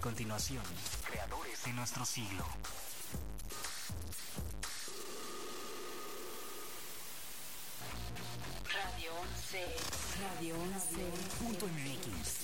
[0.00, 0.62] continuación,
[1.06, 2.44] creadores de nuestro siglo.
[8.72, 9.76] Radio 11.
[10.34, 11.44] Radio 11.
[11.44, 12.40] Punto MX.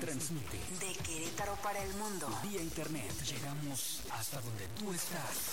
[0.00, 2.28] Transmite De Querétaro para el mundo.
[2.42, 3.12] vía internet.
[3.24, 5.52] Llegamos hasta donde tú estás.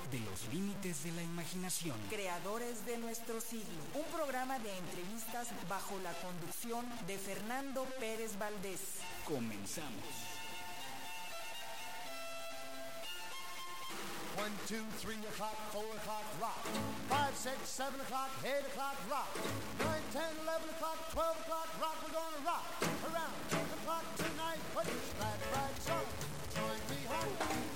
[0.11, 1.97] de los límites de la imaginación.
[2.09, 8.99] Creadores de nuestro siglo, un programa de entrevistas bajo la conducción de Fernando Pérez Valdés.
[9.25, 10.03] Comenzamos.
[14.37, 16.63] One, two, three o'clock, four o'clock, rock.
[17.07, 19.29] Five, six, seven o'clock, eight o'clock, rock.
[19.79, 21.95] Nine, ten, eleven o'clock, twelve o'clock, rock.
[22.03, 22.65] We're gonna rock
[23.11, 24.59] around ten o'clock tonight.
[24.73, 26.05] Put your glad rags on.
[26.55, 27.70] Join me home.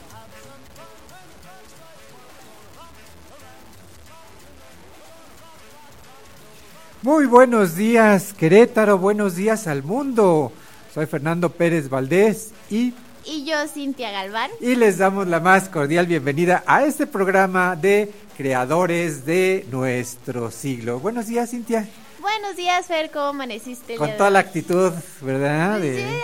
[7.06, 10.52] Muy buenos días, Querétaro, buenos días al mundo.
[10.92, 14.50] Soy Fernando Pérez Valdés y, Y yo, Cintia Galván.
[14.60, 21.00] y les damos la más cordial bienvenida a este programa de Creadores de nuestro siglo.
[21.00, 21.88] Buenos días, Cintia.
[22.26, 23.96] Buenos días, Fer, ¿cómo amaneciste?
[23.98, 24.92] Con toda la actitud,
[25.22, 25.76] ¿verdad?
[25.80, 26.16] Sí, De- ya, ya,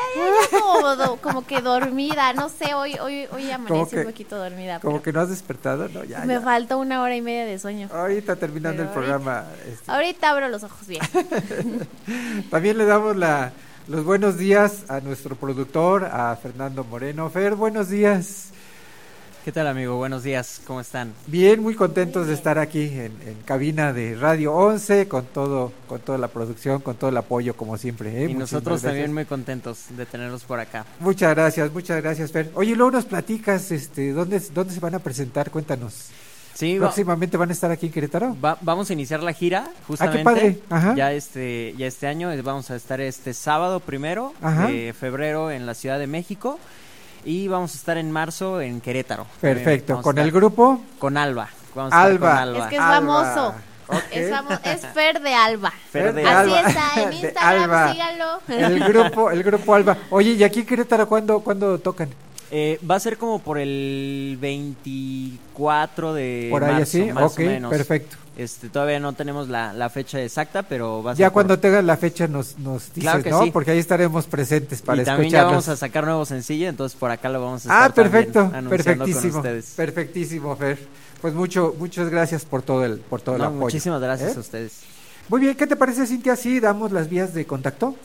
[0.52, 4.36] ya como, do- como que dormida, no sé, hoy hoy hoy amanecí que- un poquito
[4.38, 4.80] dormida.
[4.80, 6.04] Como pero que no has despertado, ¿no?
[6.04, 6.42] Ya, me ya.
[6.42, 7.88] falta una hora y media de sueño.
[7.94, 9.46] Ahorita terminando Pero el programa.
[9.72, 11.02] este, Ahorita abro los ojos bien.
[12.50, 13.52] También le damos la,
[13.88, 17.30] los buenos días a nuestro productor, a Fernando Moreno.
[17.30, 18.48] Fer, buenos días.
[19.44, 19.98] ¿Qué tal amigo?
[19.98, 21.14] Buenos días, ¿cómo están?
[21.26, 26.00] Bien, muy contentos de estar aquí en, en cabina de Radio 11 con todo, con
[26.00, 28.24] toda la producción, con todo el apoyo como siempre.
[28.24, 28.30] ¿eh?
[28.30, 30.86] y nosotros también muy contentos de tenerlos por acá.
[31.00, 32.52] Muchas gracias, muchas gracias, Fer.
[32.54, 35.50] Oye, luego nos platicas, este, ¿dónde, dónde se van a presentar?
[35.50, 36.10] Cuéntanos.
[36.54, 38.38] Sí, va- Próximamente van a estar aquí en Querétaro.
[38.40, 40.22] va- vamos a iniciar la gira justamente.
[40.22, 40.94] Ah, padre, ajá.
[40.96, 44.68] Ya este, ya este año eh, vamos a estar este sábado primero Ajá.
[44.68, 46.60] de febrero en la Ciudad de México
[47.26, 49.26] y vamos a estar en marzo en Querétaro.
[49.40, 50.02] Perfecto.
[50.02, 50.82] ¿Con el grupo?
[51.00, 51.50] Con Alba.
[51.76, 52.30] Vamos a estar Alba.
[52.30, 52.60] con Alba.
[52.64, 52.96] Es que es Alba.
[52.96, 53.56] famoso.
[54.12, 55.74] Es, famo- es Fer de Alba.
[55.92, 56.70] Fer de Así Alba.
[56.70, 57.92] está, en De Instagram, Alba.
[57.92, 58.40] síganlo.
[58.48, 59.98] El grupo, el grupo Alba.
[60.12, 62.10] Oye, ¿y aquí en Querétaro cuándo, cuándo tocan?
[62.54, 67.42] Eh, va a ser como por el 24 de Por ahí marzo, así, más o
[67.42, 67.72] menos.
[67.72, 68.18] perfecto.
[68.38, 71.60] Este, todavía no tenemos la, la fecha exacta, pero va a ser Ya por- cuando
[71.60, 73.44] tengas la fecha nos, nos dices, Claro ¿no?
[73.44, 73.52] sí.
[73.52, 77.12] Porque ahí estaremos presentes para y también ya vamos a sacar nuevo sencillo, entonces por
[77.12, 79.74] acá lo vamos a estar Ah, perfecto, anunciando con perfectísimo, ustedes.
[79.76, 80.78] perfectísimo, Fer.
[81.22, 83.60] Pues mucho, muchas gracias por todo el, por todo el apoyo.
[83.60, 84.38] muchísimas gracias ¿eh?
[84.38, 84.80] a ustedes.
[85.30, 86.36] Muy bien, ¿qué te parece, Cintia?
[86.36, 87.96] Sí, damos las vías de contacto.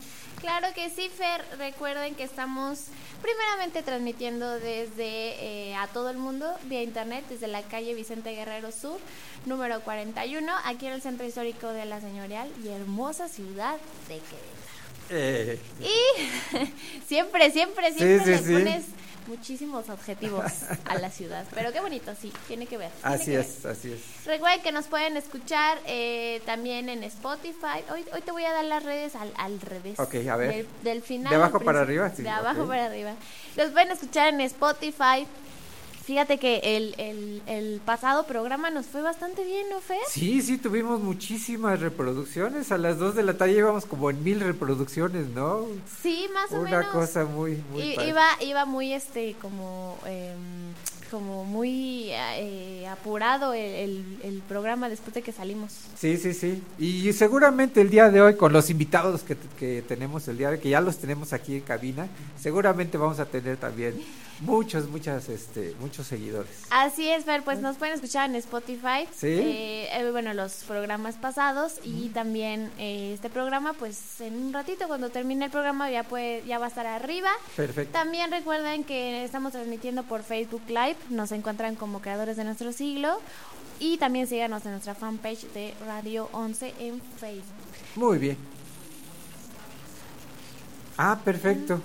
[0.46, 1.44] Claro que sí, Fer.
[1.58, 2.84] Recuerden que estamos
[3.20, 8.70] primeramente transmitiendo desde eh, a todo el mundo vía internet, desde la calle Vicente Guerrero
[8.70, 9.00] Sur,
[9.44, 13.76] número 41, aquí en el centro histórico de la señorial y hermosa ciudad
[14.06, 14.20] de
[15.10, 15.60] Querétaro.
[15.80, 18.86] Y siempre, siempre, siempre sí, le sí.
[19.28, 20.44] Muchísimos adjetivos
[20.84, 21.44] a la ciudad.
[21.54, 22.90] Pero qué bonito, sí, tiene que ver.
[22.92, 23.46] tiene Así que ver.
[23.46, 24.26] es, así es.
[24.26, 27.82] Recuerden que nos pueden escuchar eh, también en Spotify.
[27.92, 29.98] Hoy, hoy te voy a dar las redes al, al revés.
[29.98, 30.54] Ok, a ver.
[30.54, 31.30] Del, del final.
[31.30, 32.10] ¿De abajo para arriba?
[32.14, 32.68] Sí, de abajo ok.
[32.68, 33.14] para arriba.
[33.56, 35.26] Los pueden escuchar en Spotify.
[36.06, 39.98] Fíjate que el, el, el pasado programa nos fue bastante bien, ¿no, Fer?
[40.08, 42.70] Sí, sí, tuvimos muchísimas reproducciones.
[42.70, 45.66] A las 2 de la tarde íbamos como en mil reproducciones, ¿no?
[46.02, 46.86] Sí, más o Una menos.
[46.92, 50.36] cosa muy, muy I- iba, iba muy este como em,
[51.10, 55.72] como muy eh, apurado el, el- el programa después de que salimos.
[55.98, 56.62] Sí, sí, sí.
[56.78, 60.56] Y seguramente el día de hoy, con los invitados que, que tenemos el día de
[60.56, 62.08] hoy, que ya los tenemos aquí en cabina,
[62.38, 63.94] seguramente vamos a tener también
[64.40, 66.50] muchos, muchas, este, muchos seguidores.
[66.70, 69.06] Así es, Fer, pues nos pueden escuchar en Spotify.
[69.16, 69.28] Sí.
[69.28, 74.88] eh, eh, bueno, los programas pasados y también eh, este programa, pues en un ratito
[74.88, 77.30] cuando termine el programa ya puede, ya va a estar arriba.
[77.56, 77.92] Perfecto.
[77.92, 83.18] También recuerden que estamos transmitiendo por Facebook Live, nos encuentran como creadores de nuestro siglo
[83.78, 87.44] y también síganos en nuestra fanpage de Radio 11 en Facebook.
[87.96, 88.36] Muy bien.
[90.96, 91.80] Ah, perfecto.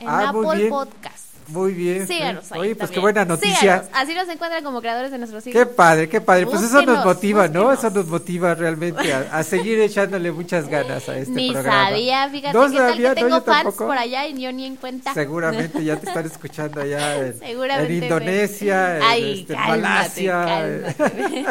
[0.00, 0.68] En Ah, Apple.
[0.68, 1.31] Podcast.
[1.48, 2.06] Muy bien.
[2.06, 3.58] Síganos ahí Oye, pues qué buena noticia.
[3.60, 3.86] Síganos.
[3.92, 5.58] Así nos encuentran como creadores de nuestro siglo.
[5.60, 6.46] Qué padre, qué padre.
[6.46, 7.72] Pues eso nos Búsquenos, motiva, ¿no?
[7.72, 7.94] Eso búsquenos.
[7.94, 11.88] nos motiva realmente a, a seguir echándole muchas ganas a este ni programa.
[11.88, 13.86] sabía, fíjate No tal sabía, que no, tengo yo fans tampoco.
[13.86, 15.12] por allá y yo ni en cuenta.
[15.14, 18.02] Seguramente ya te están escuchando allá en, Seguramente, en.
[18.04, 20.44] Indonesia, en, Ay, este, cálmate, Malasia.
[20.46, 21.44] cálmate.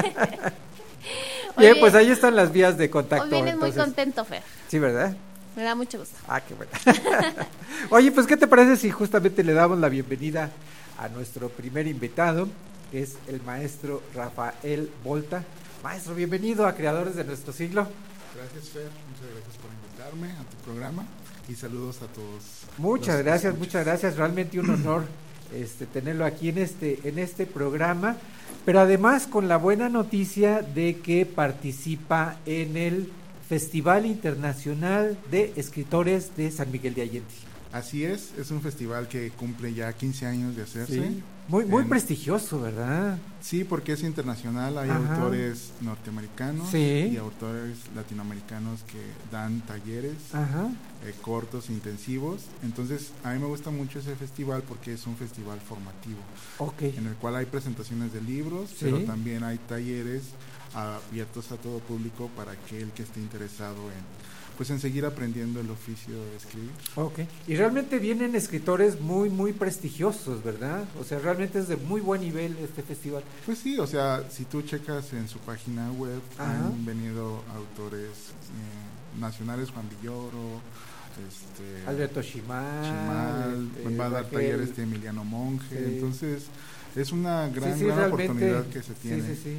[1.57, 3.25] Bien, Oye, pues ahí están las vías de contacto.
[3.25, 3.83] Hoy vienes muy entonces.
[3.83, 4.41] contento, Fer.
[4.69, 5.13] Sí, ¿verdad?
[5.55, 6.15] Me da mucho gusto.
[6.27, 6.71] Ah, qué bueno.
[7.89, 10.49] Oye, pues ¿qué te parece si justamente le damos la bienvenida
[10.97, 12.47] a nuestro primer invitado,
[12.91, 15.43] que es el maestro Rafael Volta?
[15.83, 17.87] Maestro, bienvenido a Creadores de Nuestro Siglo.
[18.35, 18.89] Gracias, Fer.
[19.09, 21.05] Muchas gracias por invitarme a tu programa
[21.49, 22.43] y saludos a todos.
[22.77, 23.59] Muchas los gracias, escuchas.
[23.59, 24.15] muchas gracias.
[24.15, 25.03] Realmente un honor
[25.53, 28.15] este, tenerlo aquí en este, en este programa,
[28.63, 33.11] pero además con la buena noticia de que participa en el
[33.61, 37.27] Festival Internacional de Escritores de San Miguel de Allende.
[37.73, 41.11] Así es, es un festival que cumple ya 15 años de hacerse.
[41.49, 43.17] Muy, muy En- prestigioso, ¿verdad?
[43.41, 45.15] Sí, porque es internacional, hay Ajá.
[45.15, 47.09] autores norteamericanos Sí.
[47.11, 48.99] y autores latinoamericanos que
[49.31, 52.43] dan talleres eh, cortos, intensivos.
[52.63, 56.19] Entonces, a mí me gusta mucho ese festival porque es un festival formativo,
[56.59, 56.83] Ok.
[56.83, 58.77] en el cual hay presentaciones de libros, Sí.
[58.81, 60.23] pero también hay talleres
[60.73, 65.71] abiertos a todo público para aquel que esté interesado en pues en seguir aprendiendo el
[65.71, 66.69] oficio de escribir.
[66.95, 67.19] Ok.
[67.47, 70.83] Y realmente vienen escritores muy, muy prestigiosos, ¿verdad?
[70.99, 73.23] O sea, realmente es de muy buen nivel este festival.
[73.45, 76.67] Pues sí, o sea, si tú checas en su página web, Ajá.
[76.67, 80.61] han venido autores eh, nacionales, Juan Villoro,
[81.27, 82.83] este, Alberto Chimal.
[82.83, 84.39] Chimal, este, va a dar Raquel.
[84.39, 85.75] talleres de Emiliano Monge, Sí.
[85.95, 86.43] entonces
[86.95, 89.21] es una gran, Sí, sí, gran oportunidad que se tiene.
[89.21, 89.57] Sí, sí, sí.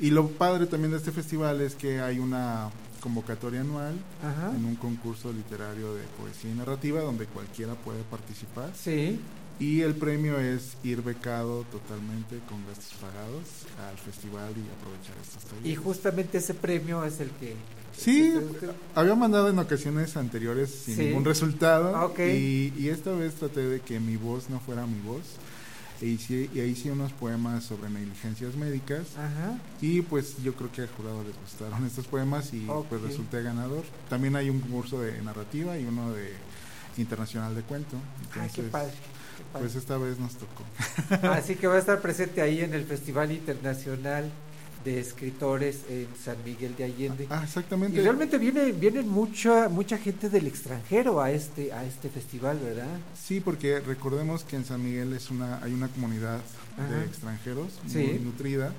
[0.00, 2.70] Y lo padre también de este festival es que hay una
[3.00, 4.52] convocatoria anual Ajá.
[4.56, 8.70] en un concurso literario de poesía y narrativa donde cualquiera puede participar.
[8.74, 9.20] Sí.
[9.60, 13.44] Y el premio es ir becado totalmente con gastos pagados
[13.88, 15.70] al festival y aprovechar estos talleres.
[15.70, 17.54] Y justamente ese premio es el que...
[17.96, 21.04] Sí, que- había mandado en ocasiones anteriores sin Sí.
[21.04, 21.94] ningún resultado.
[21.94, 22.18] Ah, ok.
[22.18, 25.22] y, y esta vez traté de que mi voz no fuera mi voz.
[26.04, 29.16] E hice, y ahí hice unos poemas sobre negligencias médicas.
[29.16, 29.58] Ajá.
[29.80, 33.84] Y pues yo creo que al jurado les gustaron estos poemas y pues resulté ganador.
[34.10, 36.34] También hay un curso de narrativa y uno de
[36.98, 37.96] internacional de cuento.
[37.96, 38.92] Ay, qué Entonces, padre.
[38.92, 39.64] qué padre.
[39.66, 40.62] Pues esta vez nos tocó.
[41.32, 44.30] Así que va a estar presente ahí en el Festival Internacional
[44.84, 47.26] de Escritores en San Miguel de Allende.
[47.30, 47.96] Ah, exactamente.
[47.98, 52.86] Y realmente viene, vienen mucha, mucha gente del extranjero a este, a este festival, ¿verdad?
[53.20, 56.40] Sí, porque recordemos que en San Miguel es una, hay una comunidad
[56.76, 56.88] Ajá.
[56.94, 57.98] de extranjeros Sí.
[57.98, 58.72] muy nutrida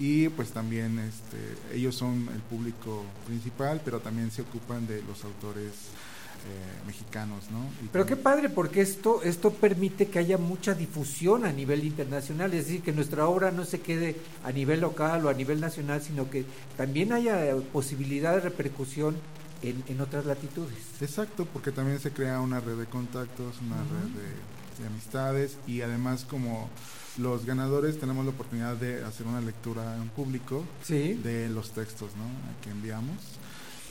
[0.00, 5.24] y pues también este, ellos son el público principal, pero también se ocupan de los
[5.24, 5.72] autores
[6.86, 7.58] mexicanos, ¿no?
[7.84, 12.52] Y Pero qué padre, porque esto, esto permite que haya mucha difusión a nivel internacional,
[12.54, 16.02] es decir, que nuestra obra no se quede a nivel local o a nivel nacional,
[16.02, 16.44] sino que
[16.76, 19.16] también haya eh, posibilidad de repercusión
[19.62, 20.78] en, en otras latitudes.
[21.00, 25.80] Exacto, porque también se crea una red de contactos, una red de, de amistades y
[25.82, 26.68] además como
[27.18, 31.14] los ganadores tenemos la oportunidad de hacer una lectura en público Sí.
[31.14, 32.24] de los textos ¿no?
[32.62, 33.16] que enviamos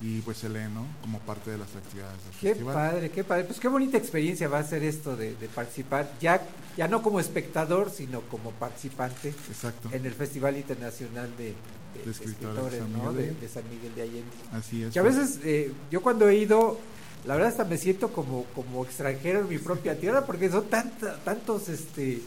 [0.01, 0.85] y pues se lee ¿no?
[1.01, 2.73] como parte de las actividades del Qué festival.
[2.75, 3.43] padre, qué padre.
[3.45, 6.41] Pues qué bonita experiencia va a ser esto de, de participar, ya,
[6.77, 12.11] ya no como espectador, sino como participante Exacto, en el Festival Internacional de, de De
[12.11, 13.11] Escritores ¿no?
[13.11, 14.31] De, San Miguel de Allende.
[14.51, 14.93] así es.
[14.93, 16.77] Que a veces eh, yo cuando he ido,
[17.25, 21.17] la verdad hasta me siento como, como extranjero en mi propia tierra, porque son tanta,
[21.23, 22.21] tantos, este,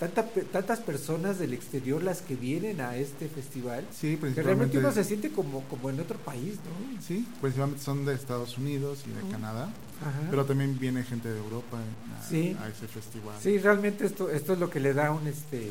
[0.00, 4.78] tanta, tantas personas del exterior las que vienen a este festival, Sí, que realmente principalmente,
[4.78, 7.00] uno se siente como, como en otro país, ¿no?
[7.02, 9.30] sí, principalmente son de Estados Unidos y de.
[9.32, 9.64] Canadá,
[10.00, 10.28] Ajá.
[10.30, 12.56] pero también viene gente de Europa a, Sí.
[12.60, 13.34] a ese festival.
[13.40, 15.70] Sí, realmente esto, esto es lo que le da un, este,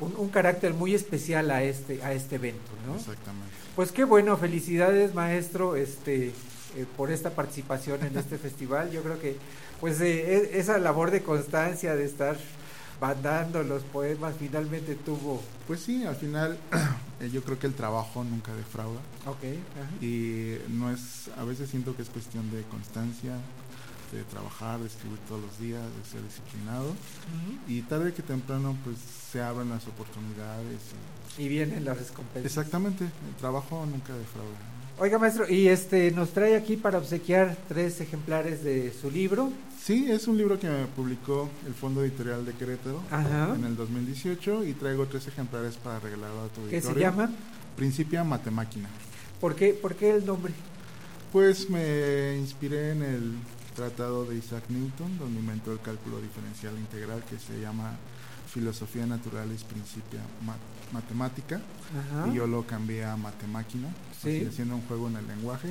[0.00, 2.94] un, un carácter muy especial a este, a este evento, ¿no?
[2.96, 3.52] Exactamente.
[3.76, 8.90] Pues qué bueno, felicidades maestro, este, eh, por esta participación en este festival.
[8.90, 9.36] Yo creo que,
[9.80, 12.36] pues, eh, e- esa labor de constancia, de estar
[13.00, 15.42] mandando los poemas, finalmente tuvo...
[15.66, 16.58] Pues sí, al final
[17.20, 19.00] eh, yo creo que el trabajo nunca defrauda.
[19.26, 19.42] Ok.
[19.44, 20.04] ajá.
[20.04, 23.32] Y no es, a veces siento que es cuestión de constancia,
[24.12, 26.94] de trabajar, de escribir todos los días, de ser disciplinado.
[27.66, 28.96] Y tarde que temprano pues
[29.32, 30.78] se abren las oportunidades.
[31.38, 32.44] y- Y vienen las recompensas.
[32.44, 34.54] Exactamente, el trabajo nunca defrauda.
[35.00, 39.50] Oiga, maestro, y este nos trae aquí para obsequiar tres ejemplares de su libro.
[39.84, 43.54] Sí, es un libro que me publicó el Fondo Editorial de Querétaro Ajá.
[43.54, 47.30] en el 2018 y traigo tres ejemplares para regalarlo a tu ¿Qué se llama?
[47.76, 48.88] Principia Matemáquina.
[49.40, 50.54] ¿Por qué, ¿Por qué el nombre?
[51.32, 53.32] Pues me inspiré en el
[53.76, 57.92] tratado de Isaac Newton, donde inventó el cálculo diferencial integral que se llama
[58.48, 60.56] Filosofía Naturalis Principia Ma-
[60.92, 62.28] Matemática, Ajá.
[62.32, 63.88] y yo lo cambié a Matemáquina,
[64.22, 64.46] Sí.
[64.48, 65.68] haciendo un juego en el lenguaje.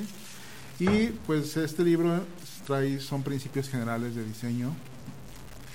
[0.80, 2.24] Y pues este libro
[2.65, 4.70] trae, son principios generales de diseño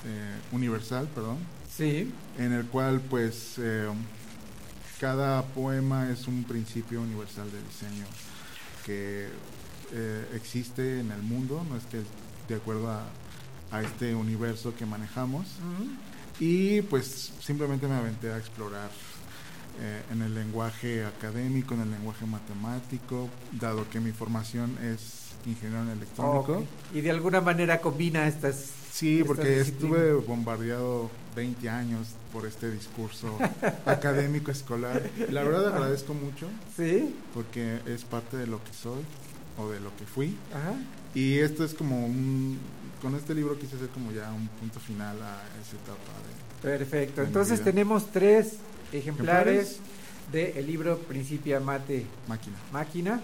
[0.06, 1.38] eh, universal, perdón,
[1.74, 2.12] Sí.
[2.38, 3.88] en el cual pues eh,
[5.00, 8.04] cada poema es un principio universal de diseño
[8.84, 9.28] que
[9.92, 12.02] eh, existe en el mundo, no es que
[12.48, 13.04] de acuerdo a,
[13.70, 15.46] a este universo que manejamos.
[16.40, 18.90] Y pues simplemente me aventé a explorar
[19.80, 25.82] eh, en el lenguaje académico, en el lenguaje matemático, dado que mi formación es ingeniero
[25.84, 26.64] en electrónico.
[26.92, 28.70] Y de alguna manera combina estas...
[28.90, 29.98] Sí, estas porque disciplinas.
[30.00, 33.38] estuve bombardeado 20 años por este discurso
[33.86, 35.08] académico escolar.
[35.30, 37.14] La verdad agradezco mucho Sí.
[37.32, 39.02] porque es parte de lo que soy
[39.56, 40.36] o de lo que fui.
[40.52, 40.74] Ajá.
[41.14, 42.58] Y esto es como un...
[43.00, 46.62] Con este libro quise hacer como ya un punto final a esa etapa de...
[46.78, 47.20] Perfecto.
[47.20, 48.54] En Entonces tenemos tres
[48.92, 49.78] ejemplares
[50.32, 52.56] del libro Principia Mate Máquina.
[52.72, 53.20] Máquina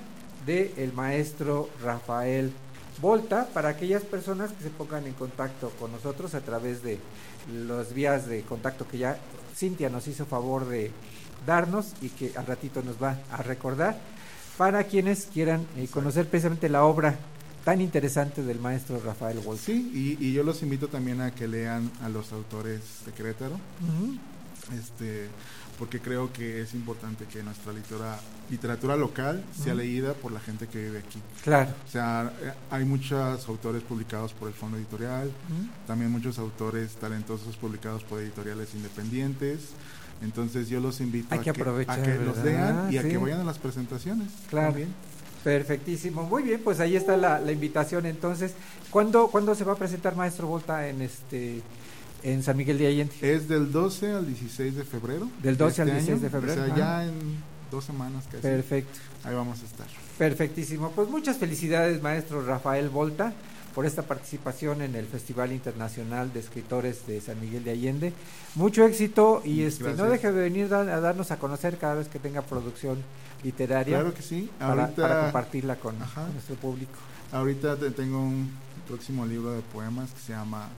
[0.46, 2.52] de el maestro Rafael
[3.00, 6.98] Volta para aquellas personas que se pongan en contacto con nosotros a través de
[7.52, 9.18] las vías de contacto que ya
[9.54, 10.92] Cintia nos hizo favor de
[11.44, 13.98] darnos y que al ratito nos va a recordar
[14.56, 17.16] para quienes quieran eh, conocer precisamente la obra
[17.64, 19.64] tan interesante del maestro Rafael Volta.
[19.64, 23.58] Sí, y, y yo los invito también a que lean a los autores de Querétaro.
[24.78, 25.28] Este
[25.78, 28.18] porque creo que es importante que nuestra literatura,
[28.50, 31.20] literatura local sea leída por la gente que vive aquí.
[31.42, 31.70] Claro.
[31.86, 35.30] O sea, eh, hay muchos autores publicados por el Fondo Editorial,
[35.86, 39.70] también muchos autores talentosos publicados por editoriales independientes.
[40.22, 43.44] Entonces yo los invito a que a que los lean y a que vayan a
[43.44, 44.28] las presentaciones.
[44.48, 44.68] Claro.
[44.68, 44.88] también.
[45.42, 46.22] Perfectísimo.
[46.22, 48.54] Muy bien, pues ahí está la, la invitación entonces.
[48.90, 51.60] ¿Cuándo, ¿Cuándo se va a presentar Maestro Volta en este
[52.24, 53.14] en San Miguel de Allende?
[53.20, 55.28] Es del 12 al 16 de febrero.
[55.42, 56.32] Del 12 al este 16 de año.
[56.40, 57.14] febrero, O sea, ya en
[57.70, 58.38] dos semanas casi.
[58.42, 58.98] Perfecto.
[59.22, 59.86] Ahí vamos a estar.
[60.18, 60.90] Perfectísimo.
[60.90, 63.32] Pues muchas felicidades, maestro Rafael Volta,
[63.74, 68.12] por esta participación en el Festival Internacional de Escritores de San Miguel de Allende.
[68.54, 72.08] Mucho éxito y Muchas este, no deje de venir a darnos a conocer cada vez
[72.08, 72.98] que tenga producción
[73.42, 74.48] literaria Claro que sí.
[74.60, 76.92] Ahorita, para compartirla con, con nuestro público.
[77.32, 78.48] ahorita te- tengo un
[78.88, 80.68] próximo libro de poemas que se llama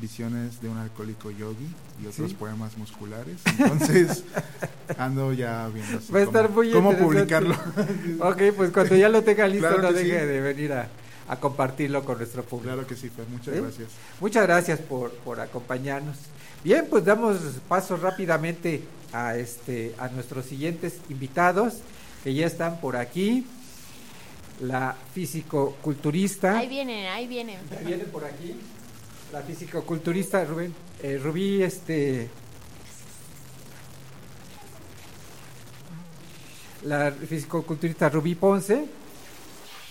[0.00, 1.66] Visiones de un alcohólico yogi
[2.02, 2.36] y otros Sí.
[2.36, 3.36] poemas musculares.
[3.58, 4.24] Entonces,
[4.98, 7.54] ando ya viendo así Va a estar cómo, muy cómo interesante.
[7.54, 8.28] publicarlo.
[8.28, 10.26] Ok, pues cuando ya lo tenga listo, Claro no deje sí.
[10.26, 10.88] de venir a,
[11.28, 12.74] a compartirlo con nuestro público.
[12.74, 13.26] claro que sí, Fer.
[13.28, 13.60] Muchas ¿Sí?
[13.60, 13.88] gracias.
[14.20, 16.16] Muchas gracias por, por acompañarnos.
[16.62, 17.38] Bien, pues damos
[17.68, 21.74] paso rápidamente a este a nuestros siguientes invitados
[22.22, 23.46] que ya están por aquí.
[24.60, 26.58] La físico-culturista.
[26.58, 27.58] Ahí vienen, ahí vienen.
[27.70, 28.56] Ya viene por aquí.
[29.32, 32.28] La físico-culturista Rubén, eh, Rubí, este.
[36.84, 38.86] La físico-culturista Rubí Ponce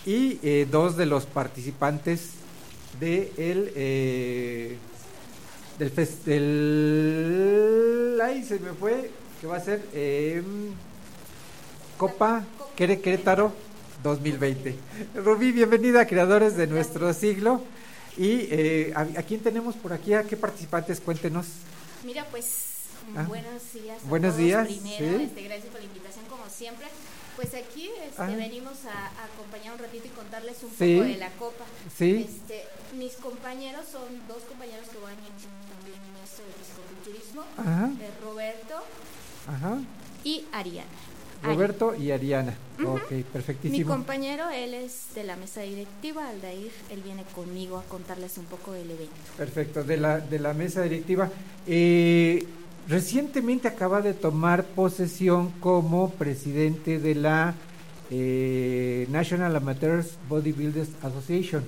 [0.06, 2.30] y eh, dos de los participantes
[3.00, 4.78] de el eh,
[5.80, 5.94] del,
[6.26, 9.12] del ay se me fue
[9.42, 10.72] que va a ser em,
[11.98, 12.46] Copa
[12.78, 13.52] Querétaro
[14.02, 14.76] 2020.
[15.16, 17.62] Rubí, bienvenida Creadores de Nuestro Siglo.
[18.18, 20.14] Y eh, ¿a, a quién tenemos por aquí?
[20.14, 21.00] ¿A qué participantes?
[21.02, 21.48] Cuéntenos.
[22.04, 22.74] Mira, pues
[23.16, 23.22] Ah.
[23.28, 24.02] buenos días.
[24.04, 24.44] a Buenos todos.
[24.44, 25.24] días, Primero, sí.
[25.26, 26.88] este, gracias por la invitación, como siempre.
[27.36, 28.26] Pues aquí este, Ah.
[28.26, 30.96] venimos a, a acompañar un ratito y contarles un Sí.
[30.96, 31.66] poco de la copa.
[31.96, 32.26] Sí.
[32.28, 32.64] Este,
[32.98, 38.76] mis compañeros son dos compañeros que van también en esto de fisicoculturismo, Ajá, eh, Roberto
[39.48, 39.78] ajá.
[40.24, 40.90] y Ariana.
[41.44, 42.54] Roberto y Ariana.
[42.84, 43.90] Ok, Mi perfectísimo.
[43.90, 48.74] compañero, él es de la mesa directiva, Aldair, él viene conmigo a contarles un poco
[48.74, 49.14] del evento.
[49.38, 51.30] Perfecto, de la, de la mesa directiva.
[51.68, 52.46] Eh,
[52.88, 57.54] recientemente acaba de tomar posesión como presidente de la
[58.12, 61.64] eh, National Amateurs Bodybuilders Association.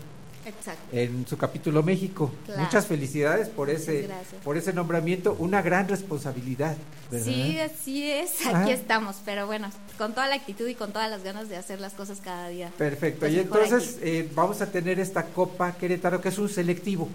[0.47, 0.81] Exacto.
[0.91, 2.31] en su capítulo México.
[2.45, 2.61] Claro.
[2.61, 4.07] Muchas felicidades por ese
[4.43, 6.77] por ese nombramiento, una gran responsabilidad,
[7.11, 7.25] ¿verdad?
[7.25, 8.61] Sí, así es, Ah.
[8.61, 11.79] aquí estamos, pero bueno, con toda la actitud y con todas las ganas de hacer
[11.81, 12.71] las cosas cada día.
[12.77, 13.21] Perfecto.
[13.21, 17.09] Pues y entonces eh, vamos a tener esta Copa Querétaro que es un selectivo.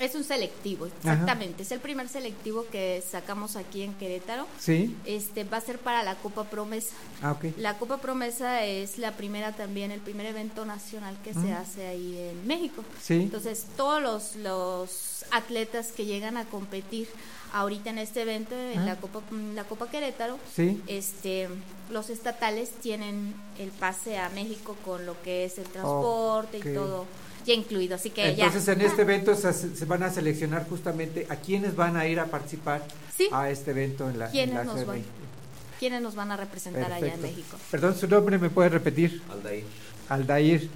[0.00, 4.46] Es un selectivo, exactamente, es el primer selectivo que sacamos aquí en Querétaro.
[4.60, 4.96] ¿Sí?
[5.04, 6.94] Este va a ser para la Copa Promesa.
[7.22, 7.46] Ah, ok.
[7.58, 12.16] La Copa Promesa es la primera también, el primer evento nacional que se hace ahí
[12.16, 12.84] en México.
[13.02, 13.14] Sí.
[13.14, 17.08] Entonces, todos los, los atletas que llegan a competir
[17.52, 18.84] ahorita en este evento, en Ah.
[18.84, 19.20] la Copa
[19.54, 20.80] la Copa Querétaro, Sí.
[20.86, 21.48] este
[21.90, 27.06] los estatales tienen el pase a México con lo que es el transporte y todo
[27.46, 28.46] ya incluido, así que ya.
[28.46, 32.20] Entonces en este evento se, se van a seleccionar justamente a quienes van a ir
[32.20, 32.82] a participar
[33.16, 33.28] Sí.
[33.32, 35.02] a este evento en la, en ¿Quiénes la nos van?
[35.80, 37.26] ¿Quiénes nos van a representar allá en Perfecto.
[37.26, 37.56] México?
[37.70, 39.22] Perdón, su nombre me puede repetir.
[39.30, 39.64] Aldair.
[40.08, 40.68] Aldair.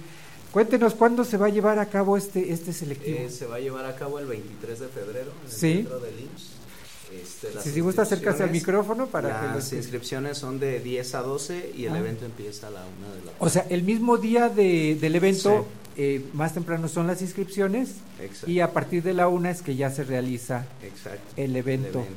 [0.51, 3.17] Cuéntenos cuándo se va a llevar a cabo este este selectivo.
[3.17, 5.73] Eh, se va a llevar a cabo el 23 de febrero en el Sí.
[5.73, 6.53] centro del IMSS.
[7.13, 11.13] Este, si, si gusta acercarse al micrófono para que Las los- inscripciones son de 10
[11.15, 11.99] a 12 y el Ah.
[11.99, 13.35] evento empieza a la 1 de la tarde.
[13.39, 15.65] O sea, el mismo día de, del evento,
[15.97, 18.49] eh, más temprano son las inscripciones Exacto.
[18.51, 21.21] y a partir de la una es que ya se realiza Exacto.
[21.37, 22.15] el evento, evento.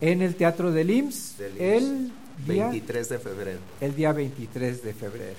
[0.00, 2.12] en el Teatro del IMSS Del el
[2.46, 3.58] día 23 de febrero.
[3.80, 5.36] el día 23 de febrero.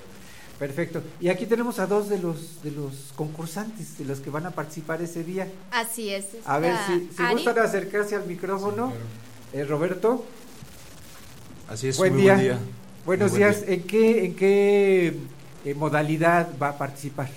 [0.60, 1.03] Perfecto.
[1.22, 4.51] Y aquí tenemos a dos de los de los concursantes, de los que van a
[4.51, 5.48] participar ese día.
[5.70, 6.25] Así es.
[6.46, 7.34] A ver si, si Ari.
[7.36, 8.91] gustan acercarse al micrófono.
[9.53, 10.25] Eh, Roberto,
[11.70, 12.34] Así es, buen muy día.
[12.34, 12.58] buen día.
[13.06, 13.65] Buenos Muy buen días.
[13.67, 13.75] día.
[13.75, 15.13] ¿En qué en qué
[15.65, 17.29] eh, modalidad va a participar?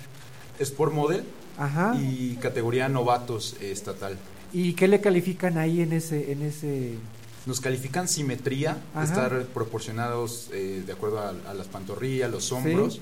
[0.63, 1.23] Sport Model
[1.57, 1.95] Ajá.
[1.99, 4.17] y categoría novatos eh, estatal.
[4.53, 6.95] ¿Y qué le califican ahí en ese en ese
[7.45, 9.03] Nos califican simetría, Ajá.
[9.03, 12.99] estar proporcionados eh, de acuerdo a, a las pantorrillas, los hombros.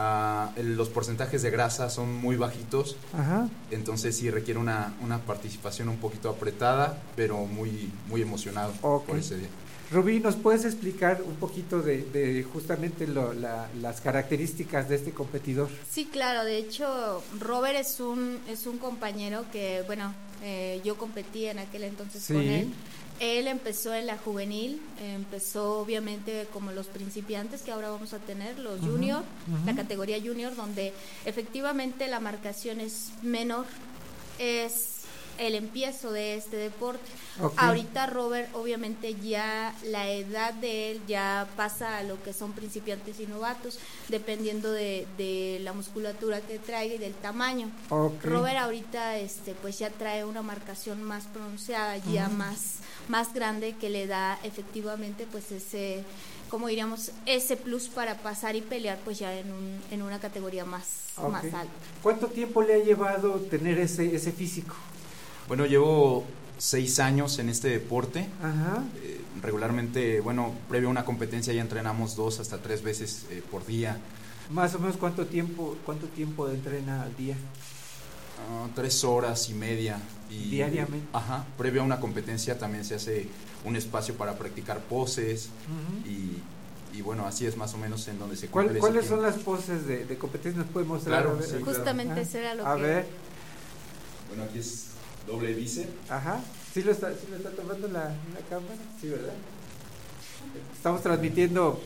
[0.00, 3.48] Ah, el- los porcentajes de grasa son muy bajitos, Ajá.
[3.72, 9.38] entonces sí requiere una, una participación un poquito apretada, pero muy, muy emocionado por ese
[9.38, 9.48] día.
[9.90, 15.12] Rubí, ¿nos puedes explicar un poquito de, de justamente lo- la- las características de este
[15.12, 15.70] competidor?
[15.90, 16.44] Sí, claro.
[16.44, 21.84] De hecho, Robert es un es un compañero que, bueno, eh, yo competí en aquel
[21.84, 22.34] entonces Sí.
[22.34, 22.68] con él.
[23.20, 28.58] Él empezó en la juvenil, empezó obviamente como los principiantes que ahora vamos a tener,
[28.60, 29.24] los Ujú, junior,
[29.66, 30.92] la categoría junior, donde
[31.24, 33.64] efectivamente la marcación es menor,
[34.38, 34.97] es
[35.38, 37.04] el empiezo de este deporte.
[37.56, 43.20] Ahorita Robert, obviamente ya la edad de él ya pasa a lo que son principiantes
[43.20, 47.70] y novatos, dependiendo de, de la musculatura que traiga y del tamaño.
[47.88, 52.76] Robert ahorita este pues ya trae una marcación más pronunciada, ya más
[53.08, 56.04] más grande que le da efectivamente pues ese
[56.50, 60.64] como diríamos ese plus para pasar y pelear pues ya en un, en una categoría
[60.64, 61.68] más más alta.
[62.02, 64.74] ¿Cuánto tiempo le ha llevado tener ese, ese físico?
[65.48, 66.24] Bueno, llevo
[66.58, 68.28] seis años en este deporte.
[68.42, 68.84] Ajá.
[69.02, 73.64] Eh, regularmente, bueno, previo a una competencia ya entrenamos dos hasta tres veces eh, por
[73.66, 73.98] día.
[74.50, 77.36] Más o menos cuánto tiempo, cuánto tiempo entrena al día.
[78.50, 79.98] Ah, tres horas y media.
[80.30, 81.06] Y, Diariamente.
[81.12, 81.44] Ajá.
[81.56, 83.28] Previo a una competencia también se hace
[83.64, 86.08] un espacio para practicar poses Ujú.
[86.08, 86.42] y,
[86.96, 89.86] y bueno, así es más o menos en donde se ¿Cuál- ¿Cuáles son las poses
[89.86, 90.62] de, de competencia?
[90.62, 91.22] ¿Nos puede mostrar?
[91.22, 91.56] Claro, A sí.
[91.64, 93.06] Justamente Ah, era lo A que ver,
[94.28, 94.87] Bueno, aquí es
[95.28, 95.88] doble bíceps.
[96.10, 96.40] ajá.
[96.74, 98.74] ¿Sí lo está, sí lo está tomando la, la cámara?
[99.00, 99.32] Sí, ¿verdad?
[100.74, 101.80] Estamos transmitiendo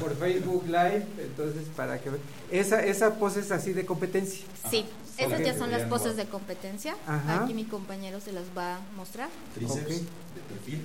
[0.00, 2.22] por Facebook Live, entonces para que vean.
[2.50, 4.44] Esa, esa pose es así de competencia.
[4.70, 4.84] Sí,
[5.18, 6.96] esas ya son las poses de competencia.
[7.06, 7.44] Ajá.
[7.44, 9.28] Aquí mi compañero se las va a mostrar.
[9.54, 9.88] Tríceps Ok.
[9.88, 10.84] de perfil.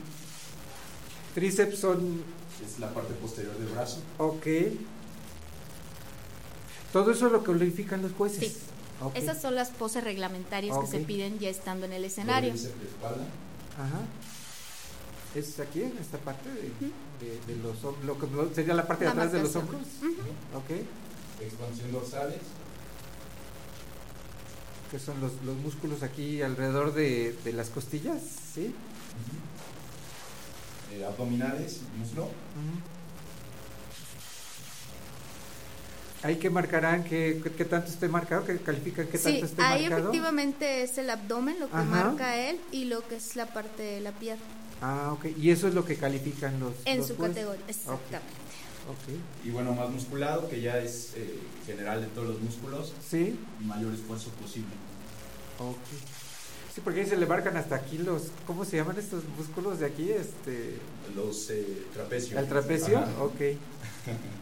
[1.33, 2.23] Tríceps son,
[2.65, 3.99] Es la parte posterior del brazo.
[4.17, 4.45] ok.
[6.93, 8.39] Todo eso lo califican los jueces.
[8.53, 8.57] Sí.
[9.01, 9.15] Ok.
[9.15, 10.85] Esas son las poses reglamentarias Ok.
[10.85, 12.53] que se piden ya estando en el escenario.
[12.53, 14.01] Ajá.
[15.35, 16.63] Es aquí, en esta parte de,
[17.25, 19.81] de- de los lo que sería la parte de La atrás de los hombros.
[20.01, 20.57] Ujú.
[20.57, 21.41] Ok.
[21.41, 22.39] Expansión dorsales.
[24.91, 28.21] Que son los, los músculos aquí alrededor de, de las costillas,
[28.55, 28.73] ¿sí?
[30.91, 32.23] Eh, abdominales, muslo.
[32.23, 32.98] Ujú.
[36.21, 39.61] Ahí que marcarán que, que, que tanto esté marcado, que califican que Sí, tanto esté
[39.61, 40.01] ahí marcado.
[40.09, 41.85] efectivamente es el abdomen lo que Ajá.
[41.85, 44.43] marca él y lo que es la parte de la pierna
[44.81, 45.25] Ah, ok.
[45.37, 47.35] Y eso es lo que califican los en los su jueces.
[47.35, 47.65] categoría.
[47.67, 48.17] Exactamente.
[48.89, 49.45] Ok.
[49.45, 52.93] Y bueno, más musculado, que ya es eh, general de todos los músculos.
[53.07, 53.37] Sí.
[53.61, 54.71] Y mayor esfuerzo posible.
[55.59, 55.75] Ok.
[56.73, 59.85] Sí, porque ahí se le marcan hasta aquí los, ¿cómo se llaman estos músculos de
[59.85, 60.11] aquí?
[60.11, 60.75] Este,
[61.15, 62.39] Los eh, trapecios.
[62.39, 62.99] el trapecio.
[62.99, 63.23] Ajá.
[63.23, 63.39] Ok.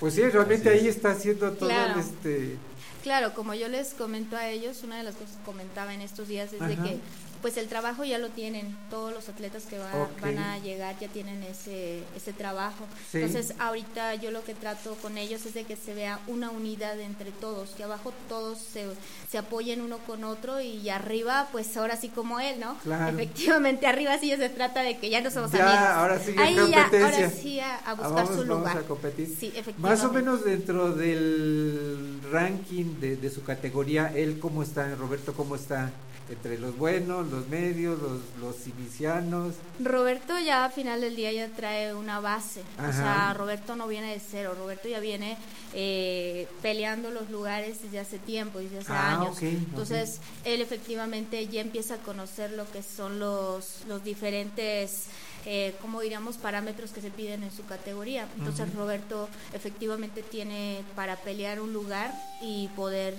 [0.00, 0.96] Pues sí, realmente ahí es.
[0.96, 1.94] está haciendo todo Claro.
[1.94, 2.56] el este.
[3.02, 6.28] Claro, como yo les comento a ellos, una de las cosas que comentaba en estos
[6.28, 6.98] días es de que
[7.42, 11.08] pues el trabajo ya lo tienen, todos los atletas que va- van a llegar ya
[11.08, 12.84] tienen ese, ese trabajo.
[13.10, 13.18] Sí.
[13.18, 16.98] Entonces ahorita yo lo que trato con ellos es de que se vea una unidad
[17.00, 18.86] entre todos, que abajo todos se,
[19.30, 22.76] se apoyen uno con otro y arriba pues ahora sí como él, ¿no?
[22.82, 23.16] Claro.
[23.18, 25.88] Efectivamente, arriba sí ya se trata de que ya no somos Ya, amigos.
[25.96, 28.78] ahora sí Ahí ya, ahora sí a, a Ah, buscar vamos, su vamos lugar.
[28.78, 29.26] a competir.
[29.28, 29.80] Sí, efectivamente.
[29.80, 35.54] Más o menos dentro del ranking de, de su categoría, él cómo está, Roberto, cómo
[35.56, 35.90] está
[36.30, 39.54] entre los buenos, los medios, los, los inicianos.
[39.80, 42.62] Roberto ya al final del día ya trae una base.
[42.78, 42.88] Ajá.
[42.88, 44.54] O sea, Roberto no viene de cero.
[44.56, 45.36] Roberto ya viene
[45.74, 49.42] eh, peleando los lugares desde hace tiempo, desde hace Ah, años.
[49.42, 55.06] Entonces, él efectivamente ya empieza a conocer lo que son los, los diferentes,
[55.46, 58.28] eh, como diríamos, parámetros que se piden en su categoría.
[58.38, 58.72] Entonces.
[58.74, 63.14] Roberto efectivamente tiene para pelear un lugar y poder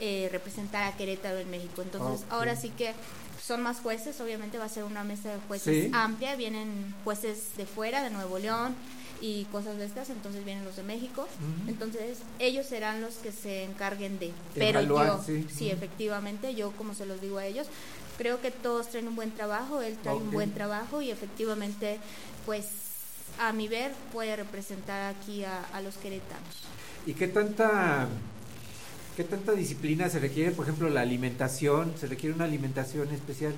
[0.00, 1.82] eh, representar a Querétaro en México.
[1.82, 2.92] Entonces, ahora sí que
[3.42, 5.90] son más jueces, obviamente va a ser una mesa de jueces Sí.
[5.94, 8.74] amplia, vienen jueces de fuera, de Nuevo León
[9.20, 11.26] y cosas de estas, entonces vienen los de México,
[11.68, 15.46] entonces ellos serán los que se encarguen de, pero Evaluar, yo, sí.
[15.54, 17.66] sí, efectivamente, yo como se los digo a ellos,
[18.18, 21.98] creo que todos traen un buen trabajo, él trae un buen trabajo y efectivamente,
[22.44, 22.66] pues
[23.38, 26.62] a mi ver puede representar aquí a, a los queretanos.
[27.06, 28.08] ¿Y qué tanta,
[29.16, 30.50] qué tanta disciplina se requiere?
[30.52, 33.54] Por ejemplo, la alimentación, ¿se requiere una alimentación especial?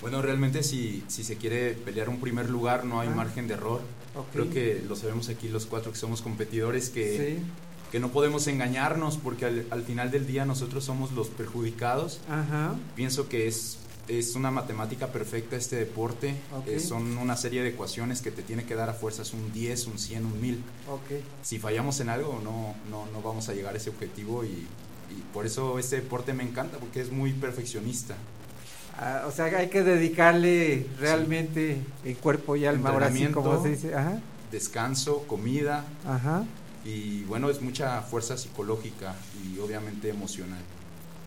[0.00, 3.14] Bueno, realmente si, si se quiere pelear un primer lugar no hay Ah.
[3.14, 3.80] margen de error.
[4.14, 4.26] Ok.
[4.32, 7.42] Creo que lo sabemos aquí los cuatro que somos competidores que, Sí.
[7.90, 12.20] que no podemos engañarnos porque al, al final del día nosotros somos los perjudicados.
[12.28, 12.74] Ajá.
[12.96, 16.34] Pienso que es, es una matemática perfecta este deporte.
[16.56, 16.68] Ok.
[16.68, 19.86] Eh, son una serie de ecuaciones que te tiene que dar a fuerzas un 10,
[19.86, 20.62] un 100, un 1000.
[20.90, 21.22] Ok.
[21.42, 25.22] Si fallamos en algo no, no, no vamos a llegar a ese objetivo y, y
[25.32, 28.16] por eso este deporte me encanta porque es muy perfeccionista.
[28.96, 33.70] Ah, o sea, hay que dedicarle realmente en cuerpo y alma, ahora sí, como se
[33.70, 33.94] dice.
[33.94, 34.20] Ajá.
[34.52, 36.44] descanso, comida Ajá.
[36.84, 40.60] y bueno, es mucha fuerza psicológica y obviamente emocional.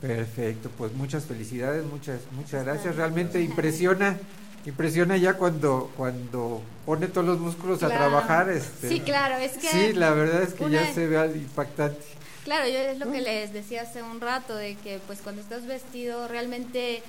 [0.01, 2.95] Perfecto, pues muchas felicidades, muchas muchas gracias.
[2.95, 4.17] Realmente impresiona,
[4.65, 8.49] impresiona ya cuando cuando pone todos los músculos a trabajar.
[8.49, 11.99] Este, Sí, claro, es que Sí, la verdad es que ya se ve impactante.
[12.43, 15.65] Claro, yo es lo que les decía hace un rato, de que pues cuando estás
[15.65, 17.01] vestido realmente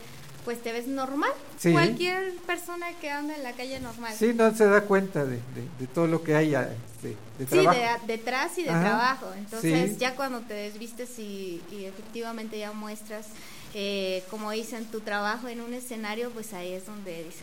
[0.44, 1.30] pues te ves normal.
[1.58, 1.72] Sí.
[1.72, 4.14] Cualquier persona que anda en la calle normal.
[4.18, 6.54] Sí, no se da cuenta de, de- de todo lo que hay
[7.02, 7.16] de,
[7.48, 8.80] Sí, de- detrás y de Ajá.
[8.80, 9.26] trabajo.
[9.36, 9.96] Entonces, Sí.
[9.98, 13.26] ya cuando te desvistes y, y efectivamente ya muestras,
[13.74, 17.42] eh, como dicen, tu trabajo en un escenario, pues ahí es donde dices,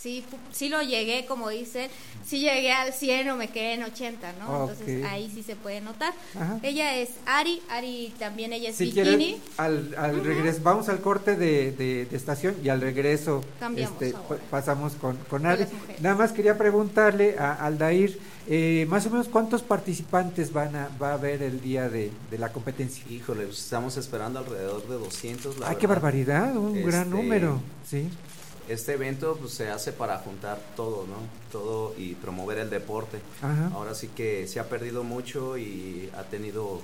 [0.00, 1.90] sí, sí lo llegué, como dicen,
[2.24, 4.70] sí llegué al 100 o me quedé en 80, ¿no?
[4.70, 6.12] Entonces, ahí sí se puede notar.
[6.36, 6.60] Ajá.
[6.62, 9.40] Ella es Ari, Ari también ella es Si bikini.
[9.56, 13.42] al, al regreso, vamos al corte de, de- de estación y al regreso
[13.76, 14.14] este,
[14.50, 15.64] pasamos con, con Ari.
[16.00, 18.16] Nada más quería preguntarle a Aldair,
[18.50, 22.38] eh, más o menos cuántos participantes van a, va a haber el día de, de
[22.38, 23.04] la competencia.
[23.10, 25.58] Híjole, pues estamos esperando alrededor de 200.
[25.58, 26.56] La ¡Ay, qué barbaridad!
[26.56, 28.08] Un gran Este, número, sí.
[28.68, 31.16] Este evento pues, se hace para juntar todo, ¿no?
[31.52, 33.18] Todo y promover el deporte.
[33.42, 33.70] Ajá.
[33.74, 36.80] Ahora sí que se ha perdido mucho y ha tenido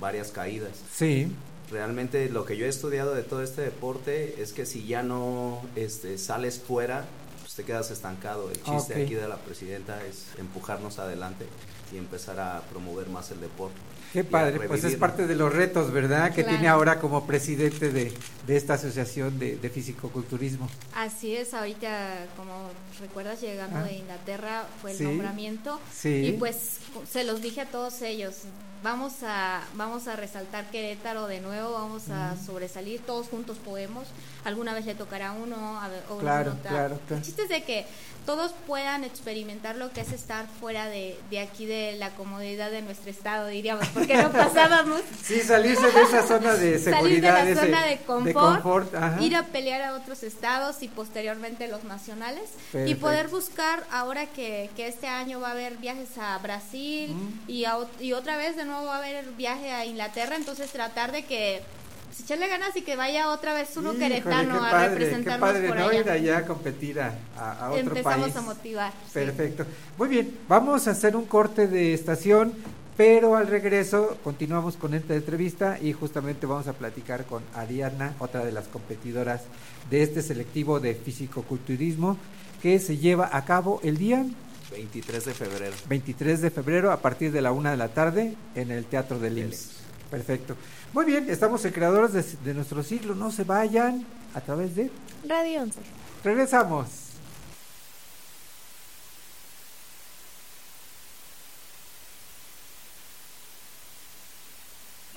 [0.00, 0.72] varias caídas.
[0.92, 1.32] Sí.
[1.70, 5.60] Realmente lo que yo he estudiado de todo este deporte es que si ya no
[5.76, 7.04] este, sales fuera,
[7.50, 8.48] pues te quedas estancado.
[8.48, 11.46] El chiste aquí de la presidenta es empujarnos adelante
[11.92, 13.74] y empezar a promover más el deporte.
[14.12, 16.28] Qué padre, pues es parte de los retos, ¿verdad?
[16.32, 16.48] Que Claro.
[16.50, 18.12] tiene ahora como presidente de,
[18.46, 20.68] de esta asociación de, de fisicoculturismo.
[20.94, 23.82] Así es, ahorita, como recuerdas, llegando Ah.
[23.84, 25.04] de Inglaterra fue el Sí.
[25.04, 26.26] nombramiento Sí.
[26.26, 26.78] y pues
[27.10, 28.34] se los dije a todos ellos,
[28.82, 34.06] vamos a vamos a resaltar Querétaro de nuevo, vamos a sobresalir, todos juntos podemos,
[34.44, 36.70] alguna vez le tocará a uno, a ver, o Claro, otra.
[36.70, 37.16] claro, claro.
[37.18, 37.84] El chiste es de que
[38.26, 42.80] todos puedan experimentar lo que es estar fuera de, de aquí de la comodidad de
[42.82, 45.00] nuestro estado, diríamos, porque no pasábamos.
[45.24, 49.36] Sí, salirse de esa zona de salir de seguridad, la ese- zona de confort, ir
[49.36, 52.44] a pelear a otros estados y posteriormente los nacionales
[52.86, 57.50] y poder buscar ahora que, que este año va a haber viajes a Brasil Mm.
[57.50, 61.12] y, a y otra vez de nuevo va a haber viaje a Inglaterra, entonces tratar
[61.12, 61.62] de que
[62.06, 65.68] pues, echarle ganas y que vaya otra vez uno Híjole, queretano a representarnos qué padre,
[65.68, 65.88] por ¿no?
[65.88, 66.00] allá.
[66.00, 68.36] Ir allá a competir a, a- a otro Empezamos país.
[68.36, 68.92] a motivar.
[69.06, 69.10] sí.
[69.14, 69.64] Perfecto.
[69.98, 72.52] Muy bien, vamos a hacer un corte de estación,
[72.96, 78.44] pero al regreso continuamos con esta entrevista y justamente vamos a platicar con Ariana, otra
[78.44, 79.42] de las competidoras
[79.88, 82.16] de este selectivo de fisicoculturismo
[82.62, 84.26] que se lleva a cabo el día
[84.70, 85.76] 23 de febrero.
[85.88, 89.38] 23 de febrero a partir de la una de la tarde en el Teatro del
[89.38, 89.70] IMSS.
[90.10, 90.56] Perfecto.
[90.92, 93.14] Muy bien, estamos en Creadores de, de nuestro siglo.
[93.14, 94.04] No se vayan
[94.34, 94.90] a través de...
[95.28, 95.80] Radio 11.
[96.24, 97.10] Regresamos.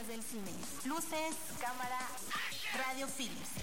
[0.07, 0.51] del cine.
[0.85, 1.97] Luces, cámara,
[2.77, 3.62] radio Philips.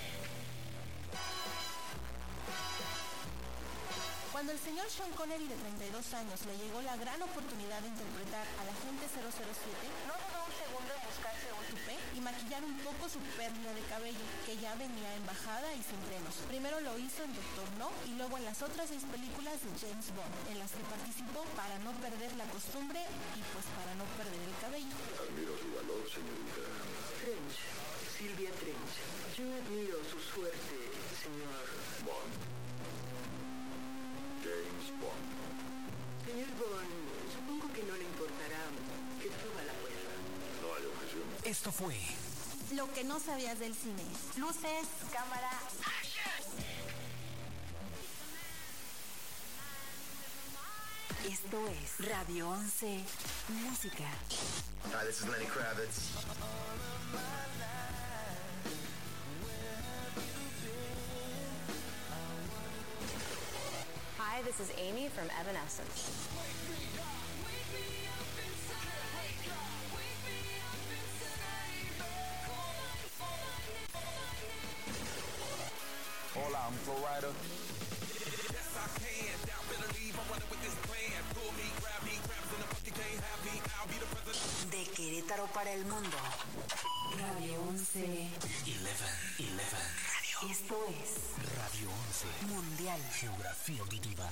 [4.40, 5.54] Cuando el señor Sean Connery de
[5.92, 9.28] 32 años le llegó la gran oportunidad de interpretar al agente 007,
[10.08, 13.84] no dudó un segundo en buscarse un tupé y maquillar un poco su pérdida de
[13.92, 16.40] cabello, que ya venía en bajada y sin frenos.
[16.48, 20.08] Primero lo hizo en Doctor No y luego en las otras seis películas de James
[20.16, 23.04] Bond, en las que participó para no perder la costumbre
[23.36, 24.96] y pues para no perder el cabello.
[25.20, 26.64] Admiro su valor, señorita.
[27.20, 27.60] Trench,
[28.08, 29.04] Silvia Trench.
[29.36, 30.89] Yo admiro su suerte,
[36.26, 36.92] Señor Bond,
[37.34, 38.62] supongo que no le importará
[39.20, 40.12] que suba la puerta.
[40.62, 41.22] No hay objeción.
[41.44, 41.96] Esto fue
[42.76, 44.04] Lo que no sabías del cine.
[44.36, 45.50] Luces, cámara,
[51.28, 53.04] Esto es Radio 11
[53.48, 54.04] Música.
[54.94, 56.16] Hi, this is Lenny Kravitz.
[64.20, 66.28] Hi, this is Amy from Evanescence.
[76.36, 79.40] Hola, I'm Flo Yes, I can.
[79.72, 80.12] Better leave.
[80.12, 81.24] I'm running with this plan.
[81.32, 82.20] Pull me, grab me,
[82.92, 83.56] can't have me.
[83.72, 84.68] I'll be the president.
[84.68, 86.20] De Querétaro para el mundo.
[87.16, 88.04] Radio 11.
[88.04, 89.00] 11.
[89.48, 90.09] 11.
[90.48, 92.54] Esto es Radio 11.
[92.54, 92.98] Mundial.
[93.12, 94.26] Geografía auditiva.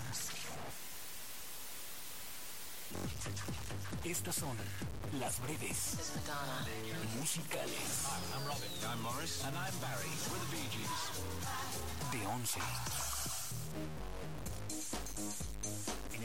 [4.05, 4.57] Estas son
[5.21, 5.97] las breves
[7.19, 8.71] musicales I'm Robin.
[8.91, 9.45] I'm Morris.
[9.45, 10.09] And I'm Barry.
[10.31, 10.89] We're the Bee Gees.
[12.11, 12.61] de 11.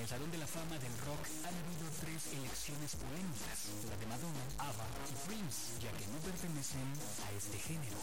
[0.04, 4.06] En el Salón de la Fama del Rock han habido tres elecciones polémicas, la de
[4.06, 6.92] Madonna, ABBA y Prince, ya que no pertenecen
[7.26, 7.96] a este género.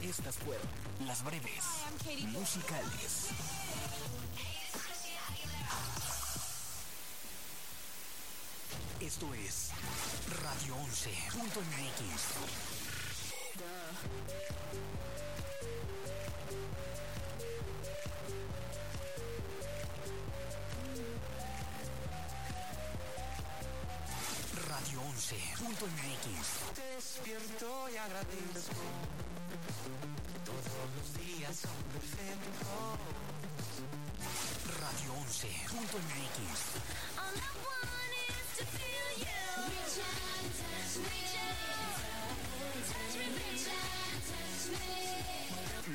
[0.00, 0.68] Estas fueron
[1.04, 1.64] las breves
[2.30, 3.30] musicales.
[9.00, 9.70] Esto es
[10.40, 12.46] Radio 11.mx.
[25.26, 26.74] Radio 11.mx.
[26.76, 28.86] Te despierto y agradezco.
[30.44, 32.98] Todos los días son perfectos.
[34.78, 36.38] Radio 11.mx.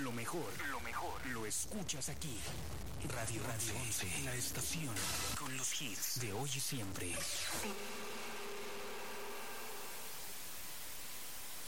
[0.03, 2.37] Lo mejor, lo mejor, lo escuchas aquí.
[3.07, 4.93] Radio Radio 11, la estación
[5.39, 7.15] con los hits de hoy y siempre.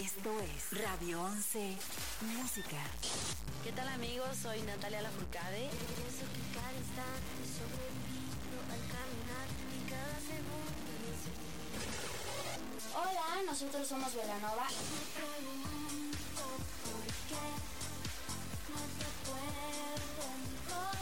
[0.00, 1.76] Esto es Radio 11
[2.38, 2.78] Música.
[3.62, 4.36] ¿Qué tal amigos?
[4.42, 5.66] Soy Natalia Lafourcade.
[5.66, 10.80] Eso que cada instante sobreviviendo al caminar y cada segundo.
[12.96, 14.64] Hola, nosotros somos Velanova.
[14.64, 16.40] Me pregunto
[16.88, 17.44] por qué
[18.72, 20.96] no te puedo encontrar.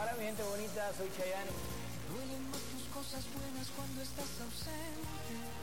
[0.00, 1.52] Hola mi gente bonita, soy Chayanne.
[2.08, 5.61] Duelen más tus cosas buenas cuando estás ausente.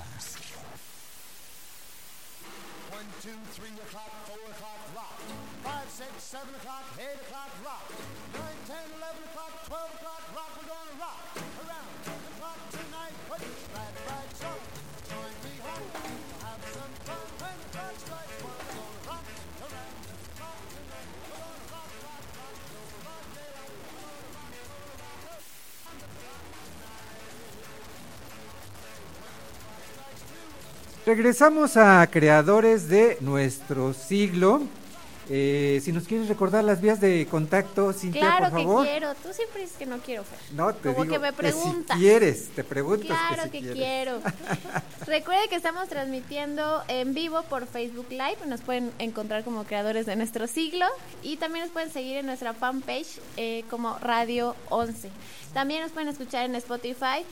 [2.93, 5.19] One, two, three o'clock, four o'clock, rock.
[5.65, 7.87] Five, six, seven o'clock, eight o'clock, rock.
[8.35, 10.51] Nine, ten, eleven o'clock, twelve o'clock, rock.
[10.61, 11.19] We're gonna rock
[11.67, 13.15] around the clock tonight.
[13.29, 14.61] Put your glad right on.
[15.09, 16.22] Join me home.
[31.05, 34.63] Regresamos a creadores de nuestro siglo.
[35.29, 38.87] Eh, si nos quieres recordar las vías de contacto, Cintia, Claro por que favor.
[38.87, 39.15] quiero.
[39.15, 40.39] Tú siempre dices que no quiero, Fer.
[40.55, 41.97] No, te Como digo que me si preguntas.
[41.99, 44.21] quieres, te preguntas Claro que que, si quiero.
[45.07, 48.39] Recuerde que estamos transmitiendo en vivo por Facebook Live.
[48.47, 50.87] Nos pueden encontrar como creadores de nuestro siglo.
[51.23, 55.09] Y también nos pueden seguir en nuestra fanpage eh, como Radio 11.
[55.55, 57.25] También nos pueden escuchar en Spotify.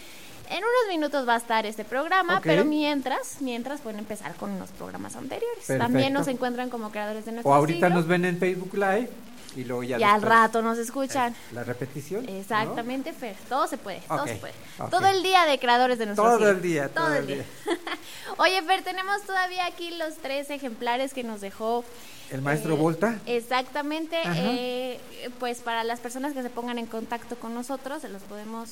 [0.50, 4.70] En unos minutos va a estar este programa, pero mientras, mientras pueden empezar con los
[4.70, 5.58] programas anteriores.
[5.58, 5.82] Perfecto.
[5.84, 8.00] También nos encuentran como creadores de nuestro O ahorita siglo.
[8.00, 9.08] nos ven en Facebook Live
[9.56, 11.34] y luego ya y al rato nos escuchan.
[11.52, 12.24] la repetición.
[12.26, 12.32] ¿no?
[12.32, 13.36] Exactamente, Fer.
[13.48, 14.54] Todo se puede, todo se puede.
[14.90, 16.50] Todo el día de creadores de nuestro Todo siglo.
[16.50, 17.44] el día, todo el día.
[18.38, 21.84] Oye, Fer, tenemos todavía aquí los tres ejemplares que nos dejó.
[22.30, 23.18] El maestro eh, Volta.
[23.26, 24.16] Exactamente.
[24.24, 25.00] Eh,
[25.38, 28.70] pues para las personas que se pongan en contacto con nosotros, se los podemos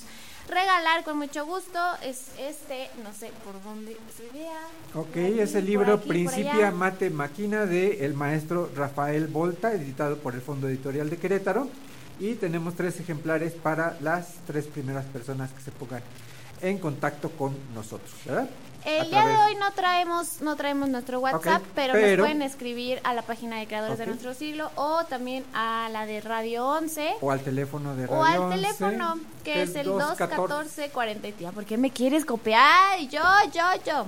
[0.48, 1.78] regalar con mucho gusto.
[2.02, 4.60] Es este, no sé por dónde se vea.
[4.94, 6.70] Ok, aquí, es el libro aquí, Principia.
[6.70, 11.68] Mate Máquina de el maestro Rafael Volta, editado por el Fondo Editorial de Querétaro.
[12.20, 16.02] Y tenemos tres ejemplares para las tres primeras personas que se pongan
[16.60, 18.48] en contacto con nosotros, ¿verdad?
[18.84, 23.00] El día de hoy no traemos no traemos nuestro WhatsApp, pero, pero- nos pueden escribir
[23.04, 24.06] a la página de Creadores de.
[24.06, 28.24] Nuestro Siglo o también a la de Radio 11 O al teléfono de Radio o
[28.24, 30.36] al 11, teléfono que es el 214.
[30.36, 32.98] 214 40 tía, ¿por qué me quieres copiar?
[33.10, 34.06] Yo, yo, yo.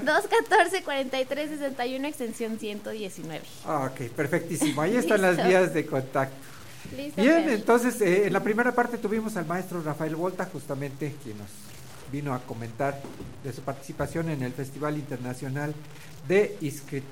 [0.00, 3.42] 214 43 61 extensión 119.
[3.66, 4.82] Ah, Ok, perfectísimo.
[4.82, 6.34] Ahí están las vías de contacto.
[6.96, 7.20] Listo.
[7.20, 11.48] Bien, entonces eh, en la primera parte tuvimos al maestro Rafael Volta, justamente quien nos
[12.10, 13.00] vino a comentar
[13.44, 15.74] de su participación en el Festival Internacional
[16.28, 16.56] de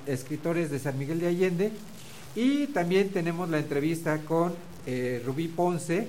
[0.05, 1.71] Escritores de San Miguel de Allende.
[2.35, 4.53] Y también tenemos la entrevista con
[4.85, 6.07] eh, Rubí Ponce,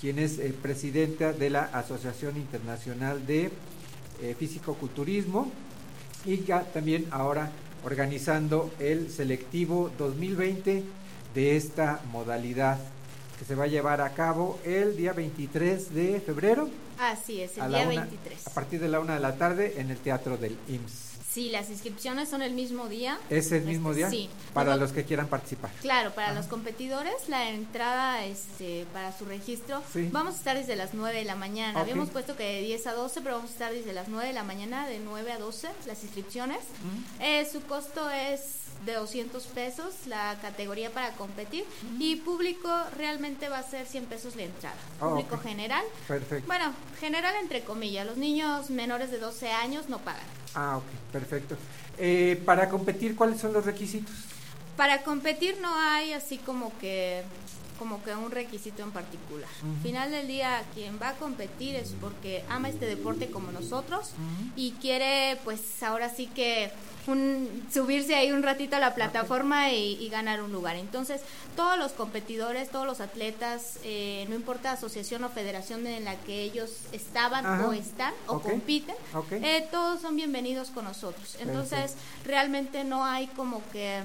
[0.00, 3.50] quien es eh, presidenta de la Asociación Internacional de
[4.22, 5.50] eh, Físico-Culturismo
[6.24, 7.50] y ya también ahora
[7.84, 10.82] organizando el selectivo 2020
[11.34, 12.78] de esta modalidad
[13.38, 16.68] que se va a llevar a cabo el día 23 de febrero
[16.98, 18.46] Así es, el día una- 23.
[18.46, 21.04] a partir de la una de la tarde en el Teatro del IMSS.
[21.30, 23.18] Sí, las inscripciones son el mismo día.
[23.28, 24.10] ¿Es el mismo Este, día?
[24.10, 24.30] Sí.
[24.54, 25.70] Para Luego- los que quieran participar.
[25.82, 30.08] Claro, para los competidores la entrada este para su registro Sí.
[30.10, 31.74] vamos a estar desde las 9 de la mañana.
[31.78, 31.82] Ok.
[31.82, 34.32] Habíamos puesto que de 10 a 12, pero vamos a estar desde las 9 de
[34.32, 36.60] la mañana, de 9 a 12 las inscripciones.
[37.20, 38.40] Eh, su costo es
[38.84, 41.64] de 200 pesos la categoría para competir
[41.98, 44.76] y público realmente va a ser 100 pesos la entrada.
[45.00, 45.84] Ah, público general.
[46.06, 46.46] Perfecto.
[46.46, 50.26] Bueno, general entre comillas, los niños menores de 12 años no pagan.
[50.54, 51.56] Ah, ok, perfecto.
[51.98, 54.14] Eh, para competir, ¿cuáles son los requisitos?
[54.76, 57.24] Para competir no hay así como que
[57.78, 59.48] como que un requisito en particular.
[59.62, 59.82] Ujú.
[59.82, 64.10] Final del día quien va a competir es porque ama este deporte como nosotros
[64.56, 66.70] y quiere pues ahora sí que
[67.06, 70.76] un, subirse ahí un ratito a la plataforma y, y ganar un lugar.
[70.76, 71.20] Entonces
[71.56, 76.42] todos los competidores, todos los atletas, eh, no importa asociación o federación en la que
[76.42, 77.68] ellos estaban Ajá.
[77.68, 78.94] o están o compiten,
[79.30, 81.36] eh, todos son bienvenidos con nosotros.
[81.40, 84.02] Entonces realmente no hay como que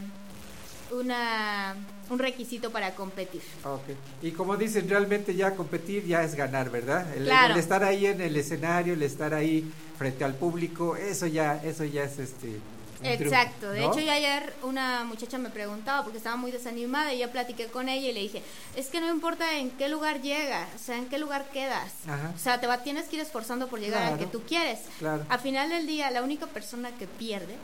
[0.92, 1.76] una
[2.10, 3.42] un requisito para competir.
[3.64, 3.84] Ok.
[4.22, 7.16] Y como dicen, realmente ya competir ya es ganar, ¿verdad?
[7.16, 7.54] El, Claro.
[7.54, 11.86] el estar ahí en el escenario, el estar ahí frente al público, eso ya, eso
[11.86, 12.60] ya es este.
[13.02, 17.20] triunfo, Exacto, de hecho ya ayer una muchacha me preguntaba porque estaba muy desanimada y
[17.20, 18.44] ya platiqué con ella y le dije,
[18.76, 22.32] es que no importa en qué lugar llegas, o sea, en qué lugar quedas, Ajá.
[22.36, 24.20] o sea, te va, tienes que ir esforzando por llegar al Claro.
[24.26, 24.80] que tú quieres.
[25.00, 25.26] Claro.
[25.30, 27.56] Al final del día, la única persona que pierde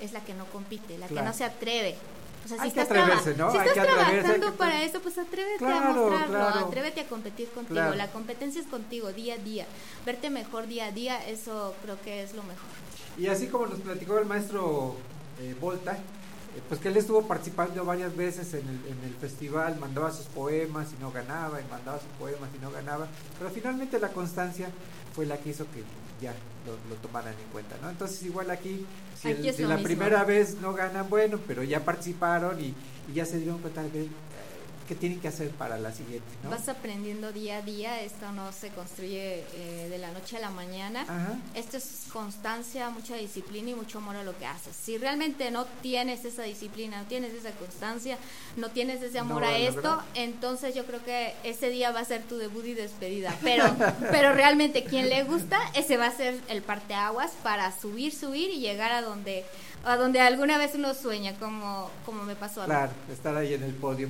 [0.00, 1.22] es la que no compite, la Claro.
[1.24, 1.96] que no se atreve.
[2.44, 3.50] O sea, Hay si que estás, traba- atreverse, ¿no?
[3.50, 6.26] si Hay estás que atreverse, hay trabajando que para eso, pues atrévete Claro, a mostrarlo,
[6.38, 6.66] claro.
[6.66, 7.74] atrévete a competir contigo.
[7.80, 7.94] Claro.
[7.94, 9.66] La competencia es contigo día a día.
[10.04, 12.68] Verte mejor día a día, eso creo que es lo mejor.
[13.16, 14.96] Y así como nos platicó el maestro
[15.40, 19.76] eh, Volta, eh, pues que él estuvo participando varias veces en el, en el festival,
[19.80, 23.98] mandaba sus poemas y no ganaba, y mandaba sus poemas y no ganaba, pero finalmente
[23.98, 24.68] la constancia
[25.14, 25.82] fue la que hizo que
[26.20, 26.32] ya
[26.66, 27.90] lo, lo tomaran en cuenta, ¿no?
[27.90, 28.86] Entonces igual aquí,
[29.20, 29.82] si, Aquí la mismo.
[29.82, 32.74] primera vez no ganan, bueno, pero ya participaron y,
[33.08, 34.08] y ya se dieron cuenta de eh,
[34.86, 36.50] qué tienen que hacer para la siguiente, ¿no?
[36.50, 40.50] Vas aprendiendo día a día, esto no se construye eh, de la noche a la
[40.50, 41.02] mañana.
[41.02, 41.38] Ajá.
[41.54, 44.74] Esto es constancia, mucha disciplina y mucho amor a lo que haces.
[44.76, 48.18] Si realmente no tienes esa disciplina, no tienes esa constancia,
[48.56, 52.04] no tienes ese amor No a esto, entonces yo creo que ese día va a
[52.04, 53.36] ser tu debut y despedida.
[53.42, 53.64] Pero,
[54.10, 58.60] pero realmente quien le gusta, ese va a ser el parteaguas para subir, subir y
[58.60, 59.44] llegar a donde
[59.84, 62.70] a donde alguna vez uno sueña, como, como me pasó a mí.
[62.70, 64.08] Claro, estar ahí en el podio.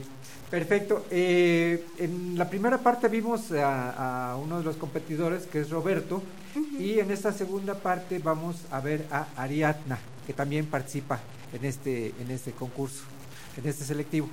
[0.50, 1.06] Perfecto.
[1.10, 6.22] Eh, en la primera parte vimos a, a uno de los competidores, que es Roberto,
[6.78, 11.18] y en esta segunda parte vamos a ver a Ariadna, que también participa
[11.52, 13.02] en este, en este concurso,
[13.56, 14.28] en este selectivo.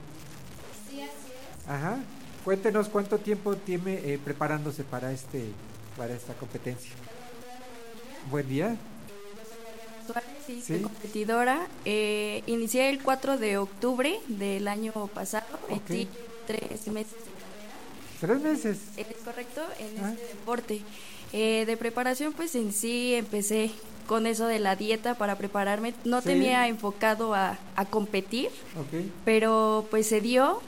[0.90, 1.70] Sí, así es.
[1.70, 1.98] Ajá.
[2.44, 5.52] Cuéntenos cuánto tiempo tiene eh, preparándose para este,
[5.98, 6.92] para esta competencia.
[8.30, 8.78] Buen día.
[10.56, 10.74] Sí, Sí.
[10.74, 11.68] soy competidora.
[11.86, 15.46] Eh, inicié el 4 de octubre del año pasado.
[15.70, 15.90] Ok.
[15.90, 16.08] Metí
[16.48, 17.16] tres meses.
[18.20, 18.78] Tres meses.
[18.98, 20.12] Es correcto, en Ah.
[20.14, 20.82] este deporte.
[21.34, 23.72] Eh, de preparación, pues en sí empecé
[24.08, 25.94] con eso de la dieta para prepararme.
[26.04, 26.28] No Sí.
[26.28, 28.48] tenía enfocado a, a competir,
[28.78, 29.06] Ok.
[29.26, 30.62] pero pues se dio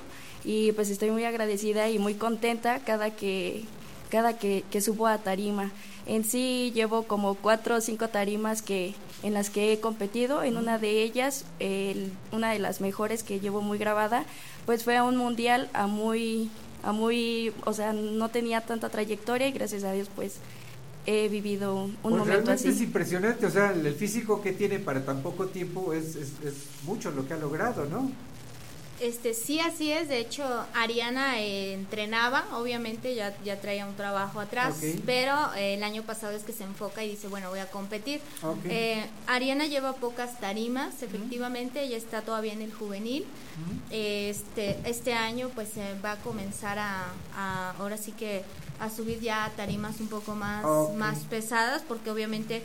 [0.45, 3.65] y pues estoy muy agradecida y muy contenta cada que
[4.13, 5.71] cada que, que subo a tarima.
[6.05, 8.93] En sí llevo como cuatro o cinco tarimas que
[9.23, 10.43] en las que he competido.
[10.43, 14.25] En una de ellas, el- una de las mejores que llevo muy grabada,
[14.67, 16.49] pues fue a un mundial a muy
[16.83, 20.35] a muy, o sea, no tenía tanta trayectoria y gracias a Dios pues
[21.05, 22.67] he vivido un Pues momento realmente así.
[22.69, 26.53] es impresionante, o sea, el físico que tiene para tan poco tiempo es, es, es
[26.85, 28.11] mucho lo que ha logrado, ¿no?
[28.99, 30.07] Este, sí, así es.
[30.07, 34.75] De hecho, Ariana eh, entrenaba, obviamente ya, ya traía un trabajo atrás,
[35.05, 38.21] pero eh, el año pasado es que se enfoca y dice, bueno, voy a competir.
[38.69, 43.25] Eh, Ariana lleva pocas tarimas, efectivamente, ella está todavía en el juvenil.
[43.91, 48.43] Este, este año pues se va a comenzar a, a- ahora sí que
[48.79, 50.63] a subir ya tarimas un poco más,
[50.97, 52.63] más pesadas, porque obviamente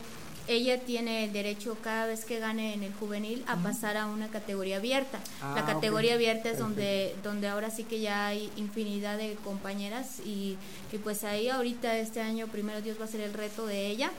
[0.48, 4.28] ella tiene el derecho cada vez que gane en el juvenil a pasar a una
[4.28, 5.18] categoría abierta.
[5.42, 6.64] Ah, la categoría abierta es Perfecto.
[6.64, 10.56] donde, donde ahora sí que ya hay infinidad de compañeras y,
[10.92, 14.10] y pues ahí ahorita este año primero Dios va a ser el reto de ella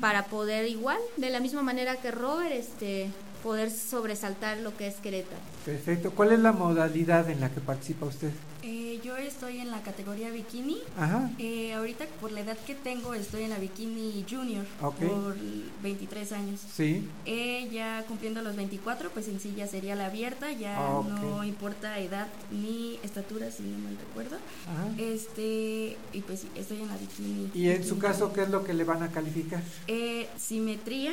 [0.00, 3.10] para poder igual, de la misma manera que Robert, este
[3.42, 5.36] poder sobresaltar lo que es Querétaro.
[5.66, 6.12] Perfecto.
[6.12, 8.30] ¿Cuál es la modalidad en la que participa usted?
[8.66, 10.78] Eh, yo estoy en la categoría bikini.
[10.98, 11.30] Ajá.
[11.38, 15.36] Eh, ahorita por la edad que tengo estoy en la bikini junior por
[15.82, 16.60] 23 años.
[16.74, 17.06] Sí.
[17.26, 21.44] Eh, ya cumpliendo los 24, pues en sí ya sería la abierta, ya Ah, no
[21.44, 24.36] importa edad ni estatura, si no mal recuerdo.
[24.36, 24.88] Ajá.
[24.98, 27.50] Este, y pues sí, estoy en la bikini.
[27.52, 29.62] Y en su caso, ¿qué es lo que le van a calificar?
[29.88, 31.12] Eh, simetría,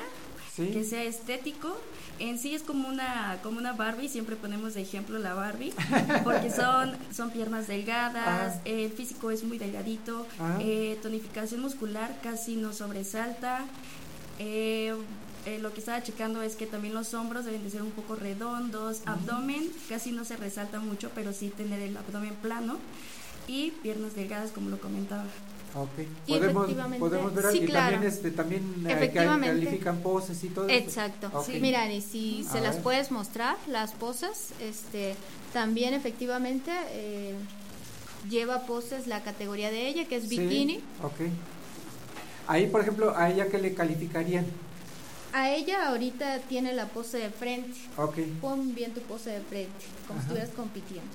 [0.56, 0.68] Sí.
[0.72, 1.80] que sea estético.
[2.20, 5.74] En sí es como una como una Barbie, siempre ponemos de ejemplo la Barbie,
[6.26, 8.62] porque son son piernas delgadas, Ah.
[8.66, 10.58] el físico es muy delgadito, Ah.
[10.60, 13.66] eh, tonificación muscular casi no sobresalta.
[14.40, 14.94] eh,
[15.46, 18.16] eh, lo que estaba checando es que también los hombros deben de ser un poco
[18.16, 22.78] redondos, abdomen casi no se resalta mucho, pero sí tener el abdomen plano
[23.48, 25.24] y piernas delgadas como lo comentaba.
[25.74, 26.06] Ok.
[26.28, 26.70] Y Podemos,
[27.00, 27.92] podemos ver sí, y claro.
[27.92, 29.64] también este también eh, Efectivamente.
[29.66, 30.76] califican poses y todo eso.
[30.84, 31.30] Exacto.
[31.34, 31.46] Ok.
[31.46, 32.84] Sí, mira, y si A se las ver.
[32.84, 35.16] puedes mostrar, las poses, este,
[35.54, 37.36] también efectivamente eh,
[38.30, 40.82] lleva poses la categoría de ella, que es Sí, bikini.
[41.04, 41.22] Ok.
[42.48, 44.46] Ahí, por ejemplo, a ella que le calificarían.
[45.34, 47.78] A ella ahorita tiene la pose de frente.
[47.96, 48.18] Ok.
[48.42, 49.72] Pon bien tu pose de frente,
[50.06, 50.28] como Ajá.
[50.28, 51.10] si estuvieras compitiendo.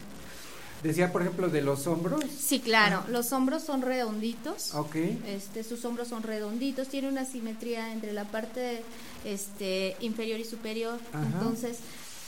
[0.87, 2.23] Decía, por ejemplo, de los hombros.
[2.39, 4.75] Sí, claro, los hombros son redonditos.
[4.75, 4.95] Ok.
[5.27, 8.83] Este, sus hombros son redonditos, tiene una simetría entre la parte
[9.25, 10.99] este, inferior y superior.
[11.13, 11.25] Ajá.
[11.27, 11.79] Entonces,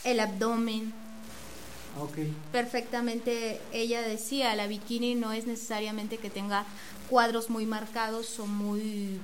[0.05, 0.93] el abdomen,
[2.01, 2.19] Ok.
[2.53, 6.65] perfectamente ella decía, la bikini no es necesariamente que tenga
[7.09, 9.19] cuadros muy marcados o muy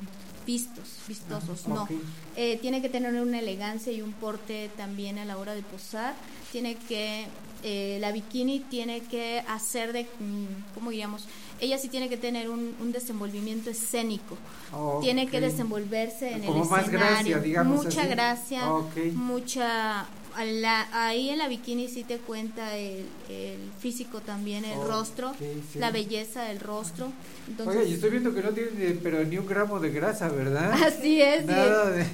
[0.47, 1.89] vistos, vistosos, Ajá, no.
[2.37, 6.14] Eh, tiene que tener una elegancia y un porte también a la hora de posar.
[6.53, 7.26] Tiene que,
[7.65, 11.25] eh, la bikini tiene que hacer de, mm, ¿cómo diríamos?
[11.61, 14.37] Ella sí tiene que tener un, un desenvolvimiento escénico.
[15.01, 17.09] Tiene que desenvolverse en Como el más escenario.
[17.15, 18.11] gracia, digamos Mucha así.
[18.11, 18.97] gracia, Ok.
[19.15, 20.01] mucha
[20.37, 25.33] a la- ahí en la bikini sí te cuenta el, el físico también, el rostro,
[25.39, 25.79] sí.
[25.79, 27.12] la belleza del rostro.
[27.49, 30.73] Entonces, Oye, y estoy viendo que no tiene pero ni un gramo de grasa, ¿verdad?
[30.83, 32.05] Así es, Nada de...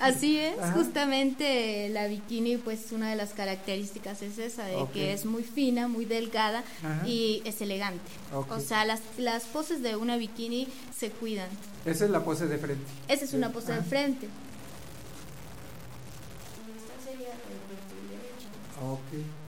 [0.00, 0.72] así es, Ajá.
[0.72, 5.88] justamente la bikini pues una de las características es esa, de que es muy fina,
[5.88, 7.06] muy delgada Ajá.
[7.06, 8.00] y es elegante.
[8.32, 11.48] O sea, las, las poses de una bikini se cuidan.
[11.84, 12.84] Esa es la pose de frente.
[13.08, 13.88] Esa es una pose de Ajá.
[13.88, 14.28] frente.
[18.80, 19.47] Ok.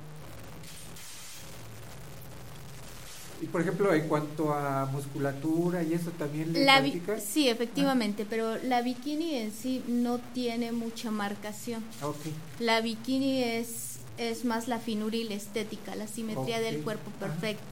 [3.42, 6.82] Y por ejemplo, en cuanto a musculatura y eso también le La
[7.20, 11.82] sí, efectivamente, pero la bikini en sí no tiene mucha marcación.
[12.02, 12.16] Ok.
[12.58, 17.64] La bikini es, es más la finura y la estética, la simetría del cuerpo perfecto.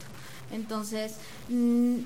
[0.51, 1.13] Entonces,
[1.49, 1.97] mm,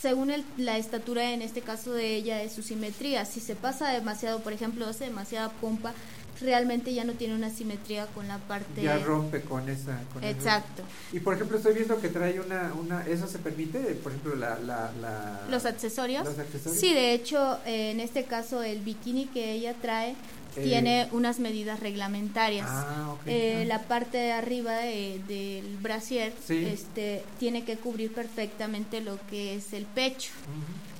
[0.00, 3.24] según el- la estatura en este caso de ella es su simetría.
[3.26, 5.92] Si se pasa demasiado, por ejemplo, hace demasiada pompa,
[6.40, 8.82] realmente ya no tiene una simetría con la parte...
[8.82, 10.00] Ya rompe con esa.
[10.12, 10.82] con esa- Exacto.
[11.12, 12.72] Y por ejemplo, estoy viendo que trae una.
[12.74, 13.78] una ¿Eso se permite?
[14.02, 14.58] Por ejemplo, la.
[14.58, 16.24] la, la- Los accesorios.
[16.24, 16.80] Los accesorios.
[16.80, 20.14] Sí, de hecho, eh, en este caso el bikini que ella trae
[20.56, 22.66] Eh, tiene unas medidas reglamentarias.
[22.68, 23.20] Ah, ok.
[23.26, 23.64] Eh, Ah.
[23.66, 26.64] La parte de arriba de- del brasier Sí.
[26.64, 30.30] este, tiene que cubrir perfectamente lo que es el pecho.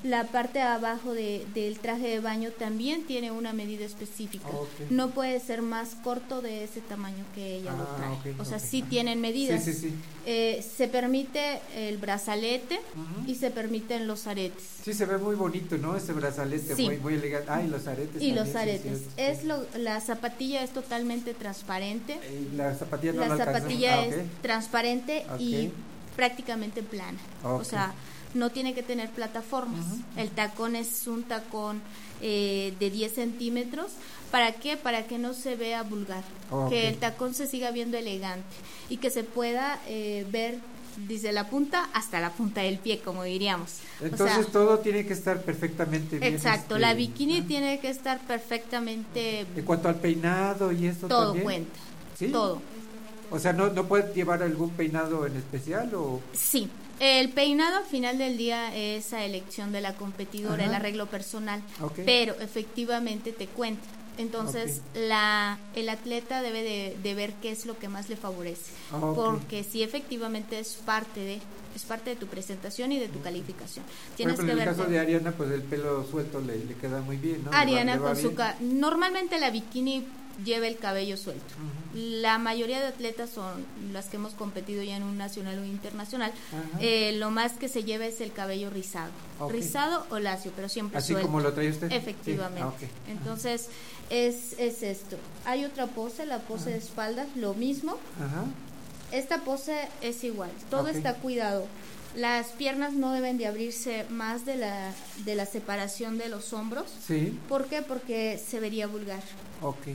[0.07, 4.47] La parte de abajo de- del traje de baño también tiene una medida específica.
[4.49, 4.69] Ok.
[4.91, 8.35] No puede ser más corto de ese tamaño que ella lo Ah, trae.
[8.39, 8.63] o sea, ok.
[8.63, 9.65] sí tienen medidas.
[9.65, 9.95] Sí, sí, sí.
[10.27, 12.81] Eh, se permite el brazalete
[13.27, 14.63] y se permiten los aretes.
[14.85, 15.97] Sí, se ve muy bonito, ¿no?
[15.97, 17.51] Ese brazalete muy, muy elegante.
[17.51, 18.23] Ah, y los aretes.
[18.23, 19.01] Y también, los aretes.
[19.17, 22.19] Es lo, la zapatilla es totalmente transparente.
[22.53, 25.71] Y la zapatilla no la zapatilla Ah, es transparente y
[26.15, 27.19] prácticamente plana.
[27.45, 27.93] O sea,
[28.35, 29.85] no tiene que tener plataformas.
[30.17, 31.81] El tacón es un tacón
[32.21, 33.93] eh, de 10 centímetros.
[34.31, 34.77] ¿Para qué?
[34.77, 36.25] Para que no se vea vulgar.
[36.51, 36.71] Ok.
[36.71, 38.47] Que el tacón se siga viendo elegante
[38.89, 40.59] y que se pueda eh, ver
[40.97, 43.79] desde la punta hasta la punta del pie, como diríamos.
[44.01, 46.35] O Entonces sea, todo tiene que estar perfectamente bien.
[46.35, 51.27] Exacto, este, la bikini tiene que estar perfectamente En cuanto al peinado y esto todo
[51.27, 51.45] también.
[51.45, 51.79] cuenta.
[52.19, 52.29] ¿Sí?
[52.29, 52.63] Todo.
[53.31, 56.21] O sea, ¿no, ¿no puede llevar algún peinado en especial o...?
[56.33, 56.69] Sí.
[57.01, 60.65] El peinado al final del día es a elección de la competidora, Ajá.
[60.67, 61.63] el arreglo personal,
[62.07, 63.83] pero efectivamente te cuenta.
[64.19, 68.73] Entonces, la, el atleta debe de, de ver qué es lo que más le favorece,
[68.91, 71.41] Ah, porque si efectivamente es parte de
[71.75, 73.85] es parte de tu presentación y de tu calificación.
[74.17, 76.73] Tienes ejemplo, que en el ver caso de Ariana, pues el pelo suelto le, le
[76.77, 77.51] queda muy bien, ¿no?
[77.51, 78.81] Va- Ariana va con su bien.
[78.81, 80.07] normalmente la bikini
[80.45, 81.55] lleva el cabello suelto.
[81.95, 86.33] La mayoría de atletas son las que hemos competido ya en un nacional o internacional.
[86.81, 89.11] Eh, lo más que se lleva es el cabello rizado,
[89.51, 91.29] rizado o lacio, pero siempre Así suelto.
[91.29, 91.89] como lo trae usted.
[91.89, 91.95] Sí.
[91.95, 92.91] Efectivamente.
[92.91, 93.11] Ah.
[93.11, 93.69] Entonces
[94.11, 95.17] es es esto.
[95.45, 97.97] Hay otra pose, la pose de espaldas, lo mismo.
[99.13, 101.67] Esta pose es igual, todo está cuidado.
[102.17, 104.93] Las piernas no deben de abrirse más de la,
[105.27, 106.87] de la separación de los hombros.
[107.07, 107.39] Sí.
[107.47, 107.83] ¿Por qué?
[107.83, 109.23] Porque se vería vulgar.
[109.61, 109.89] Ok.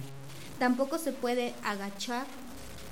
[0.61, 2.27] Tampoco se puede agachar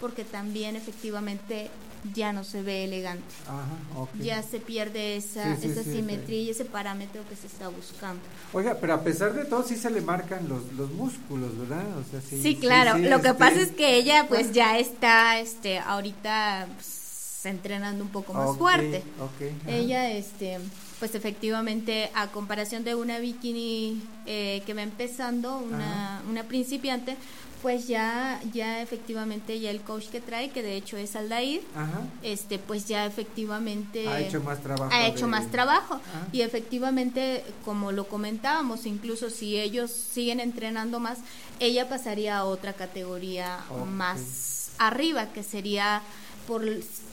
[0.01, 1.69] porque también efectivamente
[2.15, 3.23] ya no se ve elegante.
[3.45, 4.09] Ajá, ok.
[4.21, 7.67] Ya se pierde esa, Sí, sí, esa sí, simetría y ese parámetro que se está
[7.67, 8.21] buscando.
[8.53, 11.85] Oiga, pero a pesar de todo sí se le marcan los, los músculos, ¿verdad?
[11.99, 12.95] O sea, sí, Sí, claro.
[12.97, 18.03] sí, Lo que este- pasa es que ella pues ya está este ahorita pues, entrenando
[18.03, 19.03] un poco más fuerte.
[19.19, 19.71] ok, ajá.
[19.71, 20.57] Ella este
[20.99, 27.15] pues efectivamente a comparación de una bikini eh, que va empezando, una, una principiante,
[27.61, 32.01] pues ya ya efectivamente ya el coach que trae, que de hecho es Aldair, Ajá.
[32.23, 36.27] este pues ya efectivamente Ha hecho más trabajo ha hecho de- más trabajo Ah.
[36.31, 41.17] y efectivamente como lo comentábamos incluso si ellos siguen entrenando más
[41.59, 43.85] ella pasaría a otra categoría Ok.
[43.87, 46.01] más arriba que sería
[46.47, 46.63] por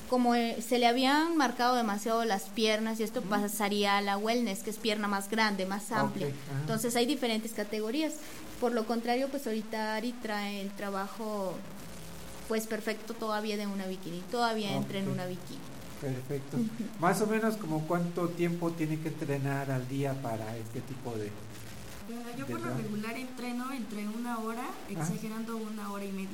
[0.08, 4.62] como eh, se le habían marcado demasiado las piernas y esto pasaría a la wellness
[4.62, 6.28] que es pierna más grande más amplia.
[6.60, 8.14] entonces hay diferentes categorías.
[8.60, 11.54] Por lo contrario pues ahorita Ari trae el trabajo
[12.48, 15.76] pues perfecto todavía de una bikini todavía entra en una bikini.
[16.00, 16.58] Perfecto.
[17.00, 21.30] Más o menos como cuánto tiempo tiene que entrenar al día para este tipo de...
[22.06, 26.28] Bueno, yo de por lo regular entreno entre una hora, exagerando una hora y media.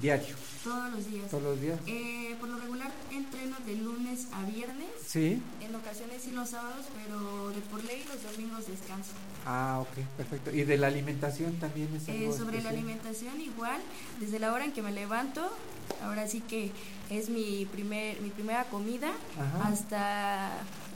[0.00, 0.34] Diario.
[0.64, 1.30] Todos los días.
[1.30, 1.78] Todos los días.
[1.86, 4.88] Eh, por lo regular entreno de lunes a viernes.
[5.04, 5.42] Sí.
[5.60, 9.10] En ocasiones sí los sábados, pero de por ley los domingos descanso.
[9.44, 10.50] Ah, ok, perfecto.
[10.52, 13.80] ¿Y de la alimentación también es Eh, algo sobre la alimentación igual,
[14.20, 15.50] desde la hora en que me levanto,
[16.04, 16.70] ahora sí que
[17.10, 19.68] es mi primer mi primera comida Ajá.
[19.68, 20.52] hasta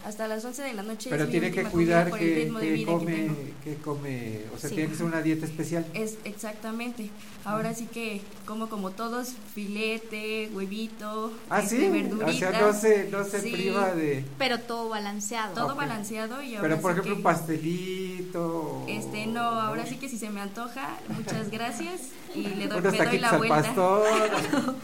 [0.06, 1.10] hasta las 11 de la noche.
[1.10, 2.34] Pero tiene que cuidar que, que
[2.76, 3.36] que come, tengo.
[3.64, 4.76] que come, o sea, Sí.
[4.76, 5.84] tiene que ser una dieta especial.
[5.94, 7.10] Es exactamente.
[7.44, 13.08] Ahora sí que como como todos, filete, huevito, Ah, este, sí, o sea, no se,
[13.10, 14.24] no se Sí, priva de...
[14.38, 15.76] pero todo balanceado Todo Ok.
[15.78, 18.84] balanceado y ahora Pero por sí ejemplo que- un pastelito...
[18.88, 22.00] Este, no, ahora sí que si se me antoja, muchas gracias
[22.34, 23.56] y le doy, me doy la al vuelta.
[23.62, 24.06] pastor,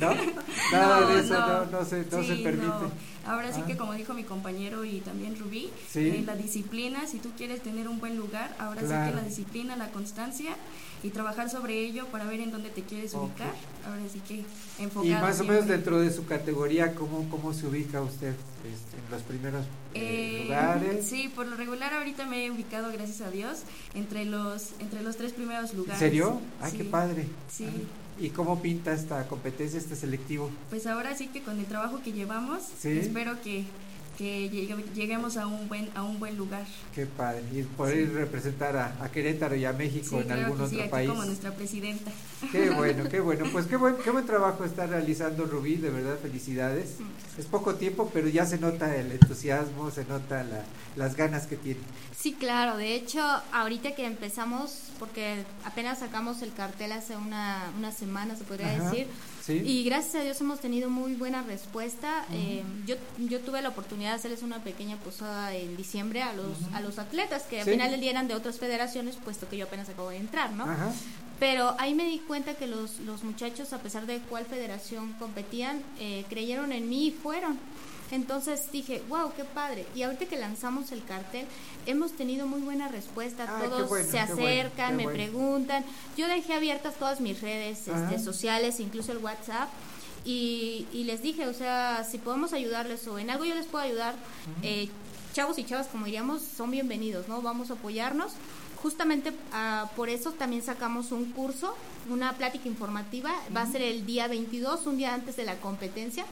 [0.00, 0.14] ¿no?
[0.72, 1.70] Nada de eso, no, no.
[1.70, 2.86] no, se, no se permite.
[3.26, 3.66] Ahora sí Ah.
[3.66, 6.00] que como dijo mi compañero y también Rubí, Sí.
[6.00, 9.76] eh, la disciplina, si tú quieres tener un buen lugar, ahora sí que la disciplina,
[9.76, 10.56] la constancia
[11.02, 13.52] y trabajar sobre ello para ver en dónde te quieres ubicar,
[13.86, 14.44] ahora sí que
[14.82, 15.04] enfocado.
[15.06, 19.10] Y más o menos dentro de su categoría, ¿cómo, cómo se ubica usted este, en
[19.10, 19.64] los primeros
[19.94, 21.06] eh, Eh, lugares?
[21.06, 23.60] Sí, por lo regular ahorita me he ubicado, gracias a Dios,
[23.94, 25.98] entre los entre los tres primeros ¿En lugares.
[25.98, 26.40] serio?
[26.60, 26.76] Ay, Sí.
[26.78, 27.26] qué padre.
[27.50, 27.66] Sí.
[27.68, 30.50] Ah, ¿Y cómo pinta esta competencia, este selectivo?
[30.68, 32.90] Pues ahora sí que con el trabajo que llevamos, Sí.
[32.90, 33.64] espero que,
[34.20, 36.66] que llegue- lleguemos a un buen a un buen lugar.
[36.94, 37.42] Qué padre.
[37.54, 38.12] Y poder Sí.
[38.12, 40.90] representar a, a Querétaro y a México Sí, en claro algún que otro sí, aquí
[40.90, 41.08] país.
[41.08, 42.10] como nuestra presidenta.
[42.52, 43.46] Qué bueno, qué bueno.
[43.52, 46.96] Pues qué buen, qué buen trabajo está realizando Rubí, de verdad, felicidades.
[47.38, 50.64] Es poco tiempo, pero ya se nota el entusiasmo, se nota la-
[50.96, 51.80] las ganas que tiene.
[52.14, 52.76] Sí, claro.
[52.76, 58.44] De hecho, ahorita que empezamos, porque apenas sacamos el cartel hace una, una semana, se
[58.44, 59.06] podría Ajá, decir.
[59.42, 59.54] Sí.
[59.64, 62.24] Y gracias a Dios hemos tenido muy buena respuesta.
[62.32, 66.56] Eh, yo, yo tuve la oportunidad de hacerles una pequeña posada en diciembre a los,
[66.72, 67.68] a los atletas, que Sí.
[67.68, 70.52] al final del día eran de otras federaciones, puesto que yo apenas acabo de entrar,
[70.52, 70.64] ¿no?
[70.64, 70.92] Ajá.
[71.38, 75.82] Pero ahí me di cuenta que los, los muchachos, a pesar de cuál federación competían,
[75.98, 77.58] eh, creyeron en mí y fueron.
[78.10, 79.86] Entonces dije, wow, qué padre.
[79.94, 81.46] Y ahorita que lanzamos el cartel,
[81.86, 83.46] hemos tenido muy buena respuesta.
[83.48, 85.16] Ah, Todos bueno, se bueno, acercan, me bueno.
[85.16, 85.84] preguntan.
[86.16, 89.68] Yo dejé abiertas todas mis redes este, sociales, incluso el WhatsApp.
[90.24, 93.84] Y, y les dije, o sea, si podemos ayudarles o en algo yo les puedo
[93.84, 94.14] ayudar,
[94.62, 94.88] eh,
[95.32, 97.40] chavos y chavas, como diríamos, son bienvenidos, ¿no?
[97.42, 98.32] Vamos a apoyarnos.
[98.82, 101.74] Justamente ah, por eso también sacamos un curso,
[102.08, 103.30] una plática informativa.
[103.54, 106.24] Va a ser el día 22, un día antes de la competencia.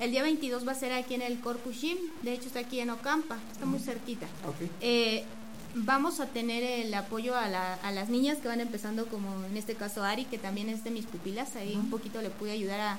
[0.00, 2.78] El día 22 va a ser aquí en el Corpus Gym, de hecho está aquí
[2.80, 4.26] en Ocampa, está muy cerquita.
[4.46, 4.68] Ok.
[4.80, 5.24] Eh,
[5.74, 9.56] vamos a tener el apoyo a, la- a las niñas que van empezando, como en
[9.56, 12.80] este caso Ari, que también es de mis pupilas, ahí un poquito le pude ayudar
[12.80, 12.98] a,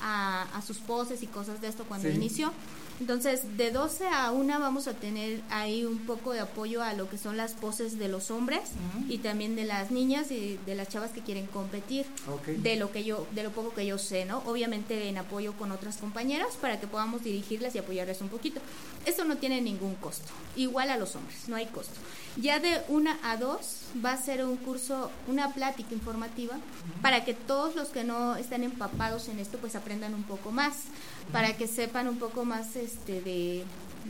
[0.00, 2.14] a- a sus poses y cosas de esto cuando Sí.
[2.14, 2.52] inició.
[3.00, 7.08] Entonces, de 12 a 1 vamos a tener ahí un poco de apoyo a lo
[7.08, 8.62] que son las poses de los hombres
[9.08, 12.46] y también de las niñas y de las chavas que quieren competir Ok.
[12.48, 14.38] de lo que yo de lo poco que yo sé, ¿no?
[14.46, 18.60] Obviamente en apoyo con otras compañeras para que podamos dirigirlas y apoyarles un poquito.
[19.06, 20.26] Eso no tiene ningún costo,
[20.56, 21.94] igual a los hombres, no hay costo.
[22.36, 26.56] Ya de una a dos va a ser un curso, una plática informativa
[27.00, 30.74] para que todos los que no están empapados en esto pues aprendan un poco más,
[31.32, 33.64] para que sepan un poco más este de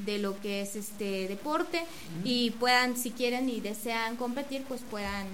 [0.04, 1.82] de lo que es este deporte
[2.22, 5.26] y puedan si quieren y desean competir pues puedan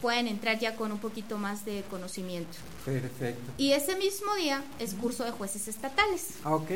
[0.00, 2.56] puedan entrar ya con un poquito más de conocimiento.
[2.84, 3.52] Perfecto.
[3.58, 6.28] Y ese mismo día es curso de jueces estatales.
[6.44, 6.70] Ah, Ok.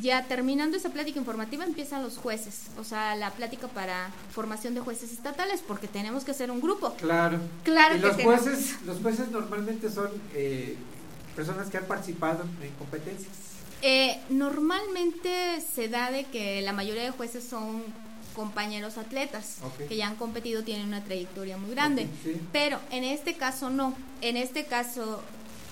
[0.00, 4.80] Ya terminando esa plática informativa empiezan los jueces, o sea, la plática para formación de
[4.80, 6.94] jueces estatales, porque tenemos que hacer un grupo.
[6.94, 7.38] Claro.
[7.64, 8.40] Claro y que los tenemos.
[8.40, 10.76] jueces, los jueces normalmente son eh,
[11.40, 13.32] personas que han participado en competencias.
[13.80, 17.82] Eh, normalmente se da de que la mayoría de jueces son
[18.36, 19.56] compañeros atletas
[19.88, 22.08] que ya han competido, tienen una trayectoria muy grande.
[22.22, 22.38] Sí.
[22.52, 23.94] Pero en este caso no.
[24.20, 25.22] En este caso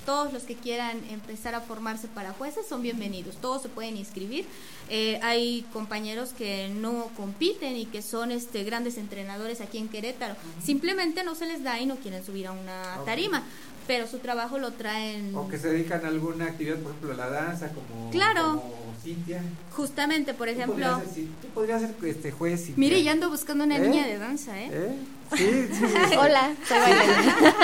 [0.06, 3.36] todos los que quieran empezar a formarse para jueces son bienvenidos.
[3.36, 4.46] Todos se pueden inscribir.
[4.88, 10.34] Eh, hay compañeros que no compiten y que son este grandes entrenadores aquí en Querétaro.
[10.64, 13.44] Simplemente no se les da y no quieren subir a una tarima.
[13.88, 17.28] Pero su trabajo lo traen O que se dedican a alguna actividad, por ejemplo, la
[17.30, 18.60] danza, como, Claro.
[18.60, 19.40] como Cintia.
[19.72, 20.74] justamente, por ejemplo.
[20.76, 22.60] podrías ser, sí, tú podrías ser este juez.
[22.66, 22.74] Cintia.
[22.76, 23.80] Mire, ya ando buscando una ¿Eh?
[23.80, 24.68] niña de danza, ¿eh?
[24.70, 24.92] ¿Eh?
[25.36, 26.16] Sí, sí, sí.
[26.18, 27.54] Hola, soy bailarina.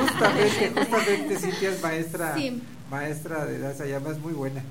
[0.00, 2.36] Justamente, justamente Cintia es maestra,
[2.90, 4.62] maestra de danza, ya más muy buena.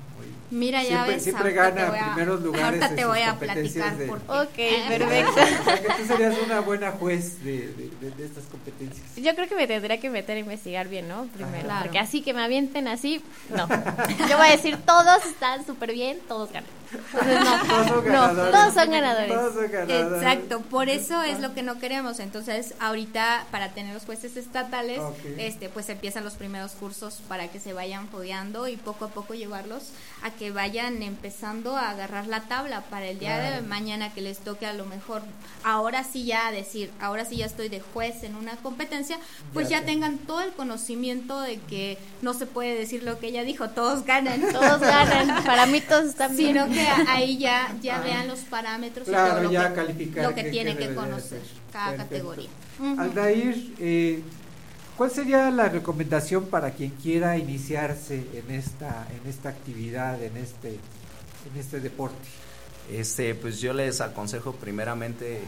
[0.50, 3.02] Mira, ya siempre, ves, siempre ahorita te gana voy a- primeros lugares ahorita en te
[3.02, 4.82] sus voy a platicar de- por qué.
[4.82, 5.30] Ok, perfecto.
[5.32, 9.06] O sea, que tú serías una buena juez de, de- de- de estas competencias.
[9.16, 11.24] Yo creo que me tendría que meter a investigar bien, ¿no?
[11.34, 11.70] Primero.
[11.70, 11.82] Ajá.
[11.82, 13.66] Porque así que me avienten así, no.
[14.28, 16.68] Yo voy a decir, todos están súper bien, todos ganan.
[16.94, 18.52] Entonces, no, Todos son no, ganadores.
[18.52, 19.28] todos son ganadores.
[19.32, 20.22] Todos son ganadores.
[20.22, 22.20] Exacto, por eso es lo que no queremos.
[22.20, 25.00] Entonces, ahorita para tener los jueces estatales,
[25.38, 29.34] este, pues empiezan los primeros cursos para que se vayan fogueando y poco a poco
[29.34, 29.88] llevarlos
[30.22, 34.38] a que vayan empezando a agarrar la tabla para el día de mañana que les
[34.38, 35.22] toque a lo mejor
[35.62, 39.18] ahora sí ya decir, ahora sí ya estoy de juez en una competencia,
[39.52, 43.18] pues Ya ya, te- tengan todo el conocimiento de que no se puede decir lo
[43.18, 44.40] que ella dijo, todos ganan.
[44.52, 46.52] Todos ganan, para mí todos están bien.
[46.54, 50.24] Sino que ahí ya, ya vean los parámetros y Claro, todo lo ya que, calificar
[50.24, 51.40] lo que que de conocer
[51.72, 52.14] cada Perfecto.
[52.14, 52.48] categoría.
[52.78, 53.00] Ujú.
[53.00, 54.22] Aldair, eh,
[54.96, 60.70] ¿cuál sería la recomendación para quien quiera iniciarse en esta, en esta actividad, en este,
[60.70, 62.16] en este deporte?
[62.90, 65.40] Este, pues yo les aconsejo primeramente,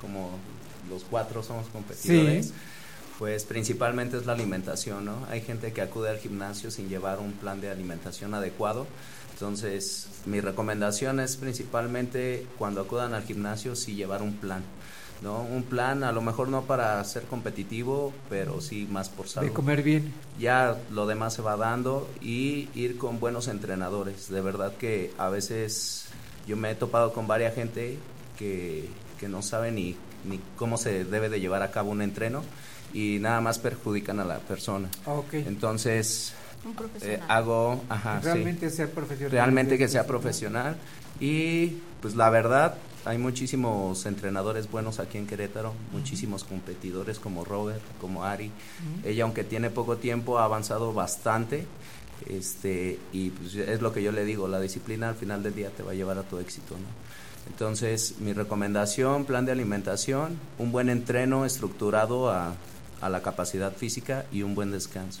[0.00, 0.30] como
[0.88, 2.52] los cuatro somos competidores, Sí.
[3.18, 5.26] pues principalmente es la alimentación, ¿no?
[5.30, 8.86] Hay gente que acude al gimnasio sin llevar un plan de alimentación adecuado.
[9.34, 14.62] Entonces, mi recomendación es principalmente cuando acudan al gimnasio sí llevar un plan,
[15.22, 15.42] ¿no?
[15.42, 19.48] Un plan a lo mejor no para ser competitivo, pero sí más por salud.
[19.48, 20.12] De comer bien.
[20.38, 24.28] Ya lo demás se va dando y ir con buenos entrenadores.
[24.30, 26.06] De verdad que a veces
[26.46, 27.98] yo me he topado con varias gente
[28.38, 29.94] que, que no sabe ni,
[30.24, 32.42] ni cómo se debe de llevar a cabo un entreno
[32.94, 34.88] y nada más perjudican a la persona.
[35.06, 35.34] Ok.
[35.34, 36.32] Entonces,
[36.64, 37.26] Un Eh, profesional.
[37.28, 38.24] hago, ajá, sí.
[38.26, 39.30] Realmente ser profesional.
[39.32, 40.76] Realmente que sea profesional.
[41.20, 47.82] Y pues la verdad, hay muchísimos entrenadores buenos aquí en Querétaro, muchísimos competidores como Robert,
[48.00, 48.50] como Ari.
[49.04, 51.66] Ella, aunque tiene poco tiempo, ha avanzado bastante.
[52.28, 55.70] Este, y pues es lo que yo le digo, la disciplina al final del día
[55.70, 57.50] te va a llevar a tu éxito, ¿no?
[57.50, 62.54] Entonces, mi recomendación, plan de alimentación, un buen entreno estructurado a,
[63.00, 65.20] a la capacidad física y un buen descanso.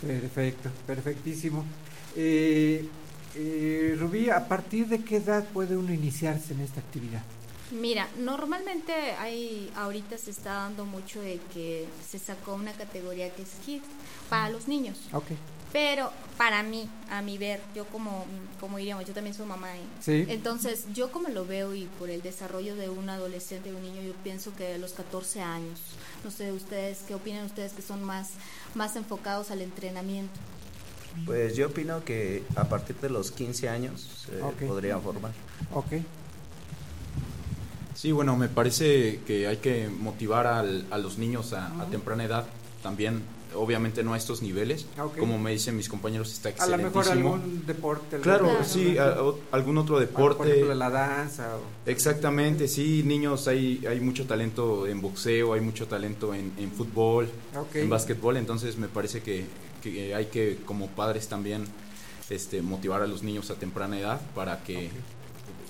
[0.00, 1.64] Perfecto, perfectísimo.
[2.16, 2.88] Eh,
[3.34, 7.22] eh, Rubí, ¿a partir de qué edad puede uno iniciarse en esta actividad?
[7.70, 13.42] Mira, normalmente hay, ahorita se está dando mucho de que se sacó una categoría que
[13.42, 13.84] es Kids
[14.30, 14.98] para los niños.
[15.12, 15.26] Ok.
[15.70, 18.24] Pero para mí, a mi ver, yo como,
[18.58, 19.76] como diríamos, yo también soy mamá.
[19.76, 19.82] ¿eh?
[20.00, 20.24] Sí.
[20.28, 24.00] Entonces, yo como lo veo y por el desarrollo de un adolescente, de un niño,
[24.00, 25.78] yo pienso que a los 14 años,
[26.24, 28.30] no sé, ustedes, ¿qué opinan ustedes que son más,
[28.74, 30.40] más enfocados al entrenamiento?
[31.26, 34.62] Pues yo opino que a partir de los 15 años se Ok.
[34.68, 35.32] podrían formar.
[35.72, 35.92] Ok.
[37.94, 42.24] Sí, bueno, me parece que hay que motivar al- a los niños a, a temprana
[42.24, 42.46] edad
[42.82, 43.22] también,
[43.56, 45.18] obviamente no a estos niveles, Ok.
[45.18, 47.34] como me dicen mis compañeros, está A lo mejor excelentísimo.
[47.34, 48.18] algún deporte.
[48.20, 49.02] Claro, sí, ¿no?
[49.02, 50.48] a- o- algún otro Por deporte.
[50.52, 51.56] ejemplo, la danza.
[51.56, 56.70] o- Exactamente, sí, niños, hay, hay mucho talento en boxeo, hay mucho talento en, en
[56.70, 57.28] fútbol,
[57.74, 59.44] en básquetbol, entonces me parece que,
[59.82, 61.64] que hay que como padres también
[62.30, 64.90] este, motivar a los niños a temprana edad para que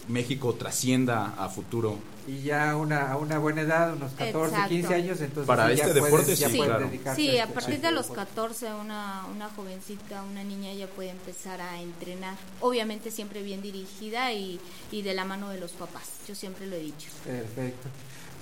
[0.09, 1.99] México trascienda a futuro.
[2.27, 4.69] Y ya una, a una buena edad, unos 14, Exacto.
[4.69, 6.91] 15 años, entonces Para sí, este deporte, sí, claro.
[7.17, 8.31] Sí, a partir este de los deporte.
[8.35, 12.37] 14, una, una jovencita, una niña ya puede empezar a entrenar.
[12.61, 14.61] Obviamente siempre bien dirigida y,
[14.93, 16.05] y de la mano de los papás.
[16.27, 17.09] Yo siempre lo he dicho.
[17.25, 17.89] Perfecto.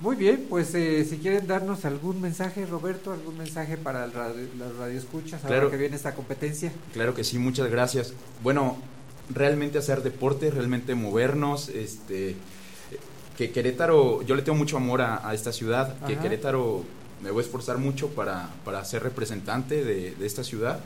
[0.01, 4.47] Muy bien, pues eh, si quieren darnos algún mensaje, Roberto, algún mensaje para el radio,
[4.59, 5.71] las radioescuchas, ahora Claro.
[5.71, 6.71] que viene esta competencia.
[6.93, 8.13] Claro que sí, muchas gracias.
[8.43, 8.77] Bueno,
[9.33, 12.35] realmente hacer deporte, realmente movernos, este
[13.37, 16.17] que Querétaro, yo le tengo mucho amor a, a esta ciudad, que.
[16.17, 16.83] Querétaro
[17.21, 20.79] me voy a esforzar mucho para, para ser representante de, de esta ciudad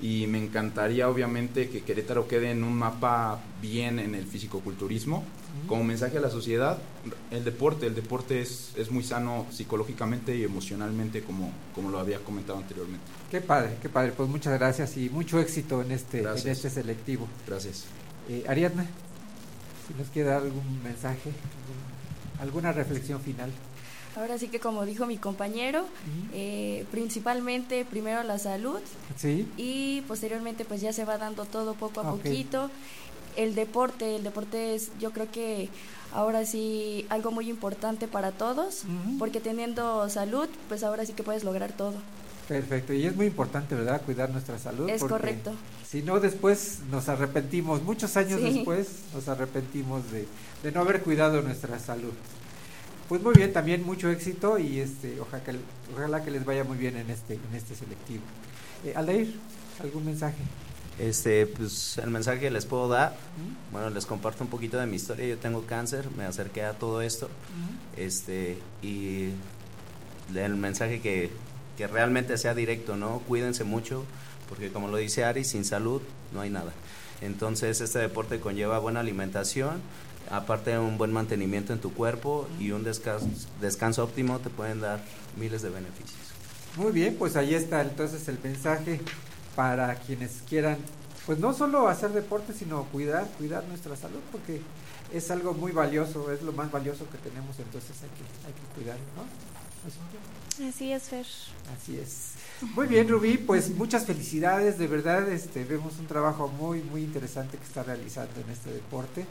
[0.00, 5.24] y me encantaría obviamente que Querétaro quede en un mapa bien en el fisicoculturismo.
[5.70, 6.78] Como mensaje a la sociedad,
[7.30, 12.18] el deporte, el deporte es, es muy sano psicológicamente y emocionalmente como, como lo había
[12.18, 13.04] comentado anteriormente.
[13.30, 14.10] Qué padre, qué padre.
[14.16, 17.28] Pues muchas gracias y mucho éxito en este, en este selectivo.
[17.46, 17.84] Gracias.
[18.28, 18.84] Eh, Ariadna,
[19.86, 21.30] si nos quiere dar algún mensaje,
[22.40, 23.52] alguna reflexión final.
[24.16, 25.86] Ahora sí que como dijo mi compañero,
[26.34, 28.80] eh, principalmente primero la salud
[29.16, 29.46] Sí.
[29.56, 32.22] y posteriormente pues ya se va dando todo poco a Ok.
[32.24, 32.70] poquito.
[33.42, 35.70] El deporte, el deporte es yo creo que
[36.12, 38.82] ahora sí algo muy importante para todos,
[39.18, 41.94] porque teniendo salud pues ahora sí que puedes lograr todo.
[42.48, 44.02] Perfecto, y es muy importante, ¿verdad?
[44.02, 44.90] Cuidar nuestra salud.
[44.90, 45.52] Es porque correcto.
[45.88, 48.52] Si no, después nos arrepentimos, muchos años Sí.
[48.52, 50.26] después nos arrepentimos de,
[50.62, 52.12] de no haber cuidado nuestra salud.
[53.08, 55.52] Pues muy bien, también mucho éxito y este, ojalá que,
[55.94, 58.22] ojalá que les vaya muy bien en este, en este selectivo.
[58.84, 59.32] Eh, Aldair,
[59.82, 60.42] ¿algún mensaje?
[61.00, 63.16] Este, pues el mensaje que les puedo dar,
[63.72, 65.26] bueno, les comparto un poquito de mi historia.
[65.26, 67.30] Yo tengo cáncer, me acerqué a todo esto,
[67.96, 69.30] este, y
[70.34, 71.30] el mensaje que,
[71.78, 73.20] que realmente sea directo, ¿no?
[73.20, 74.04] Cuídense mucho,
[74.50, 76.02] porque como lo dice Ari, sin salud
[76.34, 76.72] no hay nada.
[77.22, 79.80] Entonces, este deporte conlleva buena alimentación,
[80.30, 83.26] aparte de un buen mantenimiento en tu cuerpo y un descanso,
[83.62, 85.00] descanso óptimo, te pueden dar
[85.38, 86.20] miles de beneficios.
[86.76, 89.00] Muy bien, pues ahí está entonces el mensaje
[89.56, 90.78] para quienes quieran,
[91.26, 94.60] pues no solo hacer deporte, sino cuidar, cuidar nuestra salud, porque
[95.12, 98.74] es algo muy valioso, es lo más valioso que tenemos, entonces hay que, hay que
[98.74, 99.50] cuidarlo, ¿no?
[100.68, 101.04] Así es.
[101.04, 101.26] Fer.
[101.74, 102.32] Así es.
[102.74, 107.56] Muy bien, Rubí, pues muchas felicidades, de verdad, este, vemos un trabajo muy, muy interesante
[107.56, 109.24] que está realizando en este deporte.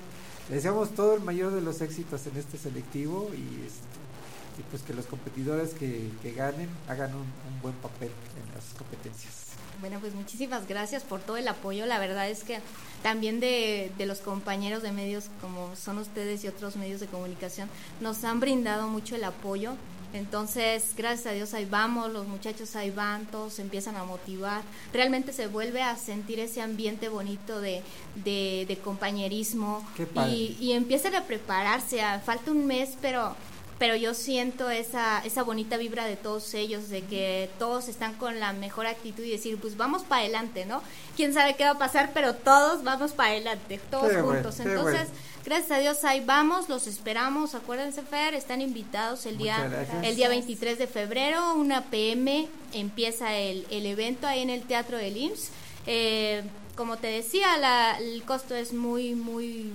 [0.49, 4.81] Le deseamos todo el mayor de los éxitos en este selectivo y, este, y pues
[4.81, 9.48] que los competidores que, que ganen hagan un, un buen papel en las competencias.
[9.79, 11.85] Bueno, pues muchísimas gracias por todo el apoyo.
[11.85, 12.59] La verdad es que
[13.03, 17.69] también de, de los compañeros de medios como son ustedes y otros medios de comunicación
[18.01, 19.73] nos han brindado mucho el apoyo.
[20.11, 24.63] Entonces, gracias a Dios ahí vamos, los muchachos ahí van, todos se empiezan a motivar.
[24.91, 27.83] Realmente se vuelve a sentir ese ambiente bonito de,
[28.15, 30.31] de, de compañerismo Qué padre.
[30.33, 32.01] y, y empiezan a prepararse.
[32.01, 33.35] a- falta un mes, pero
[33.79, 38.39] pero yo siento esa, esa bonita vibra de todos ellos, de que todos están con
[38.39, 40.83] la mejor actitud y decir, pues vamos para adelante, ¿no?
[41.15, 44.59] Quién sabe qué va a pasar, pero todos vamos para adelante, todos juntos.
[44.59, 45.19] Entonces, bueno.
[45.45, 50.03] gracias a Dios ahí vamos, los esperamos, acuérdense Fer, están invitados el día, gracias.
[50.03, 54.97] el día 23 de febrero, una PM, empieza el, el evento ahí en el Teatro
[54.97, 55.49] del IMSS.
[55.87, 56.43] Eh,
[56.75, 59.71] como te decía, la- el costo es muy, muy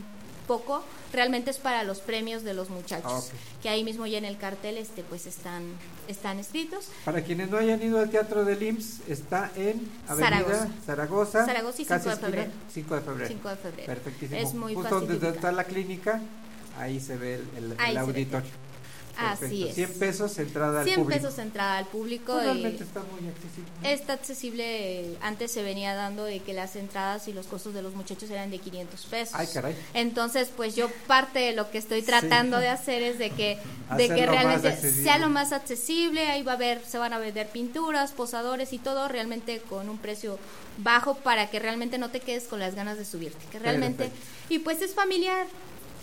[0.46, 0.82] poco.
[1.12, 3.62] Realmente es para los premios de los muchachos, Ah, ok.
[3.62, 5.64] que ahí mismo ya en el cartel este pues están,
[6.08, 6.86] están escritos.
[7.04, 10.68] Para quienes no hayan ido al Teatro del IMSS, está en Avenida Zaragoza.
[10.86, 11.46] Zaragoza.
[11.46, 12.50] Zaragoza y casi 5 de febrero.
[12.72, 13.28] 5 de febrero.
[13.28, 13.86] 5 de febrero.
[13.86, 14.40] Perfectísimo.
[14.40, 16.20] Es muy Justo fácil donde está la clínica,
[16.78, 17.94] ahí se ve el, el- el Ahí
[19.16, 19.74] Así es.
[19.74, 21.20] 100 pesos entrada al 100 público.
[21.22, 22.32] pesos entrada al público.
[22.32, 23.92] Pues y realmente está muy accesible.
[23.92, 24.64] está accesible.
[25.12, 28.28] eh, Antes se venía dando de que las entradas y los costos de los muchachos
[28.30, 29.34] eran de 500 pesos.
[29.34, 29.76] Ay, caray.
[29.94, 33.58] Entonces, pues yo parte de lo que estoy tratando de hacer es de que,
[33.96, 36.30] de que realmente sea lo más accesible.
[36.30, 39.98] Ahí va a haber, se van a vender pinturas, posadores y todo realmente con un
[39.98, 40.38] precio
[40.78, 43.44] bajo para que realmente no te quedes con las ganas de subirte.
[43.52, 44.26] Que realmente, Perfecto.
[44.48, 45.46] y pues es familiar.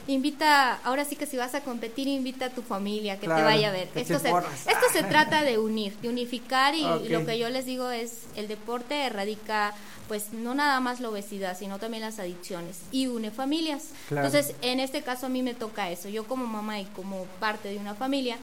[0.08, 3.46] Invita, ahora sí que si vas a competir, invita a tu familia que Claro, te
[3.46, 3.90] vaya a ver.
[3.96, 7.90] Esto se, esto se trata de unir, de unificar y lo que yo les digo
[7.90, 9.74] es el deporte erradica
[10.08, 13.92] pues no nada más la obesidad, sino también las adicciones y une familias.
[14.10, 14.28] Claro.
[14.28, 16.10] Entonces, en este caso a mí me toca eso.
[16.10, 18.38] Yo como mamá y como parte de una familia,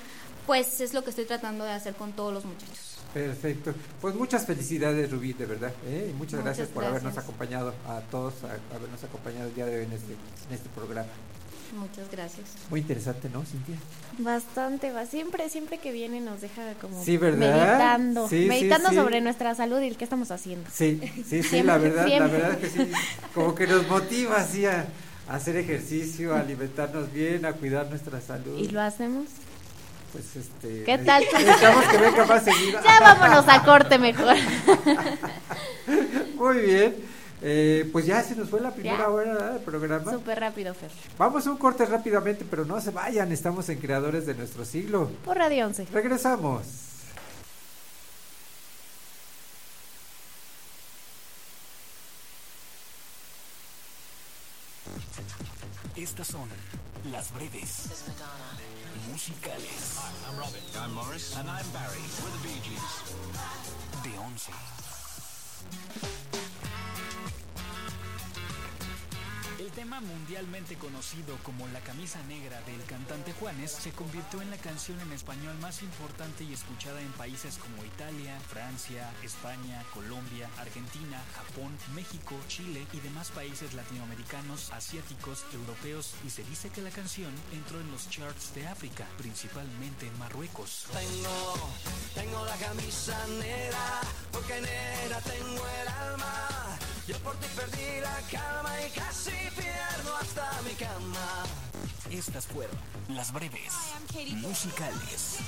[0.47, 2.97] pues es lo que estoy tratando de hacer con todos los muchachos.
[3.13, 3.75] Perfecto.
[4.01, 5.73] Pues muchas felicidades, Rubí, de verdad.
[5.87, 6.09] ¿eh?
[6.11, 9.79] Y muchas, Muchas gracias por habernos acompañado a todos, a, habernos acompañado el día de
[9.79, 11.09] hoy en este, en este programa.
[11.77, 12.47] Muchas gracias.
[12.71, 13.77] Muy interesante, ¿no, Cintia?
[14.19, 15.07] Bastante, va.
[15.07, 18.97] Siempre, siempre que viene nos deja como meditando, Sí, meditando sí.
[18.97, 20.69] sobre nuestra salud y el que estamos haciendo.
[20.73, 22.91] Sí, sí, sí, Siempre, la verdad, la verdad que sí,
[23.35, 24.87] como que nos motiva así a,
[25.29, 28.59] a hacer ejercicio, a alimentarnos bien, a cuidar nuestra salud.
[28.59, 29.27] ¿Y lo hacemos?
[30.13, 30.85] Pues este.
[30.85, 31.23] ¿Qué tal?
[31.33, 32.81] Necesitamos que venga más seguido.
[32.83, 34.35] Ya vámonos a corte mejor.
[36.37, 37.18] Muy bien.
[37.41, 39.09] Eh, pues ya se nos fue la primera Ya.
[39.09, 40.11] hora del programa.
[40.13, 40.91] Súper rápido, Fer.
[41.17, 45.11] Vamos a un corte rápidamente, pero no se vayan, estamos en Creadores de nuestro siglo.
[45.25, 45.87] Por Radio 11.
[45.93, 46.63] Regresamos.
[55.97, 56.49] Estas son
[57.11, 57.89] las breves
[59.11, 59.99] musicales.
[60.27, 60.63] I'm Robin.
[60.77, 61.37] I'm Morris.
[61.37, 62.01] And I'm Barry.
[62.23, 62.83] We're the Bee Gees.
[64.05, 64.53] de 11.
[69.79, 75.01] Tema mundialmente conocido como La camisa negra del cantante Juanes se convirtió en la canción
[75.01, 81.71] en español más importante y escuchada en países como Italia, Francia, España, Colombia, Argentina, Japón,
[81.95, 87.81] México, Chile y demás países latinoamericanos, asiáticos, europeos y se dice que la canción entró
[87.81, 90.87] en los charts de África, principalmente en Marruecos.
[90.91, 91.71] Tengo,
[92.17, 94.01] tengo la camisa negra,
[94.33, 96.49] porque negra tengo el alma.
[97.07, 99.31] Yo por ti perdí la calma y casi
[100.21, 101.45] hasta mi cama.
[102.11, 102.77] Estas fueron
[103.09, 103.73] las breves
[104.37, 105.39] musicales.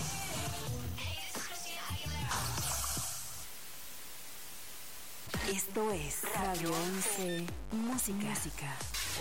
[5.52, 8.76] Esto es Radio 11 Música.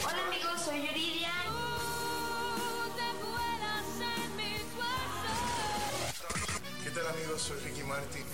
[0.05, 1.31] Hola amigos, soy Yuridia.
[6.83, 7.41] ¿Qué tal amigos?
[7.41, 8.25] Soy Ricky Martin.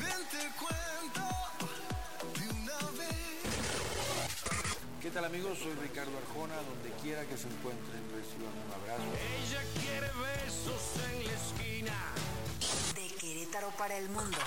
[5.06, 5.60] ¿Qué tal amigos?
[5.60, 9.04] Soy Ricardo Arjona, donde quiera que se encuentren, reciban un abrazo.
[9.38, 10.82] Ella quiere besos
[11.12, 11.94] en la esquina.
[12.96, 14.38] De Querétaro para el mundo.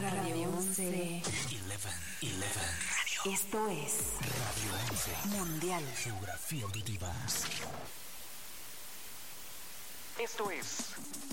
[0.00, 1.22] Radio 11.
[1.22, 3.34] 11, 11.
[3.34, 3.92] Esto es
[4.22, 5.28] Radio 11.
[5.38, 5.84] Mundial.
[5.94, 7.12] Geografía auditiva.
[10.18, 10.86] Esto es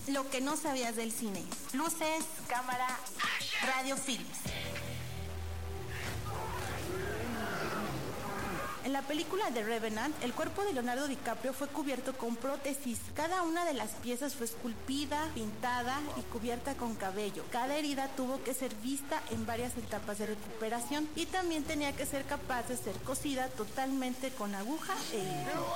[0.10, 1.46] Lo que no sabías del cine.
[1.72, 2.90] Luces, cámara,
[3.66, 4.40] radio films.
[8.88, 13.00] En la película de Revenant, el cuerpo de Leonardo DiCaprio fue cubierto con prótesis.
[13.16, 17.44] Cada una de las piezas fue esculpida, pintada y cubierta con cabello.
[17.52, 22.06] Cada herida tuvo que ser vista en varias etapas de recuperación y también tenía que
[22.06, 25.68] ser capaz de ser cosida totalmente con aguja e hilo.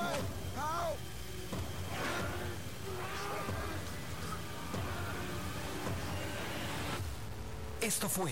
[7.81, 8.31] Esto fue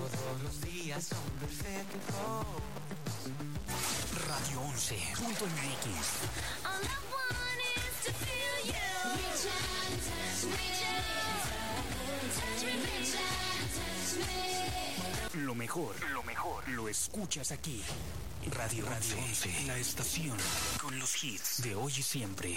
[0.00, 2.00] Todos los días son perfectos.
[4.26, 5.90] Radio 11.mx.
[15.34, 17.82] Lo mejor, lo mejor, lo escuchas aquí.
[18.56, 20.38] Radio Radio 11, la estación
[20.80, 22.56] con los hits de hoy y siempre.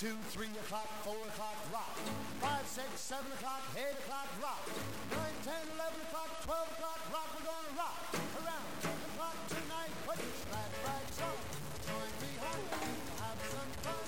[0.00, 1.92] One, two, three o'clock, four o'clock, rock.
[2.40, 4.64] Five, six, seven o'clock, eight o'clock, rock.
[5.12, 7.28] Nine, ten, eleven o'clock, twelve o'clock, rock.
[7.36, 7.44] We're
[7.76, 8.00] rock
[8.40, 9.92] around the clock tonight.
[10.06, 11.36] Put rags on.
[11.84, 12.32] Join me.
[13.20, 14.00] Have some fun.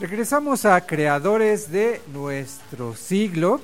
[0.00, 3.60] Regresamos a creadores de nuestro siglo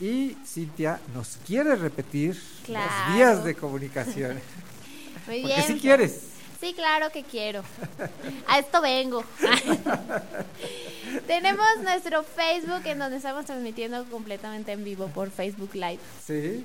[0.00, 2.90] y Cintia nos quiere repetir Claro.
[2.90, 4.40] las vías de comunicación.
[5.26, 5.66] Muy Porque bien.
[5.66, 6.20] si quieres.
[6.60, 7.62] Sí, claro que quiero.
[8.48, 9.22] A esto vengo.
[11.26, 15.98] Tenemos nuestro Facebook en donde estamos transmitiendo completamente en vivo por Facebook Live.
[16.26, 16.64] Sí,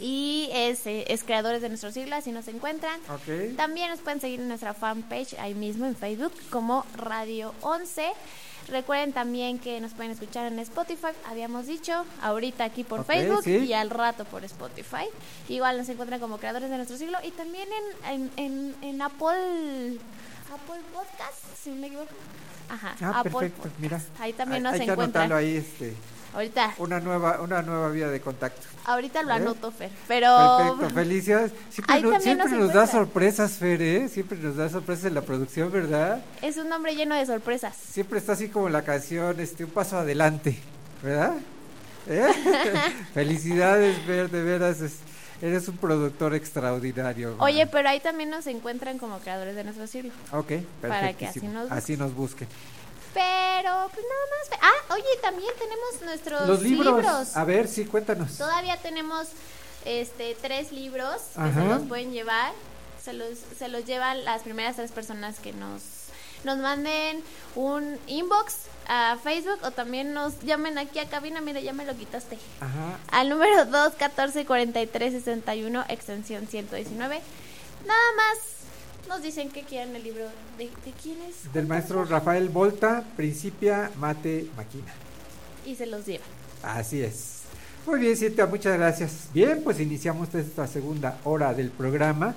[0.00, 3.00] Y es, eh, es Creadores de Nuestro Siglo, así nos encuentran.
[3.08, 3.56] ok.
[3.56, 8.10] También nos pueden seguir en nuestra fanpage ahí mismo en Facebook como Radio 11.
[8.68, 13.44] Recuerden también que nos pueden escuchar en Spotify, habíamos dicho, ahorita aquí por Ok, Facebook
[13.44, 13.56] sí.
[13.58, 15.06] y al rato por Spotify.
[15.48, 17.68] Igual nos encuentran como creadores de nuestro siglo y también
[18.04, 19.98] en, en, en, en Apple,
[20.52, 22.08] Apple Podcast, si no me equivoco.
[22.68, 23.78] Ajá, Ah, Apple perfecto, Podcast.
[23.78, 24.00] mira.
[24.18, 25.24] Ahí también Hay- nos hay que encuentran.
[25.30, 25.94] anotarlo ahí, este,
[26.36, 28.60] Ahorita, una nueva, una nueva vía de contacto.
[28.84, 29.32] ahorita lo ¿Eh?
[29.36, 29.90] anoto, Fer.
[30.06, 30.28] Pero
[30.58, 31.52] Perfecto, felicidades.
[31.70, 34.08] Siempre, no- siempre nos nos da sorpresas, Fer, ¿eh?
[34.10, 36.22] Siempre nos da sorpresas en la producción, ¿verdad?
[36.42, 37.74] es un nombre lleno de sorpresas.
[37.74, 40.58] Siempre está así como la canción, este, un paso adelante,
[41.02, 41.36] ¿verdad?
[42.06, 42.26] ¿Eh?
[43.14, 44.98] Felicidades, Fer, de veras, es-
[45.40, 47.34] eres un productor extraordinario.
[47.38, 50.12] Oye, pero ahí también nos encuentran como creadores de nuestro siglo.
[50.32, 52.46] Ok, para que así nos Así nos busquen.
[53.16, 54.60] Pero, pues nada más.
[54.60, 57.34] Ah, oye, también tenemos nuestros Los libros.
[57.34, 58.36] A ver, sí, cuéntanos.
[58.36, 59.28] Todavía tenemos
[59.86, 62.52] este tres libros que se los pueden llevar.
[63.02, 65.80] Se los, se los llevan las primeras tres personas que nos,
[66.44, 67.22] nos manden
[67.54, 68.54] un inbox
[68.88, 71.40] a Facebook o también nos llamen aquí a cabina.
[71.40, 72.36] Mira, ya me lo quitaste.
[72.60, 72.98] Ajá.
[73.12, 77.22] Al número 214 43 61 extensión 119.
[77.86, 78.55] Nada más
[79.08, 80.24] nos dicen que quieren el libro.
[80.58, 81.52] ¿De, de quién es?
[81.52, 84.92] Del maestro Rafael Volta, Principia Mate Maquina.
[85.64, 86.28] Y se los llevan.
[86.62, 87.42] Así es.
[87.86, 89.28] Muy bien, Cintia, muchas gracias.
[89.32, 92.34] Bien, pues iniciamos esta segunda hora del programa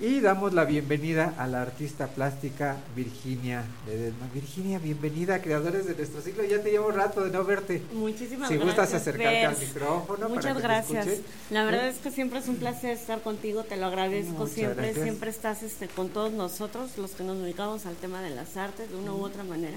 [0.00, 4.28] y damos la bienvenida a la artista plástica Virginia Ledesma.
[4.32, 6.42] Virginia, bienvenida Creadores de nuestro siglo.
[6.42, 7.82] Ya te llevo rato de no verte.
[7.92, 8.64] Muchísimas si gracias.
[8.64, 10.28] gustas acercarte al micrófono.
[10.30, 11.20] Muchas para que te gracias.
[11.50, 14.84] La verdad es que siempre es un placer estar contigo, te lo agradezco Muchas siempre.
[14.86, 15.04] gracias.
[15.04, 18.90] Siempre estás este, con todos nosotros, los que nos dedicamos al tema de las artes
[18.90, 19.76] de una u otra manera,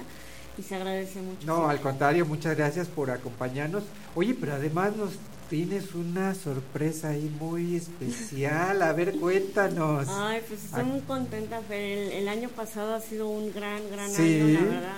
[0.56, 1.46] y se agradece mucho.
[1.46, 3.82] No, al contrario, muchas gracias por acompañarnos.
[4.14, 5.10] Oye, pero además nos
[5.50, 8.82] tienes una sorpresa ahí muy especial.
[8.82, 10.06] A ver, cuéntanos.
[10.08, 10.84] Ay, pues estoy Ah.
[10.84, 11.80] muy contenta, Fer.
[11.80, 14.22] El, el año pasado ha sido un gran, gran Sí.
[14.40, 14.96] año, la verdad.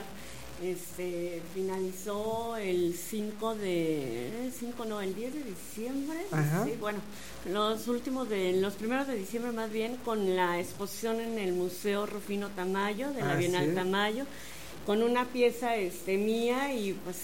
[0.63, 6.19] Este, finalizó el 5 de, el 5 no, el 10 de diciembre.
[6.33, 6.65] Ajá.
[6.65, 6.99] Sí, bueno,
[7.53, 12.07] los últimos de, los primeros de diciembre más bien, con la exposición en el Museo
[12.07, 13.75] Rufino Tamayo, de la Así Bienal.
[13.75, 14.25] Tamayo,
[14.87, 17.17] con una pieza este, mía y pues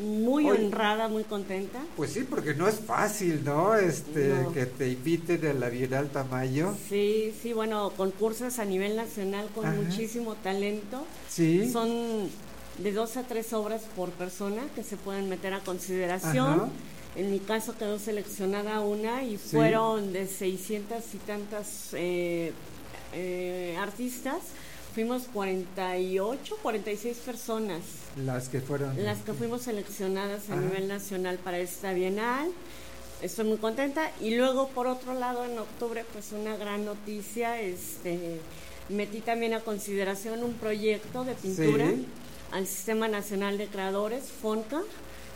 [0.00, 0.64] muy Oye.
[0.66, 1.78] honrada, muy contenta.
[1.96, 3.74] Pues sí, porque no es fácil, ¿no?
[3.76, 4.52] Este, No.
[4.52, 6.74] que te inviten a la Bienal Tamayo.
[6.88, 9.76] Sí, sí, bueno, concursos a nivel nacional con Ajá.
[9.76, 11.04] muchísimo talento.
[11.28, 11.70] Sí.
[11.70, 12.28] Son
[12.78, 16.52] de dos a tres obras por persona que se pueden meter a consideración.
[16.54, 16.68] Ajá.
[17.14, 19.56] En mi caso quedó seleccionada una y Sí.
[19.56, 22.52] fueron de 600 y tantas eh,
[23.12, 24.38] eh, artistas.
[24.94, 27.80] Fuimos 48, 46 personas
[28.16, 29.02] Las que fueron.
[29.02, 30.62] las que fuimos seleccionadas a Ajá.
[30.62, 32.50] nivel nacional para esta bienal.
[33.22, 34.10] Estoy muy contenta.
[34.20, 38.38] Y luego, por otro lado, en octubre, pues una gran noticia, este,
[38.90, 42.06] metí también a consideración un proyecto de pintura Sí.
[42.50, 44.82] al Sistema Nacional de Creadores, FONCA,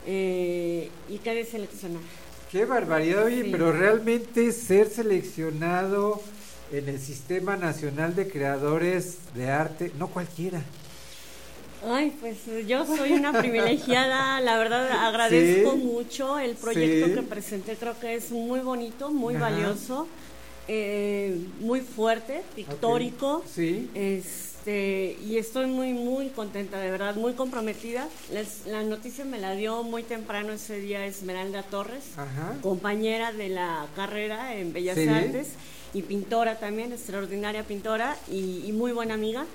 [0.07, 2.05] eh, y quedé seleccionada.
[2.53, 3.49] Qué barbaridad, oye, Sí.
[3.53, 6.21] pero realmente ser seleccionado
[6.73, 10.63] en el Sistema Nacional de Creadores de Arte, no cualquiera.
[11.89, 15.79] Ay, pues yo soy una privilegiada, la verdad agradezco Sí.
[15.79, 17.13] mucho el proyecto Sí.
[17.15, 19.51] que presenté, creo que es muy bonito, muy Ajá.
[19.51, 20.09] valioso,
[20.69, 23.45] eh, muy fuerte, pictórico.
[23.49, 23.89] Sí.
[23.95, 28.09] Este, y estoy muy, muy contenta, de verdad, muy comprometida.
[28.33, 32.57] Les- la noticia me la dio muy temprano ese día Esmeralda Torres, Ajá.
[32.63, 35.07] compañera de la carrera en Bellas Sí.
[35.07, 35.49] Artes
[35.95, 39.47] y pintora también, extraordinaria pintora y, y muy buena amiga.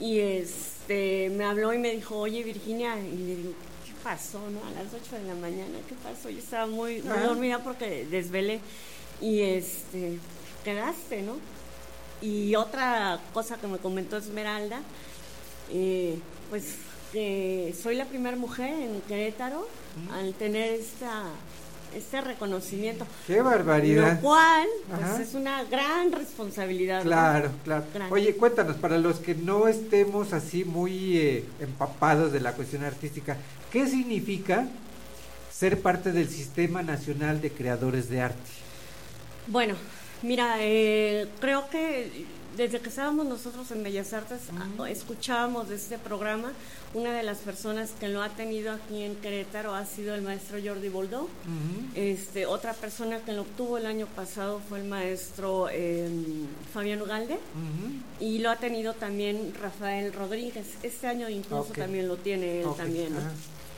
[0.00, 3.52] Y este, me habló y me dijo, oye Virginia, y le digo,
[3.84, 4.38] ¿qué pasó?
[4.50, 4.60] No?
[4.66, 6.30] A las 8 de la mañana, ¿qué pasó?
[6.30, 7.26] Yo estaba muy, muy Ah.
[7.26, 8.60] dormida porque desvelé.
[9.20, 10.18] Y este,
[10.64, 11.36] quedaste, ¿no?
[12.20, 14.80] Y otra cosa que me comentó Esmeralda,
[15.70, 16.18] eh,
[16.50, 16.76] pues
[17.12, 19.68] que soy la primera mujer en Querétaro
[20.12, 21.24] al tener esta
[21.96, 23.06] este reconocimiento.
[23.26, 24.14] ¡Qué barbaridad!
[24.14, 26.98] Lo cual, pues es una gran responsabilidad.
[26.98, 27.04] ¿no?
[27.04, 27.84] Claro, claro.
[27.92, 28.12] Gran.
[28.12, 33.36] Oye, cuéntanos, para los que no estemos así muy eh, empapados de la cuestión artística,
[33.70, 34.66] ¿qué significa
[35.52, 38.50] ser parte del Sistema Nacional de Creadores de Arte?
[39.46, 39.74] Bueno,
[40.22, 42.24] mira, eh, creo que
[42.56, 44.40] desde que estábamos nosotros en Bellas Artes,
[44.82, 46.52] a- escuchábamos de este programa.
[46.94, 50.58] Una de las personas que lo ha tenido aquí en Querétaro ha sido el maestro
[50.62, 51.28] Jordi Boldó.
[51.94, 56.10] Este, otra persona que lo obtuvo el año pasado fue el maestro eh,
[56.74, 57.38] Fabián Ugalde
[58.20, 60.66] y lo ha tenido también Rafael Rodríguez.
[60.82, 63.14] Este año incluso también lo tiene él también.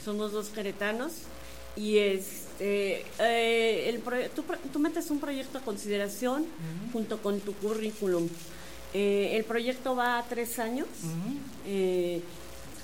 [0.04, 1.12] Somos dos queretanos
[1.76, 4.00] y este eh, el
[4.72, 6.46] tú metes un proyecto a consideración
[6.92, 8.28] junto con tu currículum.
[8.95, 10.86] Eh, el proyecto va a tres años.
[11.66, 12.22] Eh,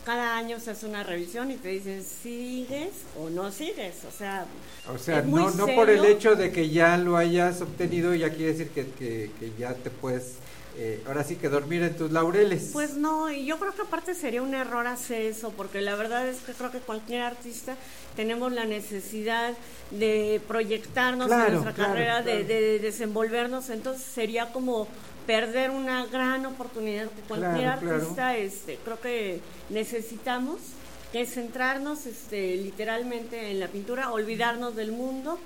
[0.05, 3.95] cada año se hace una revisión y te dicen sigues o no sigues.
[4.09, 4.47] O sea,
[4.93, 8.53] O sea, no, no por el hecho de que ya lo hayas obtenido, ya quiere
[8.53, 10.33] decir que, que, que ya te puedes,
[10.77, 12.71] eh, ahora sí que dormir en tus laureles.
[12.73, 16.27] Pues no, y yo creo que aparte sería un error hacer eso, porque la verdad
[16.27, 17.77] es que creo que cualquier artista
[18.17, 19.55] tenemos la necesidad
[19.91, 22.45] de proyectarnos Claro, en nuestra claro, carrera, de-.
[22.45, 24.89] De, desenvolvernos, entonces sería como
[25.31, 27.95] perder una gran oportunidad que cualquier Claro, claro.
[28.01, 30.61] artista este, creo que necesitamos
[31.13, 35.39] que es centrarnos este, literalmente en la pintura, olvidarnos del mundo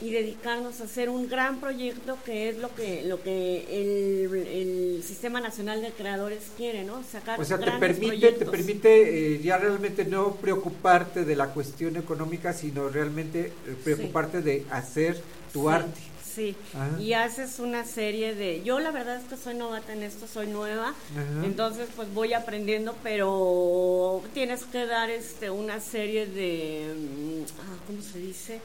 [0.00, 5.02] y dedicarnos a hacer un gran proyecto que es lo que lo que el, el
[5.04, 7.02] Sistema Nacional de Creadores quiere, ¿no?
[7.04, 11.96] Sacar O sea, te permite, te permite eh, ya realmente no preocuparte de la cuestión
[11.96, 16.11] económica, sino realmente eh, preocuparte de hacer tu Sí, arte.
[16.34, 17.00] Sí, Ajá.
[17.00, 18.62] y haces una serie de...
[18.62, 21.44] Yo la verdad es que soy novata en esto, soy nueva, Ajá.
[21.44, 26.94] entonces pues voy aprendiendo, pero tienes que dar este una serie de...
[26.96, 28.60] mm, ah, ¿Cómo se dice?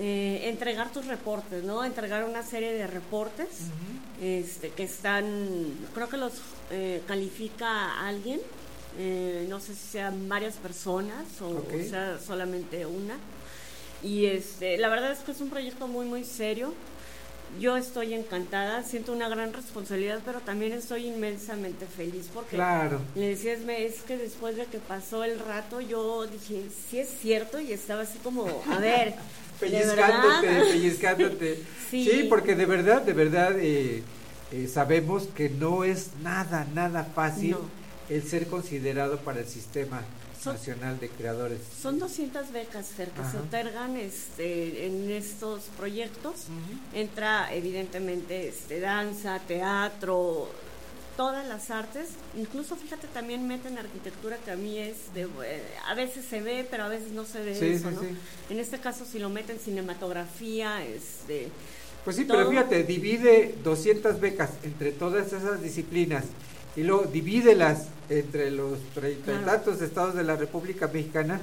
[0.00, 1.84] Eh, entregar tus reportes, ¿no?
[1.84, 3.48] Entregar una serie de reportes
[4.22, 5.26] este, que están,
[5.94, 6.34] creo que los
[6.70, 8.40] eh, califica alguien,
[8.98, 11.72] eh, no sé si sean varias personas o, Ok.
[11.84, 13.16] o sea solamente una.
[14.00, 16.72] Y este, la verdad es que es un proyecto muy, muy serio.
[17.60, 23.00] Yo estoy encantada, siento una gran responsabilidad, pero también estoy inmensamente feliz porque Claro.
[23.14, 27.58] le decía es que después de que pasó el rato, yo dije, sí es cierto,
[27.58, 29.14] y estaba así como, a ver,
[29.60, 30.68] ¿de Pellizcándote, verdad?
[30.70, 31.62] pellizcándote.
[31.90, 32.04] Sí.
[32.04, 32.26] sí.
[32.28, 34.02] porque de verdad, de verdad, eh,
[34.52, 37.60] eh, sabemos que no es nada, nada fácil No.
[38.10, 40.02] el ser considerado para el Sistema
[40.40, 41.58] Son- Nacional de Creadores.
[41.82, 46.44] Son 200 becas, Fer, que se otorgan este, en estos proyectos.
[46.94, 50.48] Entra, evidentemente, este, danza, teatro,
[51.16, 52.08] todas las artes.
[52.36, 55.22] Incluso, fíjate, también meten arquitectura, que a mí es de...
[55.44, 58.00] eh, a veces se ve, pero a veces no se ve Sí, eso, sí, ¿no?
[58.02, 58.08] sí.
[58.50, 61.48] En este caso, si lo meten cinematografía, este...
[62.04, 62.38] Pues sí, todo.
[62.38, 66.24] pero fíjate, divide 200 becas entre todas esas disciplinas
[66.76, 71.40] y luego divídelas entre los treinta y tantos estados de la República Mexicana,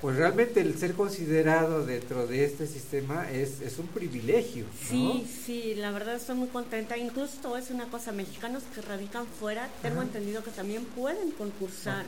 [0.00, 4.64] pues realmente el ser considerado dentro de este sistema es, es un privilegio.
[4.64, 4.88] ¿no?
[4.88, 6.96] Sí, sí, la verdad estoy muy contenta.
[6.96, 10.04] Incluso decir una cosa, mexicanos que radican fuera, tengo Ajá.
[10.06, 12.06] entendido que también pueden concursar.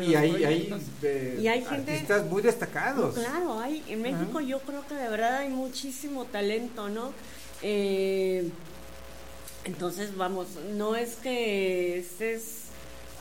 [0.00, 3.14] Y hay, hay, eh, Y hay gente- artistas muy destacados.
[3.16, 4.42] Claro, hay, en México Ajá.
[4.42, 7.12] yo creo que de verdad hay muchísimo talento, ¿no?
[7.60, 8.48] Eh,
[9.66, 12.62] entonces, vamos, no es que estés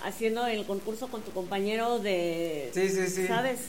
[0.03, 3.27] haciendo el concurso con tu compañero de, Sí, sí, sí.
[3.27, 3.59] ¿sabes?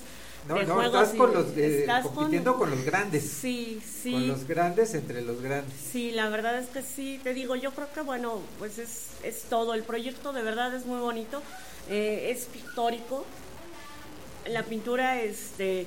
[0.47, 3.24] No, no, estás con los de- estás compitiendo con los grandes.
[3.28, 4.12] Sí, sí.
[4.12, 5.74] Con los grandes entre los grandes.
[5.90, 9.43] Sí, la verdad es que sí, te digo, yo creo que bueno, pues es, es
[9.51, 11.43] todo, el proyecto de verdad es muy bonito,
[11.90, 13.24] eh, es pictórico,
[14.48, 15.86] la pintura, este,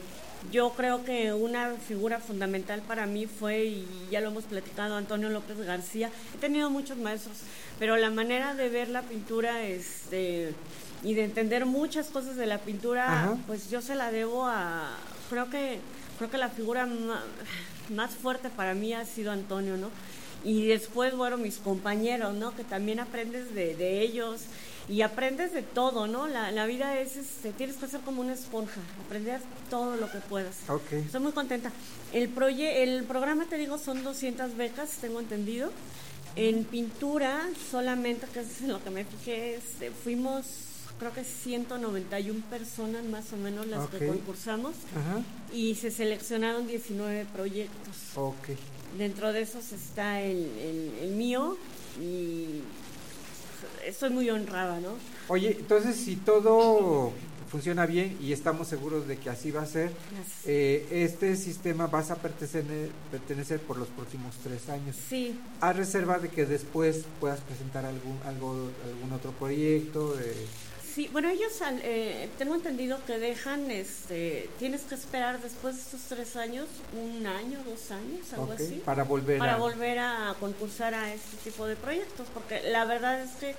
[0.51, 5.29] yo creo que una figura fundamental para mí fue, y ya lo hemos platicado, Antonio
[5.29, 7.37] López García, he tenido muchos maestros,
[7.77, 10.53] pero la manera de ver la pintura, este,
[11.03, 13.37] y de entender muchas cosas de la pintura, Ajá.
[13.47, 14.97] pues yo se la debo a,
[15.29, 15.79] creo que,
[16.17, 16.87] creo que la figura
[17.89, 19.89] más fuerte para mí ha sido Antonio, ¿no?
[20.43, 22.55] Y después, bueno, mis compañeros, ¿no?
[22.55, 24.41] Que también aprendes de, de ellos
[24.89, 26.27] y aprendes de todo, ¿no?
[26.27, 29.39] La, la vida es, este, tienes que ser como una esponja, aprender
[29.69, 30.55] todo lo que puedas.
[30.67, 30.91] Ok.
[30.93, 31.71] Estoy muy contenta.
[32.11, 35.71] El, proye el programa, te digo, son 200 becas, tengo entendido.
[36.35, 37.39] En pintura,
[37.71, 40.45] solamente, que es en lo que me fijé, este, fuimos,
[40.99, 43.91] creo que 191 personas más o menos las Ok.
[43.99, 45.21] que concursamos Ajá.
[45.53, 47.95] y se seleccionaron 19 proyectos.
[48.15, 48.49] Ok.
[48.97, 51.57] Dentro de esos está el, el- el mío
[52.01, 52.61] y
[53.89, 54.93] estoy muy honrada, ¿no?
[55.27, 57.11] Oye, entonces si todo
[57.49, 59.91] funciona bien y estamos seguros de que así va a ser,
[60.45, 62.63] eh, este sistema vas a pertenecer,
[63.11, 64.95] pertenecer por los próximos tres años.
[65.09, 65.39] Sí.
[65.59, 70.15] A reserva de que después puedas presentar algún algo algún otro proyecto.
[70.19, 70.45] eh,
[70.93, 75.81] Sí, bueno, ellos al- eh, tengo entendido que dejan, este, tienes que esperar después de
[75.81, 79.57] estos tres años, un año, dos años, algo así, para volver para a...
[79.57, 83.55] volver a concursar a este tipo de proyectos, porque la verdad es que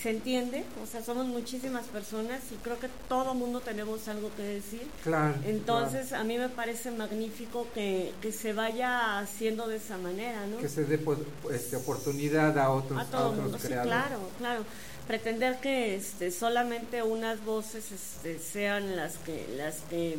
[0.00, 4.44] se entiende, o sea, somos muchísimas personas y creo que todo mundo tenemos algo que
[4.44, 4.86] decir.
[5.02, 10.46] Claro, Entonces, a mí me parece magnífico que, que se vaya haciendo de esa manera,
[10.46, 10.58] ¿no?
[10.58, 11.18] que se dé pues,
[11.52, 13.92] este, oportunidad a otros, a todo otros mundo, sí, creadores.
[13.92, 14.64] claro, claro.
[15.08, 20.18] Pretender que este, solamente unas voces este, sean las que, las que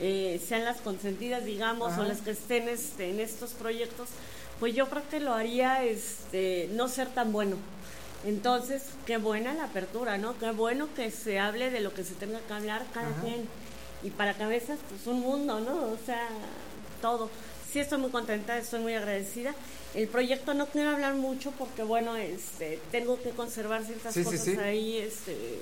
[0.00, 2.02] eh, sean las consentidas, digamos, Ajá.
[2.02, 4.08] o las que estén este, en estos proyectos,
[4.58, 7.56] pues yo creo que lo haría este, no ser tan bueno.
[8.24, 10.36] Entonces, qué buena la apertura, ¿no?
[10.38, 13.20] Qué bueno que se hable de lo que se tenga que hablar cada Ajá.
[13.22, 13.48] quien.
[14.02, 15.74] Y para cabezas, pues un mundo, ¿no?
[15.92, 16.28] O sea,
[17.00, 17.30] todo.
[17.72, 19.54] Sí, estoy muy contenta, estoy muy agradecida.
[19.94, 24.24] El proyecto no quiero hablar mucho porque, bueno, este, tengo que conservar ciertas Sí, sí,
[24.24, 24.56] cosas sí.
[24.58, 25.58] ahí, este,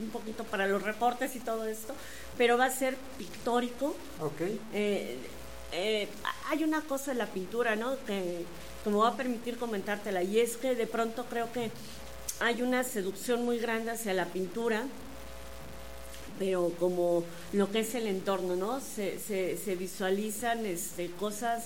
[0.00, 1.94] un poquito para los reportes y todo esto,
[2.36, 3.94] pero va a ser pictórico.
[4.20, 4.40] Ok.
[4.72, 5.16] Eh,
[5.74, 6.08] eh,
[6.48, 7.96] hay una cosa en la pintura, ¿no?
[8.06, 8.44] Que,
[8.82, 11.70] que me va a permitir comentártela, y es que de pronto creo que
[12.40, 14.84] hay una seducción muy grande hacia la pintura,
[16.38, 18.80] pero como lo que es el entorno, ¿no?
[18.80, 21.64] Se, se, se visualizan este, cosas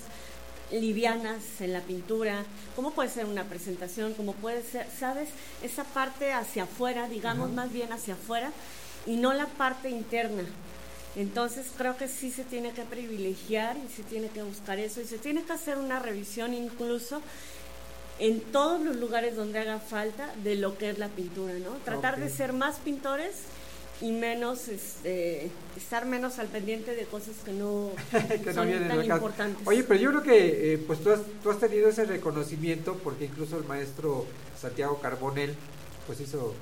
[0.71, 2.45] livianas en la pintura,
[2.77, 5.31] como puede ser una presentación, como puede ser, ¿sabes?
[5.63, 8.53] Esa parte hacia afuera, digamos más bien hacia afuera,
[9.07, 10.45] y no la parte interna.
[11.19, 15.05] Entonces creo que sí se tiene que privilegiar y se tiene que buscar eso y
[15.05, 17.21] se tiene que hacer una revisión incluso
[18.21, 21.73] en todos los lugares donde haga falta de lo que es la pintura, ¿no?
[21.85, 23.35] Tratar de ser más pintores
[24.01, 27.91] y menos, este, estar menos al pendiente de cosas que no,
[28.45, 29.67] que son tan importantes.
[29.67, 33.25] Oye, pero yo creo que eh, pues tú has, tú has tenido ese reconocimiento porque
[33.25, 34.25] incluso el maestro
[34.57, 35.57] Santiago Carbonel
[36.07, 36.55] pues hizo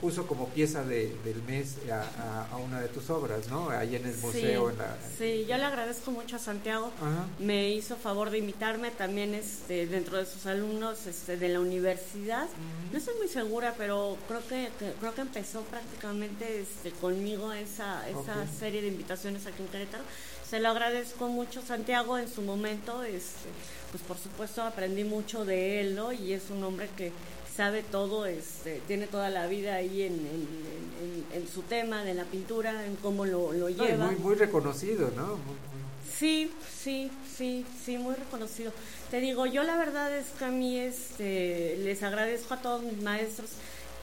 [0.00, 3.70] puso como pieza de, del mes a, a- a una de tus obras, ¿no?
[3.70, 4.68] Ahí en el museo.
[4.68, 6.90] Sí, en la, sí, yo le agradezco mucho a Santiago.
[7.00, 7.26] Ajá.
[7.38, 12.46] Me hizo favor de invitarme también este, dentro de sus alumnos este, de la universidad.
[12.92, 18.08] No estoy muy segura, pero creo que, que- creo que empezó prácticamente este, conmigo esa,
[18.08, 18.48] esa Ok.
[18.58, 20.04] serie de invitaciones aquí en Querétaro.
[20.48, 23.02] Se lo agradezco mucho Santiago en su momento.
[23.02, 23.48] Este,
[23.90, 26.12] pues por supuesto aprendí mucho de él, ¿no?
[26.12, 27.12] Y es un hombre que
[27.58, 32.04] sabe todo, este, tiene toda la vida ahí en, en- en- en- en su tema
[32.04, 34.06] de la pintura, en cómo lo, lo No, y lleva.
[34.06, 35.26] muy, muy reconocido, ¿no?
[35.26, 36.52] Muy- muy- Sí,
[36.84, 38.70] sí, sí, sí, muy reconocido.
[39.10, 43.02] Te digo, yo la verdad es que a mí este, les agradezco a todos mis
[43.02, 43.50] maestros.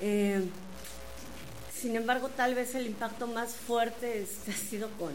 [0.02, 0.42] eh,
[1.74, 5.14] sin embargo, tal vez el impacto más fuerte este, ha sido con,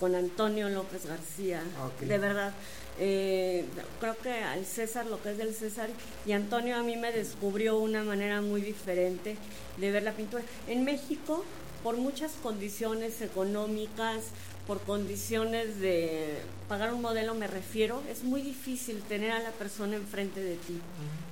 [0.00, 1.62] con Antonio López García.
[1.86, 2.00] Ok.
[2.08, 2.52] De verdad.
[3.00, 3.64] Eh,
[4.00, 5.88] creo que al César lo que es del César
[6.26, 9.36] y Antonio a mí me descubrió una manera muy diferente
[9.76, 10.42] de ver la pintura.
[10.66, 11.44] En México,
[11.82, 14.24] por muchas condiciones económicas,
[14.66, 19.96] por condiciones de pagar un modelo me refiero, es muy difícil tener a la persona
[19.96, 20.78] enfrente de ti,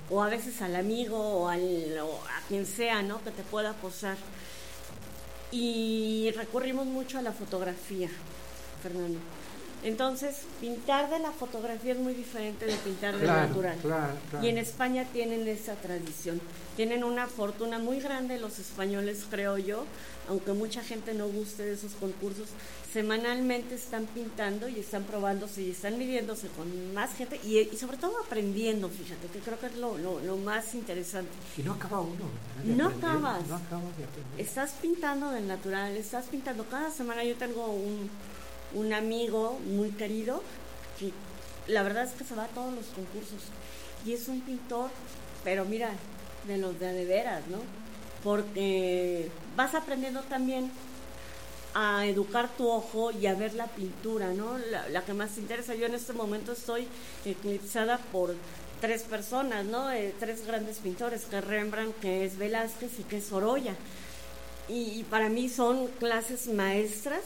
[0.09, 3.23] o a veces al amigo o, al, o a quien sea, ¿no?
[3.23, 4.17] Que te pueda posar.
[5.51, 8.09] Y recurrimos mucho a la fotografía,
[8.81, 9.19] Fernando.
[9.83, 13.77] Entonces, pintar de la fotografía es muy diferente de pintar del Claro, natural.
[13.81, 14.45] claro, claro.
[14.45, 16.41] Y en España tienen esa tradición.
[16.75, 19.85] Tienen una fortuna muy grande los españoles, creo yo,
[20.29, 22.47] aunque mucha gente no guste de esos concursos.
[22.91, 27.97] Semanalmente están pintando y están probándose y están midiéndose con más gente y, y sobre
[27.97, 31.29] todo aprendiendo, fíjate, que creo que es lo, lo- lo más interesante.
[31.57, 32.25] Y no acaba uno.
[32.63, 33.47] De No aprender, acabas.
[33.47, 34.39] No acabas de aprender.
[34.39, 37.23] Estás pintando del natural, estás pintando cada semana.
[37.23, 38.09] Yo tengo un,
[38.73, 40.41] un amigo muy querido
[40.99, 41.11] que
[41.67, 43.41] la verdad es que se va a todos los concursos
[44.05, 44.89] y es un pintor,
[45.43, 45.91] pero mira,
[46.47, 47.59] de los de, de veras, ¿no?
[48.23, 50.71] Porque vas aprendiendo también
[51.73, 54.57] a educar tu ojo y a ver la pintura, ¿no?
[54.89, 55.75] La, que más te interesa.
[55.75, 56.87] Yo en este momento estoy
[57.25, 58.33] eclipsada por
[58.81, 59.91] tres personas, ¿no?
[59.91, 63.75] Eh, tres grandes pintores, que es Rembrandt, que es Velázquez y que es Sorolla.
[64.69, 67.21] Y para mí son clases maestras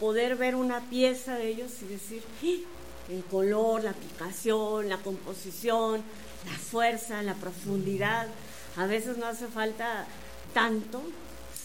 [0.00, 3.12] poder ver una pieza de ellos y decir, "¡Ah!
[3.12, 6.02] el color, la aplicación, la composición,
[6.46, 8.28] la fuerza, la profundidad.
[8.76, 10.06] A veces no hace falta
[10.54, 11.02] tanto,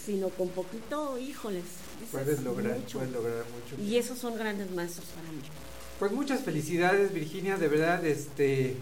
[0.06, 1.64] sino con poquito, híjoles.
[2.12, 3.00] Puedes lograr, mucho.
[3.00, 3.82] puedes lograr mucho.
[3.82, 5.42] Y esos son grandes maestros para mí.
[6.00, 8.76] Pues muchas felicidades Virginia, de verdad, este,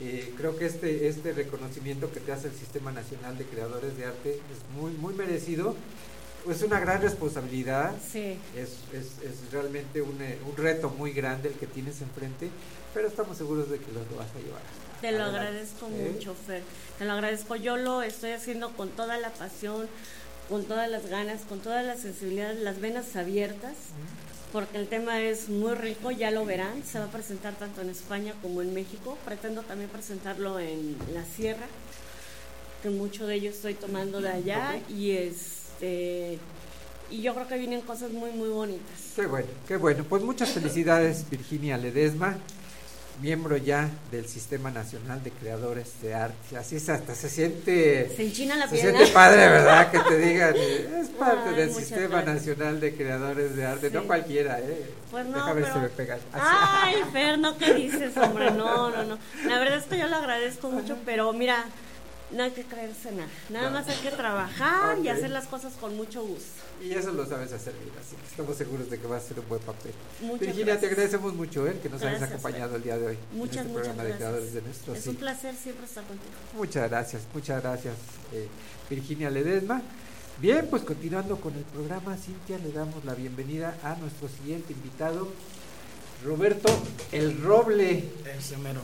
[0.00, 4.06] eh, creo que este, este reconocimiento que te hace el Sistema Nacional de Creadores de
[4.06, 5.74] Arte es muy, muy merecido.
[6.48, 8.36] Es una gran responsabilidad, Sí.
[8.56, 12.50] es, es, es realmente un, eh, un reto muy grande el que tienes enfrente,
[12.92, 14.62] pero estamos seguros de que lo vas a llevar.
[15.00, 16.10] Te lo adelante, agradezco ¿eh?
[16.12, 16.62] mucho, Fer.
[16.98, 17.56] Te lo agradezco.
[17.56, 19.86] Yo lo estoy haciendo con toda la pasión,
[20.48, 23.74] con todas las ganas, con toda la sensibilidad, las venas abiertas,
[24.52, 26.82] porque el tema es muy rico, ya lo verán.
[26.84, 29.16] Se va a presentar tanto en España como en México.
[29.24, 31.66] Pretendo también presentarlo en la Sierra,
[32.82, 35.12] que mucho de ello estoy tomando de allá y
[35.82, 36.38] este
[37.10, 38.86] y yo creo que vienen cosas muy muy bonitas.
[39.14, 40.04] Qué bueno, qué bueno.
[40.08, 42.38] Pues muchas felicidades Virginia Ledesma,
[43.20, 46.56] miembro ya del Sistema Nacional de Creadores de Arte.
[46.56, 48.10] Así es, hasta se siente...
[48.16, 49.90] Se enchina la Se siente padre, ¿verdad?
[49.90, 50.54] Que te digan,
[51.00, 52.34] es parte Ay, del Sistema gracias.
[52.34, 53.90] Nacional de Creadores de Arte.
[53.90, 54.90] No cualquiera, ¿eh?
[55.10, 56.18] Pues no, Déjame ver si pero- me pegan.
[56.32, 58.52] Ay, Fer, ¿no qué dices, hombre?
[58.52, 59.18] No, no, no.
[59.46, 61.66] La verdad es que yo lo agradezco mucho, pero mira,
[62.32, 63.28] no hay que creerse nada.
[63.50, 63.74] Nada No.
[63.78, 66.44] más hay que trabajar y hacer las cosas con mucho gusto.
[66.82, 69.38] Y eso lo sabes hacer bien, así que estamos seguros de que va a ser
[69.38, 69.92] un buen papel.
[70.20, 70.92] Muchas Virginia, te gracias.
[70.92, 71.78] agradecemos mucho ¿eh?
[71.82, 74.16] que nos hayas Gracias, acompañado el día de hoy Muchas, en este muchas programa de
[74.16, 74.64] Creadores de gracias.
[74.86, 75.08] nuestro Es sí.
[75.10, 76.32] un placer siempre estar contigo.
[76.56, 77.94] Muchas gracias, muchas gracias,
[78.32, 78.48] eh,
[78.90, 79.82] Virginia Ledesma.
[80.38, 85.28] Bien, pues continuando con el programa, Cintia, le damos la bienvenida a nuestro siguiente invitado,
[86.24, 86.68] Roberto
[87.12, 88.08] El Roble.
[88.38, 88.80] Ese mero.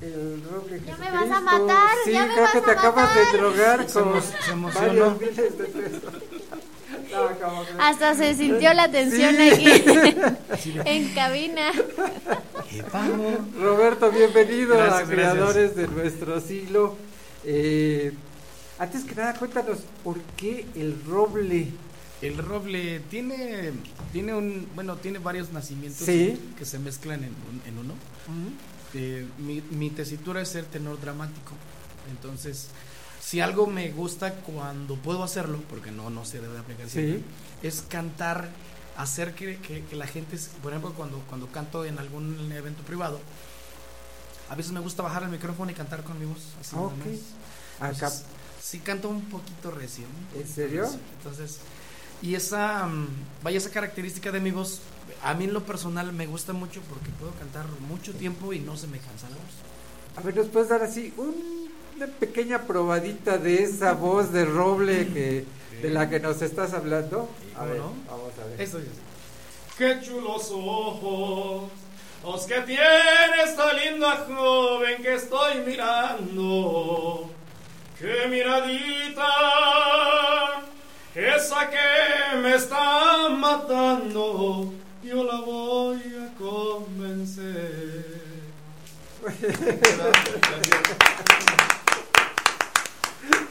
[0.00, 2.70] El Roble Ya me vas a matar, Sí, ya me creo vas que a te
[2.70, 3.32] acabas matar.
[3.32, 4.86] de drogar Se con se emocionó.
[4.86, 6.02] varios miles de pesos.
[7.10, 7.76] No, ¿cómo crees?
[7.80, 9.50] Hasta se sintió la tensión Sí.
[9.50, 11.72] aquí en cabina.
[13.60, 16.96] Roberto, bienvenido a Gracias, Creadores de nuestro siglo.
[17.44, 18.12] Eh,
[18.78, 21.68] antes que nada, cuéntanos, ¿por qué el roble?
[22.20, 23.72] El roble tiene,
[24.12, 26.38] tiene un, bueno, tiene varios nacimientos Sí.
[26.58, 27.94] que se mezclan en, un- en uno.
[28.94, 31.52] Eh, mi, mi tesitura es ser tenor dramático.
[32.10, 32.68] Entonces,
[33.20, 36.92] si algo me gusta cuando puedo hacerlo, porque no, no se debe aplicar Sí.
[36.92, 37.22] siempre,
[37.62, 38.48] es cantar,
[38.96, 43.20] hacer que, que- que la gente, por ejemplo, cuando, cuando canto en algún evento privado,
[44.48, 46.40] a veces me gusta bajar el micrófono y cantar con mi voz.
[46.60, 46.96] Así nada Ok.
[46.96, 47.06] más.
[47.78, 47.90] Acá.
[48.06, 48.24] Entonces,
[48.62, 49.70] sí canto un poquito.
[49.70, 50.88] Un ¿En serio?
[51.18, 51.58] Entonces,
[52.22, 53.06] y esa, mm,
[53.42, 54.80] vaya esa característica de mi voz,
[55.22, 58.76] a mí en lo personal me gusta mucho porque puedo cantar mucho tiempo y no
[58.76, 59.54] se me cansa la voz.
[60.16, 65.08] A ver, ¿nos puedes dar así un- una pequeña probadita de esa voz de roble
[65.08, 65.44] que,
[65.82, 67.28] de la que nos estás hablando?
[67.54, 67.92] A ¿Cómo ver, no?
[68.08, 68.60] vamos a ver.
[68.60, 68.84] Esto es.
[69.76, 71.70] Qué chulos ojos,
[72.24, 77.30] los que tiene esta linda joven que estoy mirando.
[77.98, 79.24] Qué miradita,
[81.14, 84.72] esa que me está matando,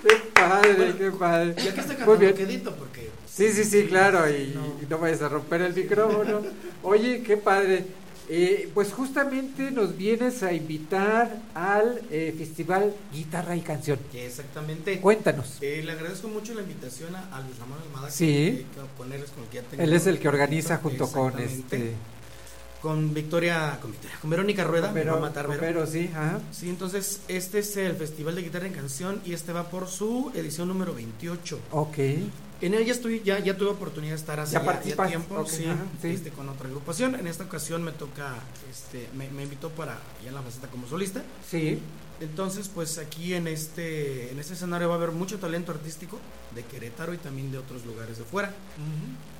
[0.04, 1.56] Qué padre, qué padre.
[1.64, 2.36] Y aquí estoy Muy bien.
[2.36, 6.42] quedito porque Sí, sí, sí, claro, y y no, vayas a romper el micrófono.
[6.84, 7.86] Oye, qué padre.
[8.30, 14.00] Eh, pues justamente nos vienes a invitar al eh, Festival Guitarra y Canción.
[14.14, 15.00] Exactamente.
[15.00, 15.58] Cuéntanos.
[15.62, 18.10] Eh, le agradezco mucho la invitación a, a Luis Ramón Almada.
[18.12, 18.66] Sí.
[18.76, 20.78] que- que con él es con el que ya tengo Él es el que organiza
[20.78, 21.94] junto con este.
[22.82, 25.48] Con Victoria, con Victoria, con Verónica Rueda, Vero- va a matar.
[25.60, 26.40] Vero, sí, ajá.
[26.52, 30.32] Sí, entonces este es el Festival de Guitarra en Canción y este va por su
[30.36, 31.60] edición número 28.
[31.72, 31.98] Ok.
[32.60, 35.66] En él ya estoy, ya, ya tuve oportunidad de estar hace ¿Ya tiempo, Ok, sí,
[35.66, 36.08] ajá, sí.
[36.10, 37.16] Este, con otra agrupación.
[37.16, 38.36] En esta ocasión me toca,
[38.72, 41.22] este, me, me invitó para ya la faceta como solista.
[41.50, 41.80] Sí.
[42.20, 46.20] Entonces, pues aquí en este, en este escenario va a haber mucho talento artístico
[46.56, 48.52] de Querétaro y también de otros lugares de fuera.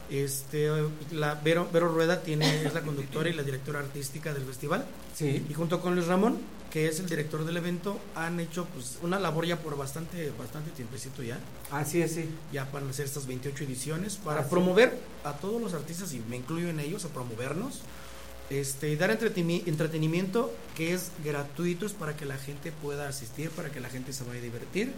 [0.10, 0.70] Este,
[1.12, 4.86] la Vero, Vero Rueda tiene, es la conductora y la directora artística del festival.
[5.16, 5.46] Sí.
[5.50, 6.38] Y junto con Luis Ramón,
[6.72, 10.72] que es el director del evento, han hecho pues una labor ya por bastante, bastante
[10.72, 11.40] tiempecito ya.
[11.72, 12.26] Así es, sí.
[12.54, 16.70] Ya para hacer estas 28 ediciones, para promover a todos los artistas, y me incluyo
[16.70, 17.82] en ellos, a promovernos.
[18.50, 23.50] Este, y dar entreteni- entretenimiento que es gratuito, es para que la gente pueda asistir,
[23.50, 24.94] para que la gente se vaya a divertir.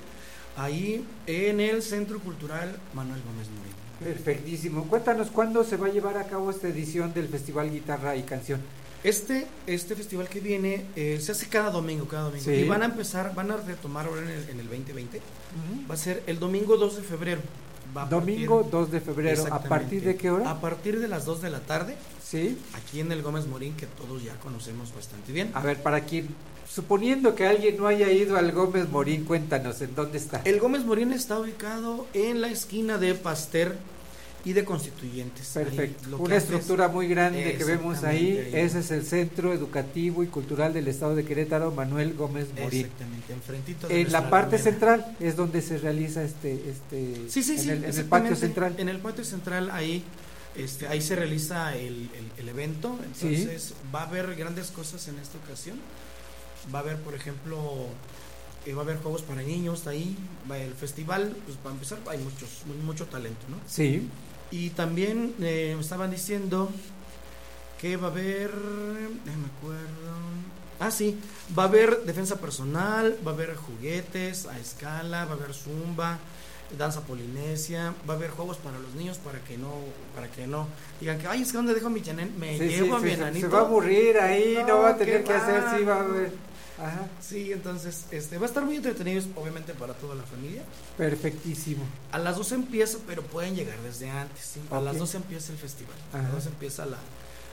[0.56, 3.89] Ahí en el Centro Cultural Manuel Gómez Murillo.
[4.00, 4.86] Perfectísimo.
[4.86, 8.62] Cuéntanos cuándo se va a llevar a cabo esta edición del Festival Guitarra y Canción.
[9.04, 12.44] Este, este festival que viene eh, se hace cada domingo, cada domingo.
[12.44, 12.52] Sí.
[12.52, 15.22] Y van a empezar, van a retomar ahora en el, en el 2020.
[15.90, 17.42] Va a ser el domingo 2 de febrero.
[17.96, 19.46] Va Domingo partir- 2 de febrero.
[19.54, 20.50] ¿A partir de qué hora?
[20.50, 21.96] A partir de las 2 de la tarde.
[22.24, 22.58] Sí.
[22.76, 25.50] Aquí en el Gómez Morín, que todos ya conocemos bastante bien.
[25.56, 26.28] A ver, para quien,
[26.74, 30.42] suponiendo que alguien no haya ido al Gómez Morín, cuéntanos en dónde está.
[30.46, 33.76] El Gómez Morín está ubicado en la esquina de Paster
[34.46, 35.58] y de Constituyentes.
[35.58, 36.10] Ahí Perfecto.
[36.10, 38.52] lo Una es- estructura muy grande que vemos ahí.
[38.54, 42.86] Ese es el Centro Educativo y Cultural del Estado de Querétaro, Manuel Gómez Morín.
[42.86, 47.54] Exactamente, enfrentito de En la parte central es donde se realiza este, este Sí, sí,
[47.54, 47.70] en, sí.
[47.70, 48.76] el, en el patio central.
[48.78, 50.04] En el patio central ahí,
[50.56, 52.98] este, ahí se realiza el, el- el evento.
[53.20, 53.28] Sí.
[53.36, 55.78] Entonces va a haber grandes cosas en esta ocasión.
[56.74, 57.58] Va a haber, por ejemplo,
[58.66, 60.16] eh, va a haber juegos para niños ahí.
[60.50, 63.58] Va el festival, pues para empezar, hay muchos, mu- mucho talento, ¿no?
[63.68, 64.08] Sí.
[64.52, 66.70] Y también eh, me estaban diciendo
[67.80, 68.52] que va a haber,
[69.26, 70.12] déjame acuerdo.
[70.80, 71.20] Ah, sí,
[71.58, 76.18] va a haber defensa personal, va a haber juguetes a escala, va a haber zumba,
[76.78, 79.74] danza polinesia, va a haber juegos para los niños para que no,
[80.16, 80.68] para que no
[81.00, 83.10] digan que, ay, es que donde dejo mi chanen, me Sí, llevo sí, a mi
[83.10, 83.48] sí, se- enanito.
[83.48, 86.32] se va a aburrir ahí, no, va a tener que hacer, sí, va a haber.
[86.82, 87.08] Ajá.
[87.22, 90.64] Sí, entonces, este, va a estar muy entretenido, obviamente, para toda la familia.
[90.98, 91.84] Perfectísimo.
[92.12, 94.40] A las 12 empieza, pero pueden llegar desde antes.
[94.54, 94.60] ¿sí?
[94.72, 95.96] A las 12 empieza el festival.
[96.14, 96.98] A las 12 empieza la,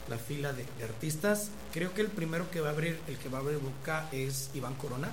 [0.09, 1.49] la fila de, de artistas.
[1.73, 4.51] Creo que el primero que va a abrir, el que va a abrir boca es
[4.55, 5.11] Iván Corona,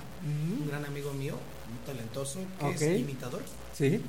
[0.60, 1.34] un gran amigo mío,
[1.68, 3.42] muy talentoso, que es imitador
[3.76, 4.00] Sí.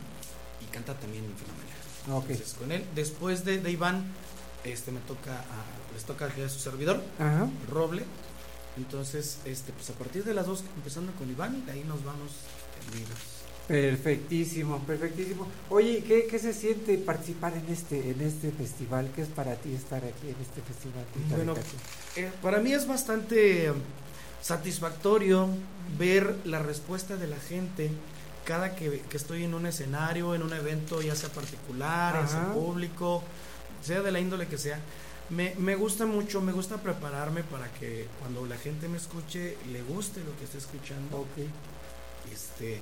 [0.61, 2.21] y canta también fenomenal.
[2.23, 2.29] Ok.
[2.29, 4.05] Entonces, con él, después de, de Iván,
[4.63, 7.47] este me toca a- les toca a su servidor, Ajá.
[7.71, 8.03] Roble.
[8.77, 12.31] Entonces, este, pues a partir de las 2, empezando con Iván, de ahí nos vamos.
[13.67, 15.47] Perfectísimo, perfectísimo.
[15.69, 19.09] Oye, ¿qué, ¿qué se siente participar en este en este festival?
[19.15, 21.03] ¿Qué es para ti estar aquí en este festival?
[21.15, 21.55] Y Bueno,
[22.15, 23.77] eh, para mí es bastante um,
[24.41, 25.49] satisfactorio
[25.97, 27.89] ver la respuesta de la gente
[28.43, 32.41] cada que, que estoy en un escenario, en un evento, ya sea particular, ya sea
[32.43, 32.53] Ajá.
[32.53, 33.23] público,
[33.81, 34.79] sea de la índole que sea.
[35.29, 39.81] Me, me gusta mucho, me gusta prepararme para que cuando la gente me escuche, le
[39.81, 41.25] guste lo que esté escuchando.
[42.31, 42.79] Este,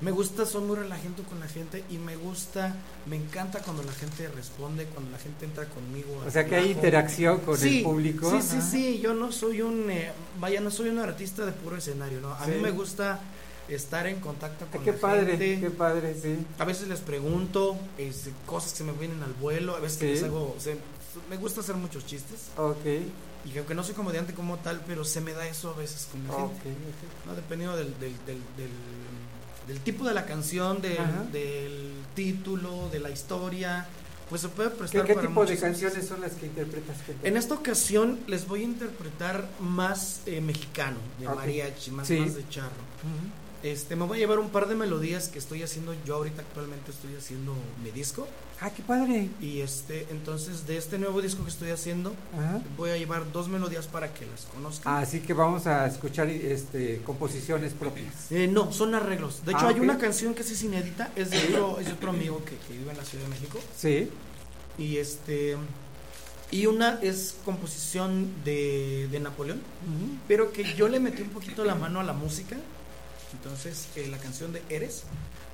[0.00, 2.74] me gusta, soy muy relajento con la gente y me gusta,
[3.06, 6.20] me encanta cuando la gente responde, cuando la gente entra conmigo.
[6.26, 8.30] O sea, que hay interacción con el público.
[8.40, 10.10] Sí, sí, sí, yo no soy un, eh,
[10.40, 12.32] vaya, no soy un artista de puro escenario, ¿no?
[12.32, 12.50] A Sí.
[12.52, 13.20] mí me gusta
[13.68, 15.60] estar en contacto con Qué la padre, gente.
[15.60, 16.44] qué padre, sí.
[16.58, 20.06] A veces les pregunto este, cosas que me vienen al vuelo, a veces Sí.
[20.06, 20.76] les hago, se-
[21.30, 22.48] me gusta hacer muchos chistes.
[22.56, 22.84] Ok.
[23.46, 26.26] Y aunque no soy comediante como tal, pero se me da eso a veces con
[26.26, 26.70] la Ok, gente.
[26.70, 27.26] ok.
[27.26, 27.34] ¿no?
[27.34, 28.38] Dependiendo del, del, del,
[29.68, 30.96] del, tipo de la canción, del,
[31.32, 33.86] del título, de la historia,
[34.30, 35.60] pues se puede ¿Qué, prestar qué para tipo de cosas.
[35.60, 36.96] canciones son las que interpretas?
[37.04, 37.28] Cuéntame.
[37.28, 42.18] En esta ocasión les voy a interpretar más eh, mexicano, de mariachi, más, Sí.
[42.20, 42.70] más de charro.
[43.64, 45.94] Este, me voy a llevar un par de melodías que estoy haciendo.
[46.04, 48.28] Yo ahorita actualmente estoy haciendo mi disco.
[48.60, 49.30] Ah, qué padre.
[49.40, 52.60] Y este, entonces de este nuevo disco que estoy haciendo, Ajá.
[52.76, 55.02] voy a llevar dos melodías para que las conozcan.
[55.02, 58.30] Así que vamos a escuchar este composiciones propias.
[58.30, 59.42] Eh, no, son arreglos.
[59.46, 62.10] De hecho, Ah, hay una canción que es inédita, es de otro, es de otro
[62.10, 63.58] amigo que, que vive en la Ciudad de México.
[63.74, 64.10] Sí.
[64.76, 65.56] Y este
[66.50, 69.62] y una es composición de, de Napoleón,
[70.28, 72.56] pero que yo le metí un poquito la mano a la música.
[73.38, 75.02] Entonces, eh, la canción de Eres,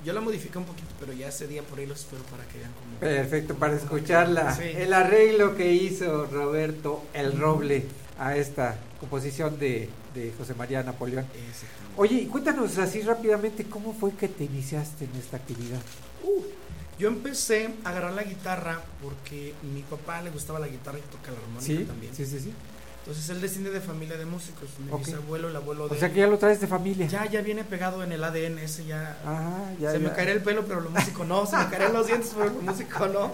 [0.05, 2.59] yo la modifiqué un poquito, pero ya ese día por ahí los espero para que
[2.59, 2.99] vean cómo.
[3.01, 4.55] Perfecto, para escucharla.
[4.55, 4.63] Sí.
[4.65, 7.85] El arreglo que hizo Roberto El Roble
[8.19, 11.25] a esta composición de, de José María Napoleón.
[11.97, 15.81] Oye, y cuéntanos así rápidamente, ¿cómo fue que te iniciaste en esta actividad?
[16.23, 16.43] Uh,
[16.99, 21.33] yo empecé a agarrar la guitarra porque mi papá le gustaba la guitarra y toca
[21.33, 22.15] la armónica Sí, también.
[22.15, 22.53] sí, sí, sí.
[23.11, 24.69] Entonces él desciende de familia de músicos.
[24.79, 25.05] Mi Ok.
[25.05, 27.09] bisabuelo, el abuelo de O sea que ya lo traes de familia.
[27.09, 29.19] Ya, ya viene pegado en el ADN ese ya.
[29.27, 30.15] Ah, ya, se me ya.
[30.15, 31.45] caería el pelo, pero lo músico no.
[31.45, 33.33] Se me caerían los dientes, pero lo músico no.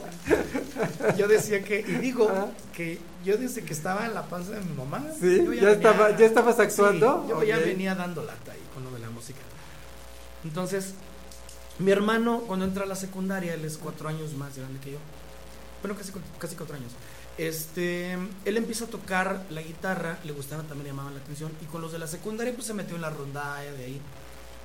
[1.18, 2.30] Yo decía que, y digo
[2.74, 5.04] que yo desde que estaba en la panza de mi mamá.
[5.20, 8.82] Sí, yo ya estaba- ya estabas actuando, Sí, yo ya venía dando lata ahí con
[8.82, 9.40] lo de la música.
[10.42, 10.94] Entonces,
[11.78, 14.98] mi hermano, cuando entra a la secundaria, él es cuatro años más grande que yo.
[15.82, 16.92] Bueno, casi, casi cuatro años.
[17.38, 21.52] Este, él empieza a tocar la guitarra, le gustaba también, le llamaban la atención.
[21.62, 24.00] Y con los de la secundaria, pues se metió en la rondalla de ahí.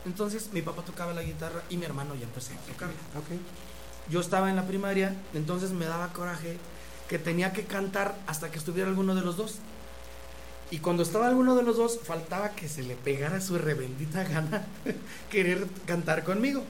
[0.05, 2.89] Entonces, mi papá tocaba la guitarra y mi hermano ya empezó a tocar.
[2.89, 3.39] Ok.
[4.09, 6.57] Yo estaba en la primaria, entonces me daba coraje
[7.07, 9.59] que tenía que cantar hasta que estuviera alguno de los dos.
[10.71, 14.65] Y cuando estaba alguno de los dos, faltaba que se le pegara su rebendita gana
[15.29, 16.63] querer cantar conmigo.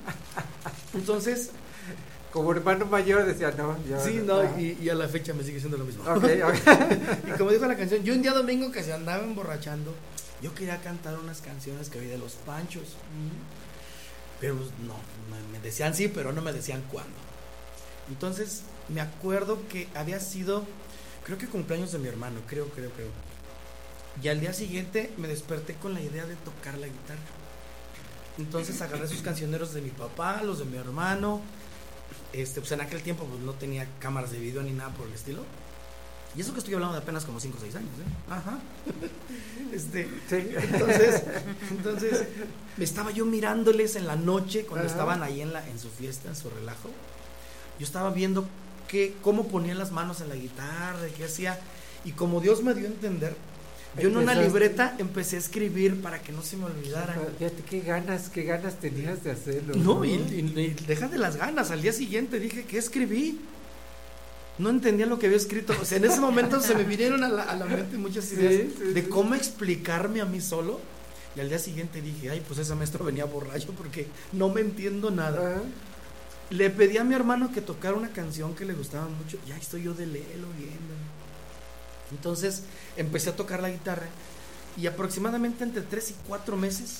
[0.94, 1.52] Entonces,
[2.32, 5.60] como hermano mayor decía, no, yo Sí, no, y, y a la fecha me sigue
[5.60, 6.04] siendo lo mismo.
[6.04, 7.28] Ok, ok.
[7.28, 9.94] y como dijo la canción, yo un día domingo que se andaba emborrachando,
[10.42, 12.96] yo quería cantar unas canciones que había de los Panchos.
[14.40, 14.96] Pero pues, no,
[15.52, 17.16] me decían sí, pero no me decían cuándo.
[18.10, 20.66] Entonces, me acuerdo que había sido,
[21.24, 23.10] creo que cumpleaños de mi hermano, creo, creo, creo.
[24.22, 27.20] Y al día siguiente me desperté con la idea de tocar la guitarra.
[28.38, 31.42] Entonces agarré sus cancioneros de mi papá, los de mi hermano.
[32.34, 35.14] Este, pues en aquel tiempo pues, no tenía cámaras de video ni nada por el
[35.14, 35.44] estilo.
[36.36, 38.32] Y eso que estoy hablando de apenas como 5 o 6 años, ¿eh?
[38.32, 38.60] Ajá.
[39.72, 41.24] Este, entonces,
[41.70, 42.24] entonces,
[42.78, 44.94] estaba yo mirándoles en la noche cuando Ajá.
[44.94, 46.90] estaban ahí en, la, en su fiesta, en su relajo.
[47.80, 48.46] Yo estaba viendo
[48.90, 51.58] que, cómo ponían las manos en la guitarra, qué hacía.
[52.04, 53.38] Y como Dios me dio a entender,
[54.00, 57.14] yo en una libreta empecé a escribir para que no se me olvidara.
[57.38, 59.76] Fíjate qué ganas, qué ganas tenías de hacerlo.
[59.76, 61.72] No, y, y- y deja de las ganas.
[61.72, 63.42] Al día siguiente dije, ¿qué escribí?
[64.58, 65.74] No entendía lo que había escrito.
[65.82, 68.54] O sea, en ese momento se me vinieron a la, a la mente muchas ideas
[68.78, 69.08] sí, de sí.
[69.10, 70.80] cómo explicarme a mí solo.
[71.36, 75.12] Y al día siguiente dije, ay, pues ese maestro venía borracho porque no me entiendo
[75.12, 75.62] nada.
[76.50, 79.38] Le pedí a mi hermano que tocara una canción que le gustaba mucho.
[79.48, 80.94] Y ahí estoy yo de leerlo viendo.
[82.12, 82.64] Entonces
[82.98, 84.08] empecé a tocar la guitarra.
[84.78, 87.00] Y aproximadamente entre 3 y 4 meses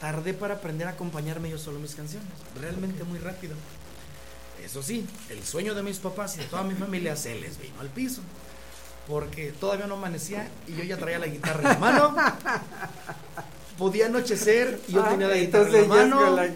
[0.00, 2.28] tardé para aprender a acompañarme yo solo mis canciones.
[2.60, 3.54] Realmente muy rápido.
[4.64, 7.80] Eso sí, el sueño de mis papás y de toda mi familia se les vino
[7.80, 8.22] al piso.
[9.06, 12.14] Porque todavía no amanecía y yo ya traía la guitarra en la mano.
[13.78, 16.36] Podía anochecer y yo Ah, tenía la guitarra en la mano.
[16.36, 16.48] la.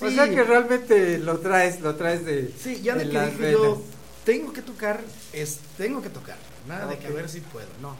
[0.00, 2.52] O sea que realmente lo traes, lo traes de.
[2.58, 3.52] Sí, ya de que dije venas.
[3.52, 3.82] yo,
[4.24, 5.00] tengo que tocar,
[5.32, 6.36] es, tengo que tocar.
[6.66, 7.96] Nada de que a ver si puedo, no.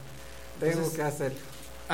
[0.61, 1.33] Tengo que hacer.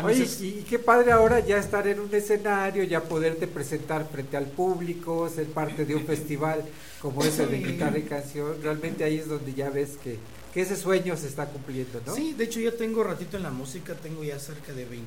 [0.04, 4.46] Oye, y qué padre ahora ya estar en un escenario, ya poderte presentar frente al
[4.46, 6.62] público, ser parte de un festival
[7.00, 8.62] como ese de guitarra y canción.
[8.62, 10.18] Realmente ahí es donde ya ves que,
[10.54, 12.14] que ese sueño se está cumpliendo, ¿no?
[12.14, 15.06] Sí, de hecho ya tengo ratito en la música, tengo ya cerca de 20,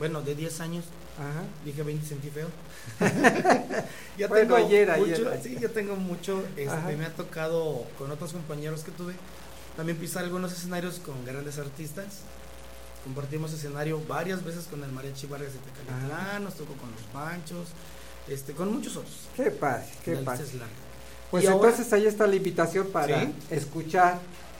[0.00, 0.84] bueno, de 10 años.
[1.16, 1.42] Ajá.
[1.64, 2.48] Dije 20, sentí feo.
[4.18, 5.40] ya Bueno, tengo ayer, mucho, ayer.
[5.42, 9.14] sí, ya tengo mucho, este, me ha tocado con otros compañeros que tuve,
[9.76, 12.06] también pisar algunos escenarios con grandes artistas.
[13.04, 17.68] Compartimos escenario varias veces con el Mariachi Vargas de Tecalitlán, nos tocó con los Panchos,
[18.28, 19.28] este, con muchos otros.
[19.36, 20.44] Qué padre, qué padre.
[21.30, 23.32] Pues Y ahora- entonces ahí está la invitación para Sí.
[23.50, 24.18] escuchar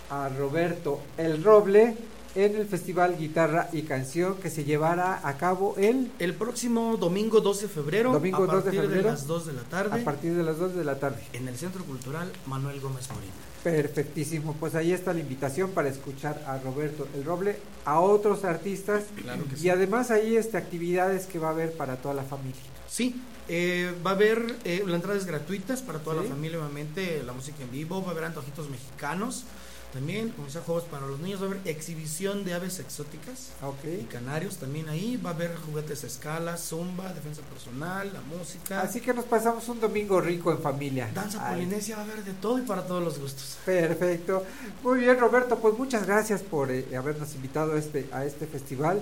[0.08, 1.96] a Roberto El Roble
[2.35, 7.40] en el Festival Guitarra y Canción que se llevará a cabo el El próximo domingo
[7.40, 9.11] 12 de febrero, Domingo a 2 de partir de, febrero.
[9.11, 11.23] las 2 de la tarde, a partir de las 2 de la tarde.
[11.32, 13.31] en el Centro Cultural Manuel Gómez Morín.
[13.65, 19.05] Perfectísimo, pues ahí está la invitación para escuchar a Roberto El Roble, a otros artistas
[19.20, 19.70] Claro que y sí.
[19.70, 22.61] además ahí este actividades que va a haber para toda la familia.
[22.89, 26.28] Sí, eh, va a haber, eh, la entrada es gratuita para toda Sí.
[26.28, 29.44] la familia, obviamente, la música en vivo, va a haber antojitos mexicanos,
[29.92, 33.50] también, como sea, juegos para los niños, va a haber exhibición de aves exóticas
[33.84, 38.82] y canarios también ahí, va a haber juguetes a escala, zumba, defensa personal, la música,
[38.82, 41.10] Así que nos pasamos un domingo rico en familia.
[41.12, 43.58] danza Ay, polinesia, va a haber de todo y para todos los gustos.
[43.64, 44.44] Perfecto.
[44.82, 49.00] Muy bien, Roberto, pues muchas gracias por eh, habernos invitado a este, a este festival.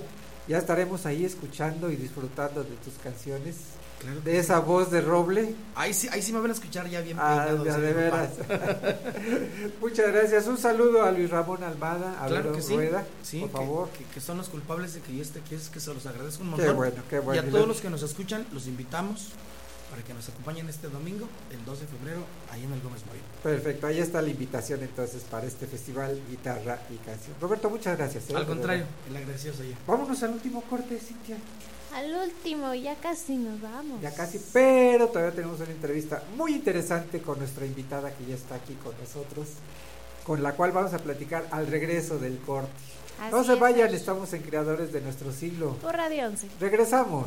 [0.48, 3.56] Ya estaremos ahí escuchando y disfrutando de tus canciones,
[4.00, 4.36] Claro de sí.
[4.38, 5.54] esa voz de Roble.
[5.74, 8.30] Ahí sí, ahí sí me van a escuchar ya bien Ah, peinado, de, veras.
[9.80, 10.46] Muchas gracias.
[10.46, 13.88] Un saludo a Luis Ramón Almada, a Claro que sí, Rueda, sí, por que- favor.
[13.90, 16.42] Que, que son los culpables de que yo esté aquí, es que se los agradezco
[16.42, 16.76] un Qué montón.
[16.76, 17.42] bueno, qué bueno.
[17.42, 19.28] Y a todos lo- los que nos escuchan, los invitamos
[19.90, 22.20] para que nos acompañen este domingo, el 2 de febrero,
[22.52, 23.22] ahí en el Gómez Morín.
[23.42, 27.34] Perfecto, ahí está la invitación entonces para este festival Guitarra y Canción.
[27.40, 28.28] Roberto, muchas gracias.
[28.28, 28.36] ¿eh?
[28.36, 29.74] Al contrario, el agradecido soy yo.
[29.86, 31.36] Vámonos al último corte, Cintia.
[31.94, 34.00] Al último, ya casi nos vamos.
[34.02, 38.56] Ya casi, pero todavía tenemos una entrevista muy interesante con nuestra invitada que ya está
[38.56, 39.48] aquí con nosotros,
[40.24, 42.70] con la cual vamos a platicar al regreso del corte.
[43.30, 43.60] no Así se es.
[43.60, 45.76] vayan, estamos en Creadores de nuestro siglo.
[45.76, 46.48] Por Radio 11.
[46.60, 47.26] Regresamos.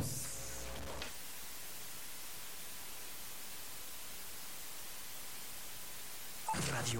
[6.72, 7.00] Radio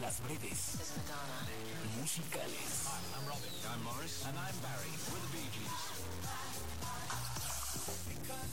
[0.00, 0.78] las breves
[2.00, 2.88] musicales.
[3.14, 3.50] I'm Robin.
[3.72, 4.24] I'm Morris.
[4.26, 4.92] And I'm Barry.
[5.10, 5.91] We're the Bee Gees.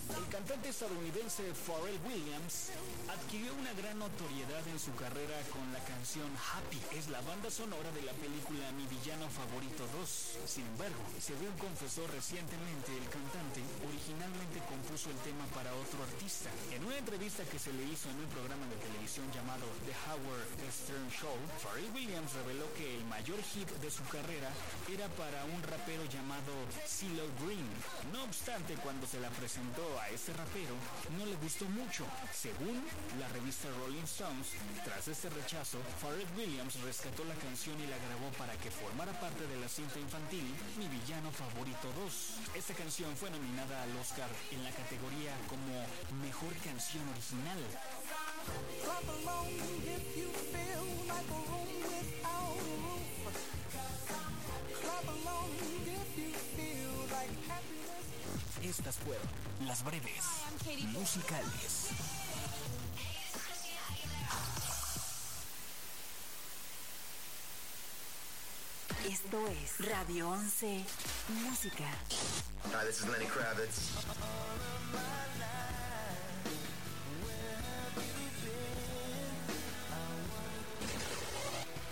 [0.09, 2.73] El cantante estadounidense Pharrell Williams
[3.13, 6.81] adquirió una gran notoriedad en su carrera con la canción Happy.
[6.97, 10.49] Es la banda sonora de la película Mi Villano Favorito 2.
[10.49, 16.49] Sin embargo, según confesó recientemente el cantante, originalmente compuso el tema para otro artista.
[16.73, 20.49] En una entrevista que se le hizo en un programa de televisión llamado The Howard
[20.73, 24.49] Stern Show, Pharrell Williams reveló que el mayor hit de su carrera
[24.89, 27.69] era para un rapero llamado CeeLo Green.
[28.09, 30.75] No obstante, cuando se la presentó a ese rapero,
[31.17, 32.05] no le gustó mucho.
[32.33, 32.85] Según
[33.19, 34.47] la revista Rolling Stones,
[34.83, 39.45] tras este rechazo, Pharrell Williams rescató la canción y la grabó para que formara parte
[39.47, 40.45] de la cinta infantil
[40.77, 42.55] Mi Villano Favorito 2.
[42.55, 45.85] Esta canción fue nominada al Oscar en la categoría como
[46.23, 47.59] Mejor Canción Original.
[58.69, 59.27] Estas fueron
[59.65, 60.23] las breves
[60.93, 61.87] musicales.
[69.09, 70.85] Esto es Radio 11
[71.43, 71.83] Música.
[72.65, 74.05] Hi, this is Lenny Kravitz.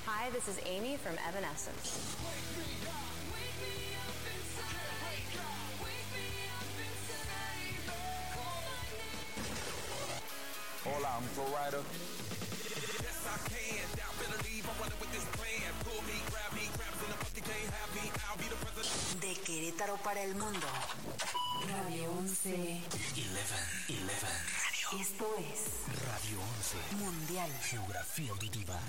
[0.06, 2.47] Hi, this is Amy from Evanescence.
[10.96, 11.84] Hola, I'm Flo Rida.
[19.20, 20.68] De Querétaro para el mundo.
[21.68, 22.50] Radio 11.
[22.50, 22.82] 11,
[23.30, 23.58] 11.
[23.88, 25.02] Radio.
[25.02, 27.04] Esto es Radio 11.
[27.04, 27.52] Mundial.
[27.64, 28.80] Geografía auditiva.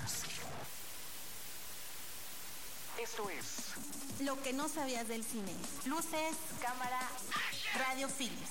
[3.01, 5.53] Esto es Lo que no sabías del cine.
[5.85, 6.99] Luces, cámara,
[7.77, 8.49] radio films.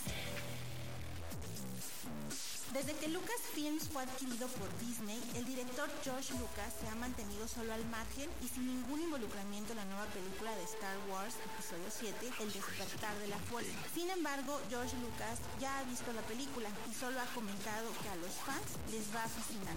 [2.72, 7.72] Desde que Lucasfilms fue adquirido por Disney, el director George Lucas se ha mantenido solo
[7.72, 12.30] al margen y sin ningún involucramiento en la nueva película de Star Wars, episodio 7,
[12.40, 13.72] El despertar de la fuerza.
[13.94, 18.16] Sin embargo, George Lucas ya ha visto la película y solo ha comentado que a
[18.16, 19.74] los fans les va a fascinar.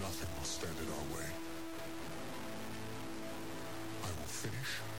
[0.00, 1.30] Nothing will stand in our way.
[4.02, 4.91] I.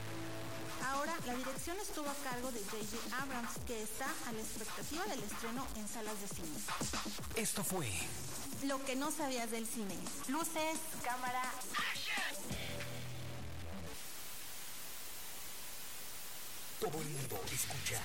[0.86, 3.22] Ahora, la dirección estuvo a cargo de J.J.
[3.22, 6.58] Abrams, que está a la expectativa del estreno en salas de cine.
[7.36, 7.88] Esto fue
[8.64, 9.96] Lo que no sabías del cine.
[10.28, 11.42] Luces, cámara,
[16.80, 17.98] Todo el mundo escucha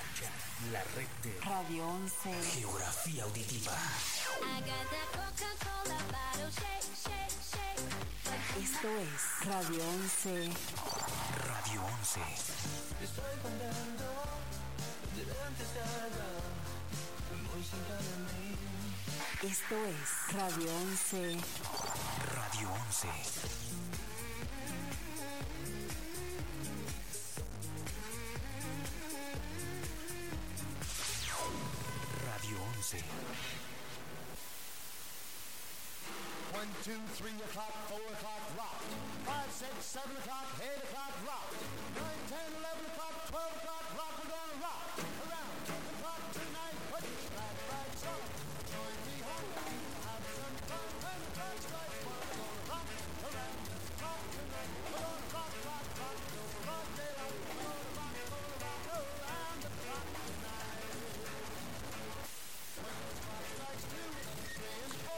[0.71, 2.43] la red de Radio 11.
[2.55, 3.77] Geografía auditiva.
[8.57, 10.49] Esto es Radio 11.
[11.47, 12.19] Radio 11.
[13.03, 14.07] Estoy cantando
[15.15, 15.85] delante está
[17.53, 18.57] muy cerca de mí.
[19.43, 21.37] Esto es Radio 11.
[22.35, 23.07] Radio 11.
[32.25, 33.58] Radio 11.
[36.59, 38.83] One, two, three o'clock, four o'clock, rock.
[39.23, 41.47] Five, six, seven o'clock, eight o'clock, rock.
[41.95, 43.78] Nine, ten, eleven o'clock, twelve o'clock,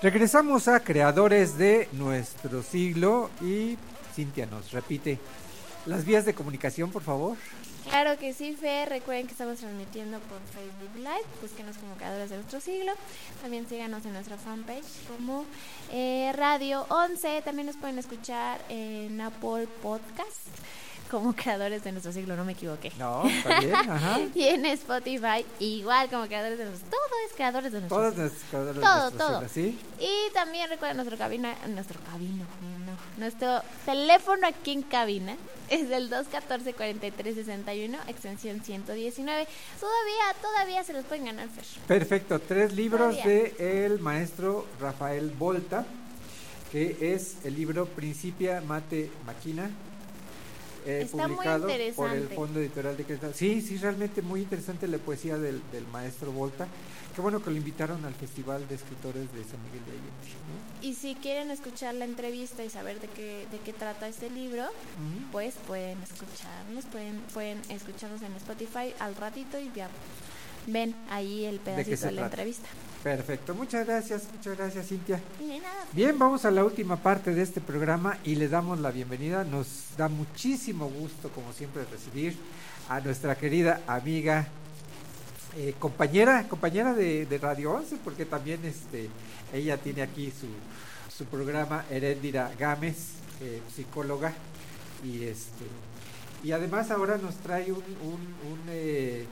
[0.01, 3.77] Regresamos a creadores de nuestro siglo y
[4.15, 5.19] Cintia nos repite
[5.85, 7.37] las vías de comunicación, por favor.
[7.87, 8.89] Claro que sí, Fer.
[8.89, 11.25] Recuerden que estamos transmitiendo por Facebook Live.
[11.39, 12.93] Búsquenos como Creadores de Nuestro Siglo.
[13.43, 15.45] También síganos en nuestra fanpage como
[15.91, 17.43] eh, Radio 11.
[17.43, 20.47] También nos pueden escuchar en Apple Podcast
[21.11, 22.37] como Creadores de Nuestro Siglo.
[22.37, 22.91] No me equivoqué.
[22.97, 24.19] No, está bien, ajá.
[24.35, 28.23] y en Spotify, igual como Creadores de Nuestro Todo es Creadores de Nuestro Todas Siglo.
[28.23, 29.49] nuestras creadoras de Todo, nuestro todo.
[29.49, 29.79] siglo, ¿sí?
[29.99, 32.45] Y también recuerden nuestro cabina, nuestro cabino,
[32.85, 35.35] no, nuestro teléfono aquí en cabina
[35.69, 39.47] es el 214-4361, extensión 119.
[39.79, 41.65] Todavía, todavía se los pueden ganar, Fer.
[41.87, 43.25] Perfecto, tres libros Todavía.
[43.57, 45.85] de el maestro Rafael Volta,
[46.71, 49.69] que es el libro Principia Mate Máquina,
[50.85, 52.27] eh, Está muy publicado por el.
[52.29, 53.33] Fondo Editorial de Querétaro.
[53.33, 56.67] Sí, sí, realmente muy interesante la poesía del, del maestro Volta.
[57.15, 60.09] Qué bueno que lo invitaron al Festival de Escritores de San Miguel de Allende.
[60.81, 60.87] ¿no?
[60.87, 64.63] Y si quieren escuchar la entrevista y saber de qué, de qué trata este libro,
[65.31, 69.89] pues pueden escucharnos, pueden, pueden escucharnos en Spotify al ratito y ya
[70.67, 72.33] ven ahí el ¿De pedacito se de, la trata?
[72.35, 72.67] entrevista.
[73.03, 75.19] Perfecto, muchas gracias, muchas gracias Cintia.
[75.91, 79.43] Bien, vamos a la última parte de este programa y le damos la bienvenida.
[79.43, 82.35] Nos da muchísimo gusto, como siempre, recibir
[82.89, 84.47] a nuestra querida amiga,
[85.57, 89.09] eh, compañera, compañera de, de Radio 11, porque también este,
[89.51, 90.45] ella tiene aquí su,
[91.11, 92.97] su programa, Heréndira Gámez,
[93.41, 94.31] eh, psicóloga,
[95.03, 95.65] y este
[96.43, 99.25] y además ahora nos trae un, un- un, eh,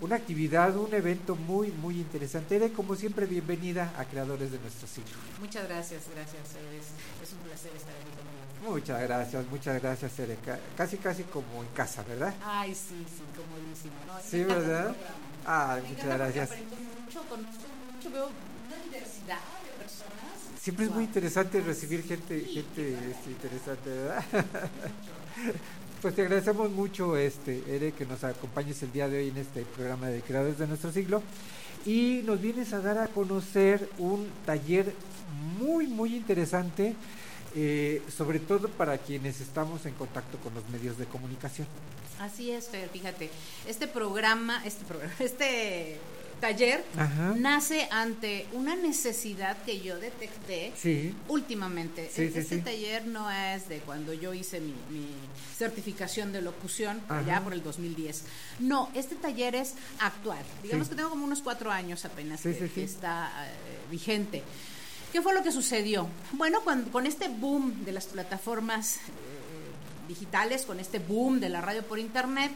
[0.00, 2.56] una actividad, un evento muy, muy interesante.
[2.56, 5.12] Ere, como siempre, bienvenida a Creadores de Nuestro Siglo.
[5.40, 6.42] Muchas gracias, gracias.
[6.50, 8.74] Es, es un placer estar aquí conmigo.
[8.74, 10.36] Muchas gracias, muchas gracias, Ere.
[10.44, 12.34] Ca- Casi, casi como en casa, ¿verdad?
[12.44, 13.94] Ay, sí, sí, comodísimo.
[14.06, 14.94] No, Sí, ¿verdad?
[14.94, 15.16] programa.
[15.46, 16.50] Ah, Me muchas gracias.
[16.50, 17.62] aprendo mucho, conozco
[17.94, 20.60] mucho, veo una diversidad de personas.
[20.60, 24.24] Siempre es muy interesante recibir gente, gente este, interesante, ¿verdad?
[26.02, 29.62] Pues te agradecemos mucho, este, Ere, que nos acompañes el día de hoy en este
[29.62, 31.22] programa de Creadores de Nuestro Siglo.
[31.86, 34.92] Y nos vienes a dar a conocer un taller
[35.58, 36.94] muy, muy interesante,
[37.54, 41.66] eh, sobre todo para quienes estamos en contacto con los medios de comunicación.
[42.20, 43.30] Así es, Fer, fíjate.
[43.66, 45.98] Este programa, este programa, este
[46.40, 47.34] taller Ajá.
[47.36, 51.14] nace ante una necesidad que yo detecté Sí.
[51.28, 52.10] últimamente.
[52.14, 52.60] Sí, este sí.
[52.60, 55.08] taller no es de cuando yo hice mi, mi
[55.56, 57.22] certificación de locución, Ajá.
[57.26, 58.24] ya por el 2010.
[58.60, 60.44] No, este taller es actual.
[60.62, 64.42] Digamos que tengo como unos cuatro años apenas que, que está eh, vigente.
[65.12, 66.08] ¿Qué fue lo que sucedió?
[66.32, 69.00] Bueno, cuando, con este boom de las plataformas eh,
[70.08, 72.52] digitales, con este boom de la radio por internet,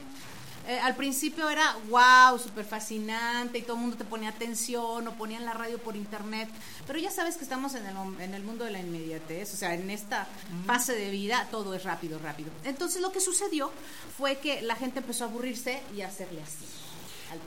[0.68, 5.14] eh, al principio era wow, súper fascinante y todo el mundo te ponía atención o
[5.14, 6.48] ponían la radio por internet,
[6.86, 9.74] pero ya sabes que estamos en el, en el mundo de la inmediatez, o sea,
[9.74, 10.26] en esta
[10.66, 12.50] fase de vida todo es rápido, rápido.
[12.64, 13.70] Entonces lo que sucedió
[14.16, 16.64] fue que la gente empezó a aburrirse y a hacerle así.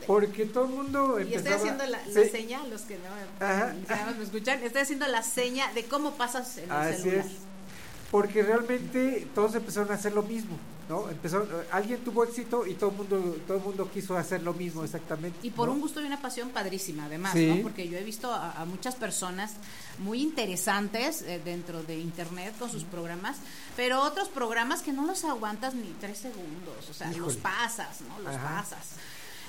[0.08, 1.56] Porque todo el mundo Y estoy empezaba...
[1.58, 2.30] haciendo la, la Sí.
[2.30, 6.72] seña, los que no, me escuchan, estoy haciendo la seña de cómo pasas en el
[6.72, 7.26] Así celular.
[7.26, 7.32] es.
[8.14, 10.56] Porque realmente todos empezaron a hacer lo mismo,
[10.88, 11.10] ¿no?
[11.10, 14.84] Empezaron, alguien tuvo éxito y todo el mundo, todo el mundo quiso hacer lo mismo
[14.84, 15.36] exactamente.
[15.42, 15.74] Y por ¿no?
[15.74, 17.48] un gusto y una pasión padrísima, además, Sí.
[17.48, 17.64] ¿no?
[17.64, 19.54] Porque yo he visto a, a muchas personas
[19.98, 23.38] muy interesantes eh, dentro de Internet con sus programas,
[23.76, 28.20] pero otros programas que no los aguantas ni tres segundos, o sea, los pasas, ¿no?
[28.20, 28.60] Los Ajá.
[28.62, 28.90] pasas.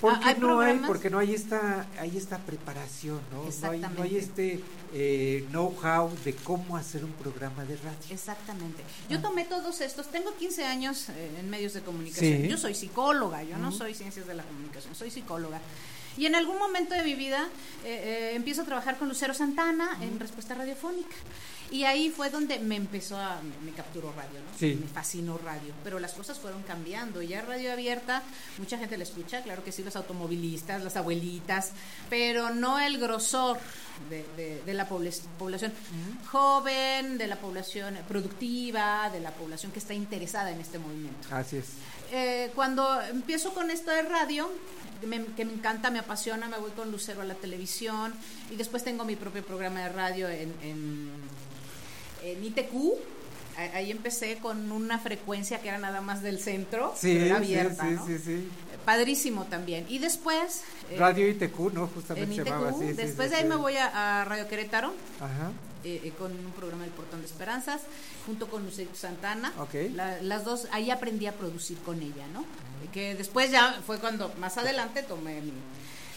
[0.00, 0.78] ¿Por Ah, hay no hay?
[0.86, 3.44] Porque no hay esta, hay esta preparación, ¿no?
[3.44, 4.60] No hay, no hay este
[4.92, 7.98] eh, know-how de cómo hacer un programa de radio.
[8.10, 8.82] Exactamente.
[9.08, 12.42] Yo tomé todos estos, tengo 15 años eh, en medios de comunicación.
[12.42, 12.48] Sí.
[12.48, 15.60] Yo soy psicóloga, yo no soy ciencias de la comunicación, soy psicóloga.
[16.16, 17.48] Y en algún momento de mi vida
[17.84, 21.16] eh, eh, empiezo a trabajar con Lucero Santana en respuesta radiofónica.
[21.70, 24.58] Y ahí fue donde me empezó a, me, me capturó radio, ¿no?
[24.58, 24.78] Sí.
[24.80, 25.72] Me fascinó radio.
[25.82, 27.20] Pero las cosas fueron cambiando.
[27.22, 28.22] Ya radio abierta,
[28.58, 31.72] mucha gente la escucha, claro que sí, los automovilistas, las abuelitas,
[32.10, 33.58] pero no el grosor
[34.10, 35.72] de, de- de la poblac- población
[36.30, 41.28] joven, de la población productiva, de la población que está interesada en este movimiento.
[41.30, 41.66] Así es.
[42.16, 44.48] Eh, cuando empiezo con esto de radio,
[45.04, 48.14] me- que me encanta, me apasiona, me voy con Lucero a la televisión
[48.52, 51.10] y después tengo mi propio programa de radio en, en,
[52.22, 52.72] en ITQ.
[53.56, 57.44] Ahí empecé con una frecuencia que era nada más del centro, Sí, pero era sí,
[57.44, 58.06] abierta, sí, ¿no?
[58.06, 58.48] sí, sí.
[58.84, 59.86] Padrísimo también.
[59.88, 60.62] Y después...
[60.90, 61.82] eh, Radio ITQ, ¿no?
[61.84, 62.86] en Justamente se ITQ, llamaba así.
[62.88, 65.50] sí, después de ahí me voy a, a Radio Querétaro, Ajá.
[65.84, 67.82] Eh, con un programa del Portón de Esperanzas,
[68.26, 69.52] junto con Lucero Santana.
[69.94, 72.44] La- las dos, ahí aprendí a producir con ella, ¿no?
[72.92, 75.52] Que después ya fue cuando más adelante tomé mi,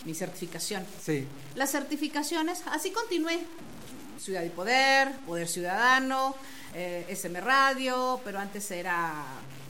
[0.06, 0.85] mi certificación.
[1.03, 1.26] Sí.
[1.56, 3.39] Las certificaciones, así continué.
[4.19, 6.35] Ciudad y Poder, Poder Ciudadano,
[6.73, 9.23] eh, SM Radio, pero antes era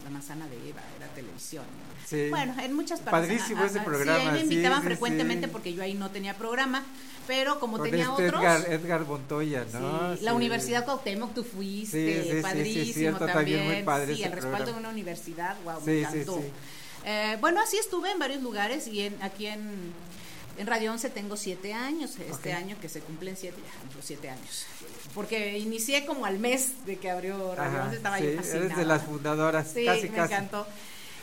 [0.08, 1.66] La Manzana de Eva, era televisión.
[1.66, 2.08] ¿no?
[2.08, 2.30] Sí.
[2.30, 3.28] Bueno, en muchas partes.
[3.28, 6.86] Padrísimo ese programa, Sí, ahí me invitaban sí, frecuentemente porque yo ahí no tenía programa,
[7.28, 8.42] pero como Con tenía este otros.
[8.42, 10.16] Edgar, Edgar Montoya, ¿no?
[10.22, 10.34] La.
[10.34, 13.66] Universidad Cuauhtémoc, tú fuiste, padrísimo cierto, también también.
[13.66, 16.42] muy padre sí, el respaldo de una universidad, wow, me encantó.
[17.04, 19.92] Eh, bueno, así estuve en varios lugares y en, aquí en,
[20.58, 24.66] en Radio 11 tengo siete años, este año que se cumplen siete, ya siete años.
[25.14, 28.46] Porque inicié como al mes de que abrió Radio Ajá, 11, estaba sí, yo eres
[28.46, 28.76] fascinada.
[28.76, 30.34] de las fundadoras, Sí, casi, me casi.
[30.34, 30.68] encantó.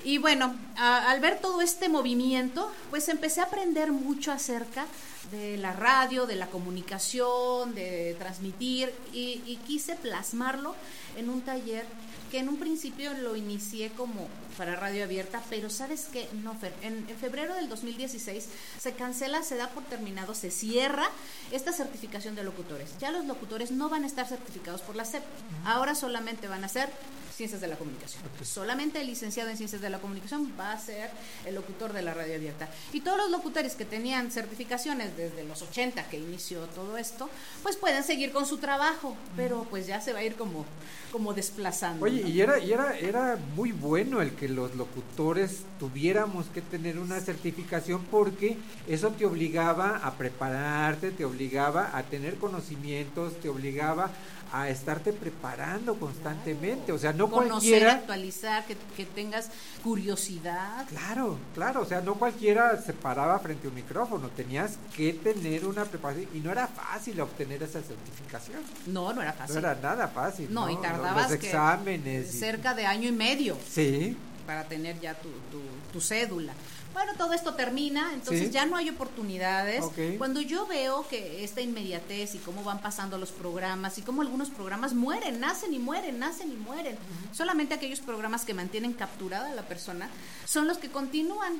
[0.04, 4.86] Y bueno, a- al ver todo este movimiento, pues empecé a aprender mucho acerca
[5.32, 10.74] de la radio, de la comunicación, de transmitir y, y quise plasmarlo
[11.16, 11.86] en un taller
[12.30, 16.28] que en un principio lo inicié como para radio abierta, pero ¿sabes qué?
[16.42, 18.48] No, Fer, en, en febrero del 2016
[18.78, 21.08] se cancela, se da por terminado, se cierra
[21.52, 22.96] esta certificación de locutores.
[22.98, 25.22] Ya los locutores no van a estar certificados por la SEP,
[25.64, 26.90] ahora solamente van a ser
[27.34, 28.22] ciencias de la comunicación.
[28.42, 31.10] Solamente el licenciado en ciencias de la comunicación va a ser
[31.44, 32.68] el locutor de la radio abierta.
[32.92, 37.28] Y todos los locutores que tenían certificaciones desde los 80 que inició todo esto,
[37.62, 40.64] pues pueden seguir con su trabajo, pero pues ya se va a ir como,
[41.10, 42.04] como desplazando.
[42.04, 42.28] Oye, ¿no?
[42.28, 47.20] y era, y era, era muy bueno el que los locutores tuviéramos que tener una
[47.20, 48.56] certificación porque
[48.88, 54.10] eso te obligaba a prepararte, te obligaba a tener conocimientos, te obligaba
[54.52, 56.92] a estarte preparando constantemente.
[56.92, 57.92] O sea, no Conocer, cualquiera.
[57.94, 59.50] actualizar, que, que tengas
[59.82, 60.86] curiosidad.
[60.88, 65.66] Claro, claro, o sea, no cualquiera se paraba frente a un micrófono, tenías que tener
[65.66, 68.60] una preparación y no era fácil obtener esa certificación.
[68.86, 69.54] No, no era fácil.
[69.54, 70.52] No era nada fácil.
[70.52, 72.30] No, y tardabas los exámenes.
[72.38, 74.16] cerca de año y medio Sí.
[74.46, 75.60] Para tener ya tu, tu,
[75.92, 76.52] tu cédula.
[76.92, 78.50] Bueno, todo esto termina, entonces Sí.
[78.52, 79.84] ya no hay oportunidades.
[80.16, 84.48] Cuando yo veo que esta inmediatez y cómo van pasando los programas y cómo algunos
[84.50, 86.96] programas mueren, nacen y mueren, nacen y mueren.
[87.32, 90.08] Solamente aquellos programas que mantienen capturada a la persona
[90.46, 91.58] son los que continúan.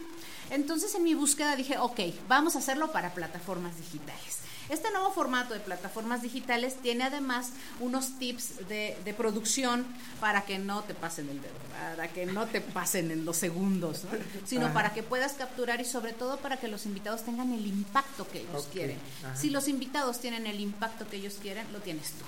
[0.50, 1.98] Entonces en mi búsqueda dije, ok,
[2.28, 4.38] vamos a hacerlo para plataformas digitales.
[4.68, 7.50] Este nuevo formato de plataformas digitales tiene además
[7.80, 9.84] unos tips de, de producción
[10.20, 11.52] para que no te pasen el dedo,
[11.96, 14.10] para que no te pasen en dos segundos, ¿no?
[14.46, 14.74] sino Ajá.
[14.74, 18.40] para que puedas capturar y sobre todo para que los invitados tengan el impacto que
[18.40, 18.98] ellos quieren.
[19.22, 19.36] ajá.
[19.36, 22.24] Si los invitados tienen el impacto que ellos quieren, lo tienes tú.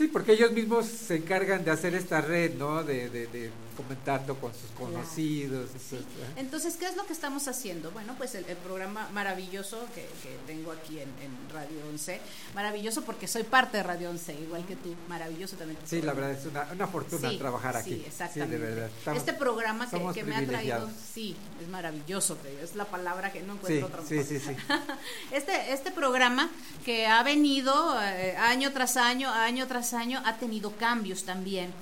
[0.00, 2.82] Sí, porque ellos mismos se encargan de hacer esta red, ¿no?
[2.82, 5.70] De, de, de comentando con sus conocidos.
[5.74, 6.26] etcétera.
[6.36, 7.90] Entonces, ¿qué es lo que estamos haciendo?
[7.92, 12.20] Bueno, pues el, el programa maravilloso que, que tengo aquí en, en Radio 11,
[12.54, 15.78] maravilloso porque soy parte de Radio 11, igual que tú, maravilloso también.
[15.84, 17.90] Sí, la verdad es una, una fortuna Sí, trabajar aquí.
[17.94, 18.56] Sí, exactamente.
[18.56, 18.90] Sí, de verdad.
[18.98, 23.40] Estamos- este programa que, que me ha traído, sí, es maravilloso, es la palabra que
[23.42, 24.54] no encuentro otra sí, sí, sí.
[25.32, 26.50] Este, este programa
[26.84, 31.72] que ha venido eh, año tras año, año tras año, ha tenido cambios también.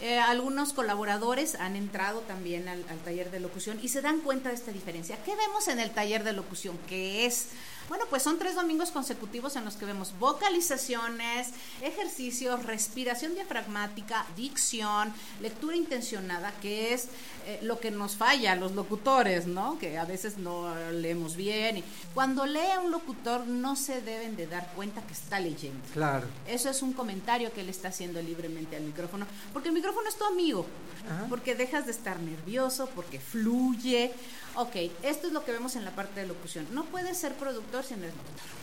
[0.00, 4.48] Eh, algunos colaboradores han entrado también al, al taller de locución y se dan cuenta
[4.48, 5.22] de esta diferencia.
[5.22, 6.76] ¿Qué vemos en el taller de locución?
[6.88, 7.50] Que es,
[7.88, 11.50] bueno, pues son tres domingos consecutivos en los que vemos vocalizaciones,
[11.82, 17.06] ejercicios, respiración diafragmática, dicción, lectura intencionada, que es
[17.46, 19.78] eh, lo que nos falla a los locutores, ¿no?
[19.78, 21.78] Que a veces no leemos bien.
[21.78, 25.80] Y cuando lee un locutor no se deben de dar cuenta que está leyendo.
[25.92, 26.26] Claro.
[26.46, 30.16] Eso es un comentario que él está haciendo libremente al micrófono, porque el micrófono es
[30.16, 30.66] tu amigo,
[31.10, 31.26] Ajá.
[31.28, 34.12] porque dejas de estar nervioso, porque fluye.
[34.54, 36.66] Ok, esto es lo que vemos en la parte de locución.
[36.72, 38.62] No puedes ser productor si no eres locutor.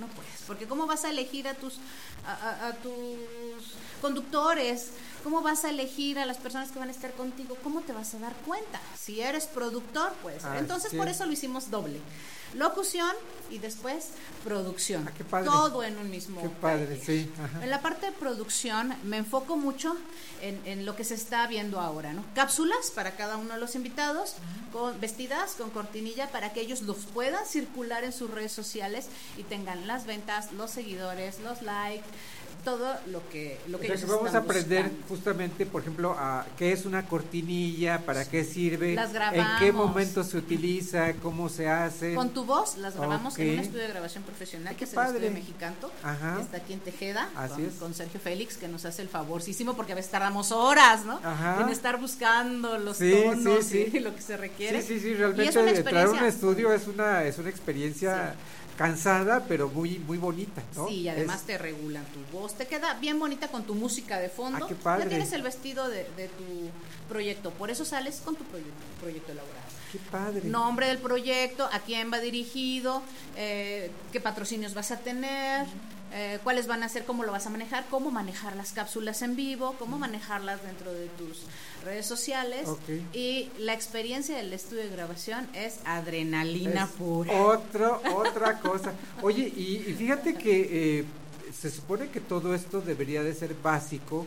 [0.00, 1.74] No puedes, porque ¿cómo vas a elegir a tus,
[2.26, 2.94] a, a- a tus
[4.00, 4.88] conductores?
[5.22, 7.56] ¿Cómo vas a elegir a las personas que van a estar contigo?
[7.62, 8.80] ¿Cómo te vas a dar cuenta?
[8.98, 10.44] Si eres productor, pues.
[10.44, 10.96] Ah, Entonces, sí.
[10.98, 11.98] por eso lo hicimos doble.
[12.54, 13.10] Locución
[13.50, 14.08] y después
[14.42, 15.08] producción.
[15.08, 15.46] Ah, padre.
[15.46, 17.04] Todo en un mismo Qué padre, taller.
[17.04, 17.32] sí.
[17.42, 17.62] ajá.
[17.62, 19.96] En la parte de producción me enfoco mucho
[20.40, 22.24] en, en lo que se está viendo ahora, ¿no?
[22.34, 24.34] Cápsulas para cada uno de los invitados,
[24.72, 29.06] con, vestidas con cortinilla para que ellos los puedan circular en sus redes sociales
[29.36, 32.04] y tengan las ventas, los seguidores, los likes,
[32.64, 35.08] todo lo que, lo que ellos que vamos a aprender buscando.
[35.08, 40.24] justamente, por ejemplo, a qué es una cortinilla, para qué sirve, Las en qué momento
[40.24, 42.14] se utiliza, cómo se hace.
[42.14, 45.18] Con tu voz las grabamos en un estudio de grabación profesional, que es padre.
[45.18, 46.36] el estudio Mexicanto, Ajá.
[46.36, 47.28] que está aquí en Tejeda,
[47.78, 51.20] con, Sergio Félix, que nos hace el favorcísimo, porque a veces tardamos horas, ¿no?
[51.22, 51.60] Ajá.
[51.60, 53.96] En estar buscando los Sí, tonos sí, sí.
[53.96, 54.82] y lo que se requiere.
[54.82, 58.34] Sí, sí, sí, realmente entrar a un estudio es una, es una experiencia
[58.76, 60.88] cansada, pero muy, muy bonita, ¿no?
[60.88, 64.18] Sí, y además Es- te regulan tu voz, te queda bien bonita con tu música
[64.18, 64.64] de fondo.
[64.64, 65.04] Ah, qué padre.
[65.04, 66.70] Ya tienes el vestido de, de tu
[67.08, 69.64] proyecto, por eso sales con tu proyecto, proyecto elaborado.
[69.92, 70.40] qué padre.
[70.48, 73.02] Nombre del proyecto, a quién va dirigido,
[73.36, 75.66] eh, qué patrocinios vas a tener,
[76.16, 79.34] eh, cuáles van a ser, cómo lo vas a manejar, cómo manejar las cápsulas en
[79.34, 81.42] vivo, cómo manejarlas dentro de tus
[81.84, 82.68] redes sociales.
[83.12, 87.32] Y la experiencia del estudio de grabación es adrenalina Es pura.
[87.32, 88.92] Otro, otra cosa.
[89.22, 91.04] Oye, y, y fíjate que eh,
[91.52, 94.24] se supone que todo esto debería de ser básico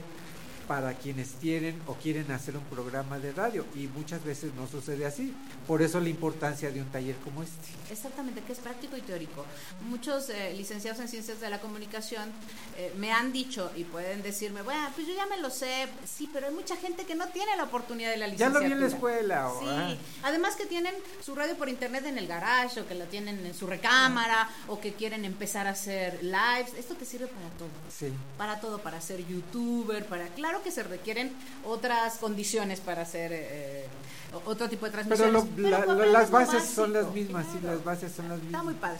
[0.68, 5.06] para quienes tienen o quieren hacer un programa de radio y muchas veces no sucede
[5.06, 5.34] así.
[5.66, 7.68] Por eso la importancia de un taller como este.
[7.92, 9.46] Exactamente, que es práctico y teórico.
[9.90, 12.30] Muchos eh, licenciados en ciencias de la comunicación
[12.78, 16.30] eh, me han dicho y pueden decirme, bueno, pues yo ya me lo sé, sí,
[16.34, 18.68] pero hay mucha gente que no tiene la oportunidad de la Ya lo licenciatura.
[18.68, 19.48] vi en la escuela.
[19.50, 19.96] o- Sí, ah.
[20.24, 20.94] además que tienen
[21.26, 24.80] su radio por internet en el garage o que la tienen en su recámara o
[24.80, 26.74] que quieren empezar a hacer lives.
[26.78, 27.70] Esto te sirve para todo.
[27.90, 28.12] Sí.
[28.38, 30.28] Para todo, para ser youtuber, para...
[30.30, 31.32] Claro claro que se requieren
[31.66, 33.86] otras condiciones para hacer eh,
[34.34, 35.34] o- otro tipo de Pero, transmisiones.
[35.34, 38.64] lo- pero la- las bases son las mismas, sí, las bases son las Está mismas.
[38.66, 39.00] muy padre.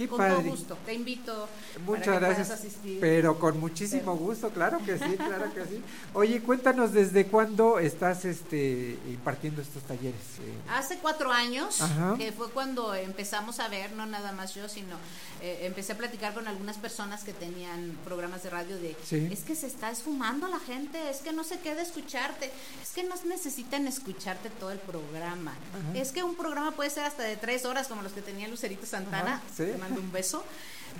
[0.00, 0.36] Qué Con padre.
[0.36, 1.46] todo gusto, te invito.
[1.74, 2.50] para Muchas que gracias.
[2.52, 3.00] asistir.
[3.00, 5.82] Pero con muchísimo gusto, claro que sí, claro que sí.
[6.14, 10.20] Oye, cuéntanos desde cuándo estás este impartiendo estos talleres.
[10.40, 10.54] eh?
[10.70, 12.14] Hace cuatro años, Ajá.
[12.16, 14.96] que fue cuando empezamos a ver, no nada más yo, sino
[15.42, 19.28] eh, empecé a platicar con algunas personas que tenían programas de radio de, Sí.
[19.30, 22.50] es que se está esfumando la gente, es que no se queda escucharte,
[22.82, 25.52] es que no necesitan escucharte todo el programa.
[25.52, 25.98] Ajá.
[25.98, 28.86] Es que un programa puede ser hasta de tres horas, como los que tenía Lucerito
[28.86, 29.64] Santana, Ajá, sí.
[29.98, 30.44] Un beso,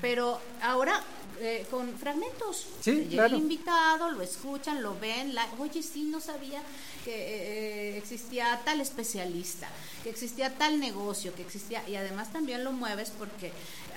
[0.01, 1.03] pero ahora
[1.41, 2.67] eh, con fragmentos.
[2.81, 3.37] Sí, Llega claro.
[3.37, 6.63] el invitado, lo escuchan, lo ven, la, oye, sí, no sabía
[7.05, 9.67] que eh, existía tal especialista,
[10.03, 13.53] que existía tal negocio, que existía, y además también lo mueves porque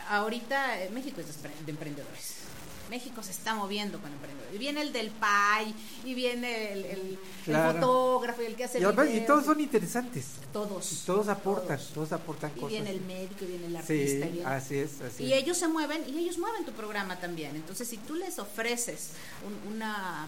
[0.09, 1.27] ahorita eh, México es
[1.65, 2.42] de emprendedores.
[2.89, 4.53] México se está moviendo con emprendedores.
[4.55, 5.73] Y viene el del PAI,
[6.05, 7.73] y viene el, el- el Claro.
[7.79, 10.25] fotógrafo, y el que hace Y, y todos son interesantes.
[10.51, 10.91] Todos.
[10.91, 12.69] Y todos aportan, todos, aportan Y cosas.
[12.69, 14.25] viene el médico, y viene el Sí, artista.
[14.27, 15.43] y viene- así es, así y es.
[15.43, 17.55] ellos se mueven y ellos mueven tu programa también.
[17.55, 19.11] Entonces, si tú les ofreces
[19.45, 20.27] un- una,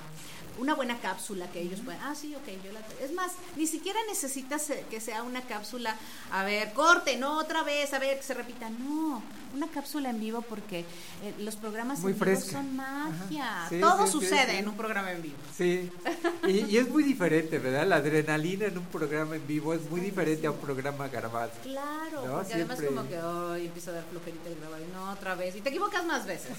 [0.59, 2.79] una buena cápsula que ellos pueden, ah, sí, ok, yo la...
[3.03, 5.95] Es más, ni siquiera necesitas eh, que sea una cápsula,
[6.31, 8.69] a ver, corte, no otra vez, a ver, que se repita.
[8.69, 9.21] No,
[9.53, 12.51] una cápsula en vivo porque eh, los programas Muy en vivo fresca.
[12.53, 13.65] son magia.
[13.69, 14.57] Sí, Todo sí, sucede sí.
[14.57, 15.35] en un programa en vivo.
[15.55, 15.89] Sí,
[16.47, 17.87] y, y es muy diferente, ¿verdad?
[17.87, 21.51] La adrenalina en un programa en vivo es muy diferente a un programa grabado.
[21.63, 25.11] Claro, No, porque además como que hoy empieza a dar flojerita de grabar y no
[25.11, 26.51] otra vez y te equivocas más veces.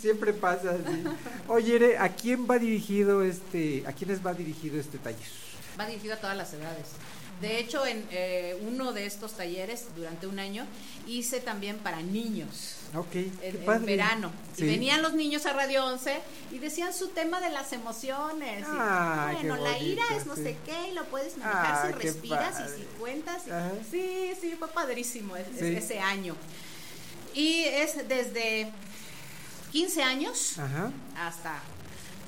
[0.00, 1.04] Siempre pasa así.
[1.48, 5.28] Oye, ¿a quién va dirigido este, a quiénes va dirigido este taller?
[5.80, 6.86] Va dirigido a todas las edades.
[7.40, 10.66] De hecho, en eh, uno de estos talleres, durante un año,
[11.06, 12.74] hice también para niños.
[12.96, 13.86] Ok, En, qué en padre.
[13.86, 14.32] verano.
[14.56, 14.64] Sí.
[14.64, 16.18] Y venían los niños a Radio 11
[16.50, 18.62] y decían su tema de las emociones.
[18.62, 20.42] Y, Ay, qué bueno, la ira es no sí.
[20.42, 23.42] sé qué y lo puedes manejar Ah, si respiras y si cuentas.
[23.46, 25.76] y- sí, sí, fue padrísimo es- es- Sí.
[25.76, 26.34] ese año.
[27.34, 28.72] Y es desde
[29.70, 30.90] 15 años Ajá.
[31.16, 31.60] hasta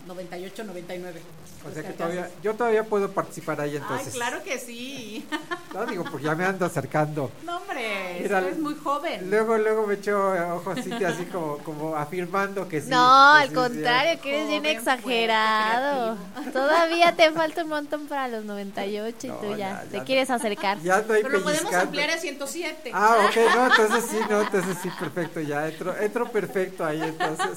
[0.07, 1.40] 98, 99.
[1.67, 4.09] O sea que que todavía, yo todavía puedo participar ahí entonces.
[4.09, 5.27] Ay, claro que sí.
[5.75, 7.31] No digo, pues ya me ando acercando.
[7.45, 9.31] No, hombre, Mira, eres muy joven.
[9.31, 12.89] Luego, luego me echo ojos así, así como, como afirmando que sí.
[12.91, 16.17] No, que al sí, contrario, que eres bien Joven, fuerte, exagerado.
[16.53, 20.05] Todavía te falta un montón para los 98 y No, tú ya, ya, te ya.
[20.05, 20.81] quieres acercar.
[20.81, 22.91] Ya Pero lo podemos ampliar a 107.
[22.93, 27.57] Ah, ok, no, entonces sí, no, entonces sí, perfecto, ya entro, entro perfecto ahí entonces.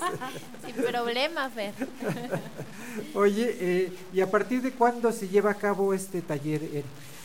[0.64, 1.74] Sin problema, Fer.
[3.14, 6.62] Oye, eh, ¿y a partir de cuándo se lleva a cabo este taller?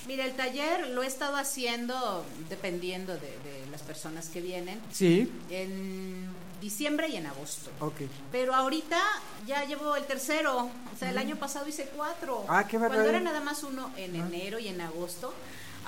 [0.06, 4.80] Mira, el taller lo he estado haciendo dependiendo de, de las personas que vienen.
[4.90, 6.26] Sí, En
[6.60, 7.70] diciembre y en agosto.
[7.80, 7.94] ok.
[8.32, 8.98] Pero ahorita
[9.46, 10.56] ya llevo el tercero.
[10.94, 12.44] O sea, el año pasado hice cuatro.
[12.48, 13.14] Ah, qué Cuando barbaridad.
[13.16, 15.32] era nada más uno en enero y en agosto.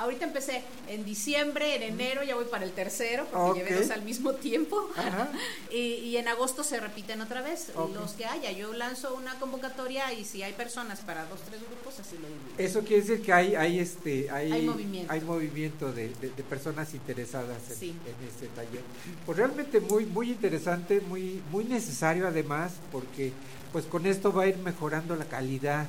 [0.01, 3.56] Ahorita empecé en diciembre, en enero ya voy para el tercero, porque Ok.
[3.68, 4.89] llevé dos al mismo tiempo.
[5.72, 8.51] Y, y en agosto se repiten otra vez los que haya.
[8.51, 12.40] Yo lanzo una convocatoria y si hay personas para dos, tres grupos, así lo divido.
[12.59, 15.12] Eso quiere decir que hay, hay este, hay, Hay movimiento.
[15.12, 17.89] hay movimiento de, de- de personas interesadas en, Sí.
[17.90, 18.82] en este taller.
[19.27, 23.32] Pues realmente muy, muy interesante, muy, muy necesario además, porque
[23.72, 25.86] pues con esto va a ir mejorando la calidad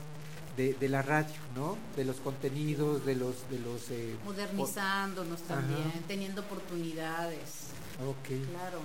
[0.58, 1.78] de, de la radio, ¿no?
[1.96, 5.56] De los contenidos, de los, de los eh, Modernizándonos Ajá.
[5.56, 7.68] también, teniendo oportunidades.
[8.06, 8.28] Ok.
[8.50, 8.80] Claro.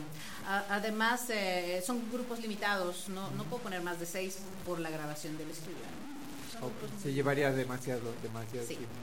[0.47, 3.09] A- además, eh, son grupos limitados.
[3.09, 5.76] No, no puedo poner más de seis por la grabación del estudio.
[7.02, 8.76] Se llevaría demasiado, demasiado Sí.
[8.76, 8.94] tiempo.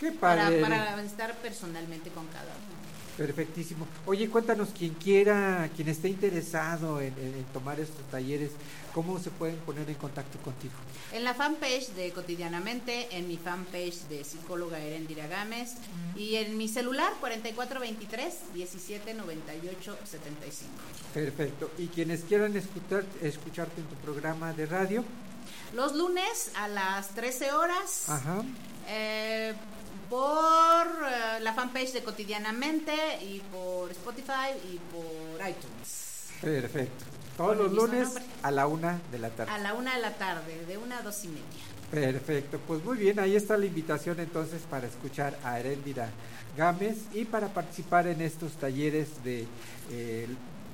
[0.00, 2.82] Qué para, para estar personalmente con cada uno.
[3.18, 3.86] Perfectísimo.
[4.06, 8.52] Oye, cuéntanos, quien quiera, quien esté interesado en, en- en tomar estos talleres,
[8.94, 10.74] ¿cómo se pueden poner en contacto contigo?
[11.12, 15.72] En la fanpage de Cotidianamente, en mi fanpage de psicóloga Erendira Gámez
[16.16, 20.72] y en mi celular 4423 1798 75.
[21.14, 21.70] Perfecto.
[21.78, 25.04] Y quienes quieran escuchar, escucharte en tu programa de radio,
[25.74, 28.08] Los lunes a las 13 horas.
[28.08, 28.42] ajá,
[28.88, 29.54] Eh,
[30.10, 32.92] por eh, la fanpage de Cotidianamente
[33.22, 36.28] y por Spotify y por iTunes.
[36.40, 37.04] perfecto.
[37.36, 38.24] Todos los lunes nombre.
[38.42, 39.62] a la una de la A tarde.
[39.62, 41.42] la una de la tarde, de una a dos y media.
[41.90, 42.58] Perfecto.
[42.66, 46.08] Pues muy bien, ahí está la invitación entonces para escuchar a Heréndira
[46.56, 49.46] Gámez y para participar en estos talleres de
[49.90, 50.26] eh,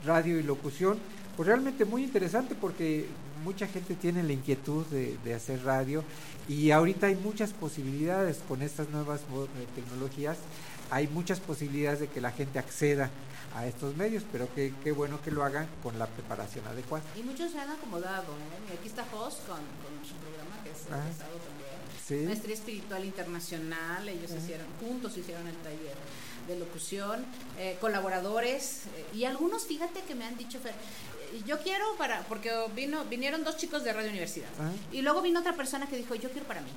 [0.04, 0.98] radio y locución.
[1.36, 3.06] Pues realmente muy interesante porque
[3.44, 6.02] mucha gente tiene la inquietud de, de hacer radio
[6.48, 10.36] y ahorita hay muchas posibilidades con estas nuevas eh, tecnologías,
[10.90, 13.10] hay muchas posibilidades de que la gente acceda
[13.54, 17.04] a estos medios, pero qué, qué bueno que lo hagan con la preparación adecuada.
[17.16, 18.74] Y muchos se han acomodado, ¿eh?
[18.78, 21.00] Aquí está Jos con, con su programa que es Ah.
[21.00, 21.68] también.
[22.06, 22.24] Sí.
[22.26, 24.36] Maestría Espiritual Internacional, ellos Ah.
[24.42, 25.96] hicieron, juntos hicieron el taller
[26.46, 27.24] de locución,
[27.58, 32.22] eh, colaboradores, eh, y algunos, fíjate que me han dicho, Fer, eh, yo quiero para,
[32.22, 34.70] porque vino, vinieron dos chicos de Radio Universidad, Ah.
[34.92, 36.70] y luego vino otra persona que dijo, yo quiero para mí.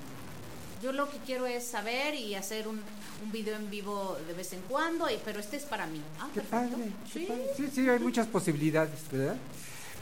[0.81, 2.79] Yo lo que quiero es saber y hacer un,
[3.23, 6.01] un video en vivo de vez en cuando, y, pero este es para mí.
[6.19, 6.75] Ah, Qué perfecto.
[6.77, 7.25] padre, qué Sí.
[7.25, 7.45] padre.
[7.55, 9.35] Sí, sí, hay muchas posibilidades, ¿verdad?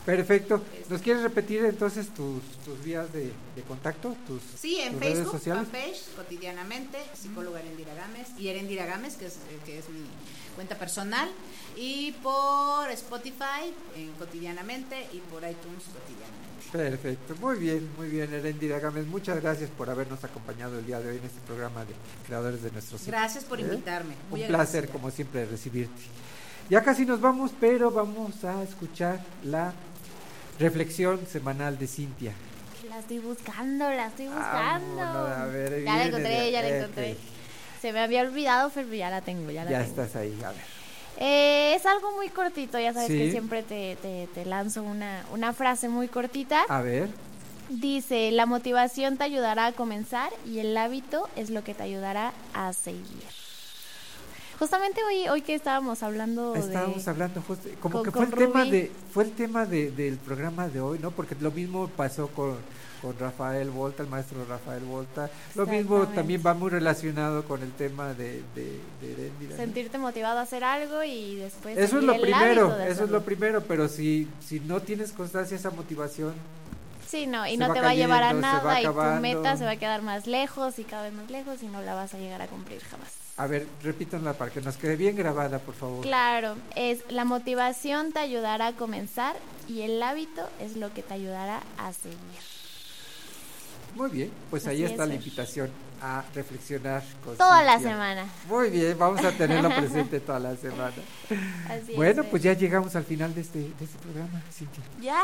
[0.10, 0.62] Perfecto.
[0.90, 4.16] ¿Nos quieres repetir entonces tus, tus vías de, de contacto?
[4.26, 5.64] Tus, Sí, en tus redes Facebook, sociales?
[5.70, 10.02] fanpage, cotidianamente, psicóloga Erendira Gámez, y Erendira Gámez, que es, eh, que es mi
[10.56, 11.30] cuenta personal,
[11.78, 16.50] y por Spotify, en cotidianamente, y por iTunes, cotidianamente.
[16.72, 19.06] Perfecto, muy bien, muy bien, Erendira Gámez.
[19.06, 21.94] Muchas gracias por habernos acompañado el día de hoy en este programa de
[22.26, 23.12] Creadores de Nuestro Ciclo.
[23.12, 23.64] Gracias por ¿Eh?
[23.64, 26.02] invitarme, muy Un placer, como siempre, recibirte.
[26.70, 29.74] Ya casi nos vamos, pero vamos a escuchar la
[30.60, 32.34] reflexión semanal de Cintia.
[32.90, 34.96] La estoy buscando, la estoy buscando.
[34.98, 37.18] Vámonos, a ver, ya la encontré, ya la encontré.
[37.82, 39.90] Se me había olvidado, pero ya la tengo, ya la Ya tengo.
[40.02, 40.62] estás ahí, a ver.
[41.18, 43.18] Eh, es algo muy cortito, ya sabes Sí.
[43.18, 46.64] que siempre te, te, te lanzo una, una frase muy cortita.
[46.70, 47.10] A ver.
[47.70, 52.34] Dice, la motivación te ayudará a comenzar y el hábito es lo que te ayudará
[52.54, 53.24] a seguir.
[54.60, 57.12] Justamente hoy, hoy que estábamos hablando Estábamos de...
[57.12, 60.68] hablando justo, como con- que fue el tema de fue el tema de, del programa
[60.68, 61.12] de hoy, ¿no?
[61.12, 62.58] Porque lo mismo pasó con,
[63.02, 65.30] con Rafael Volta, el maestro Rafael Volta.
[65.56, 69.56] Lo mismo también va muy relacionado con el tema de, de, de Erendira, ¿no?
[69.58, 71.78] Sentirte motivado a hacer algo y después...
[71.78, 75.56] Eso es lo primero, de eso es lo primero, pero si si no tienes constancia
[75.56, 76.34] esa motivación,
[77.08, 79.64] Sí, no, y no va te va a llevar a nada y tu meta se
[79.66, 82.20] va a quedar más lejos y cada vez más lejos y no la vas a
[82.20, 83.10] llegar a cumplir jamás.
[83.40, 86.02] A ver, repítanla para que nos quede bien grabada, por favor.
[86.02, 89.38] Claro, es la motivación te ayudará a comenzar
[89.70, 92.18] y el hábito es lo que te ayudará a seguir.
[93.96, 95.70] Muy bien, pues ahí está es, la invitación
[96.02, 98.26] a reflexionar con Toda la semana.
[98.50, 100.92] Muy bien, vamos a tenerlo presente toda la semana.
[101.70, 104.84] Así bueno, pues ya llegamos al final de este, de este programa, Cintia.
[105.00, 105.24] Ya,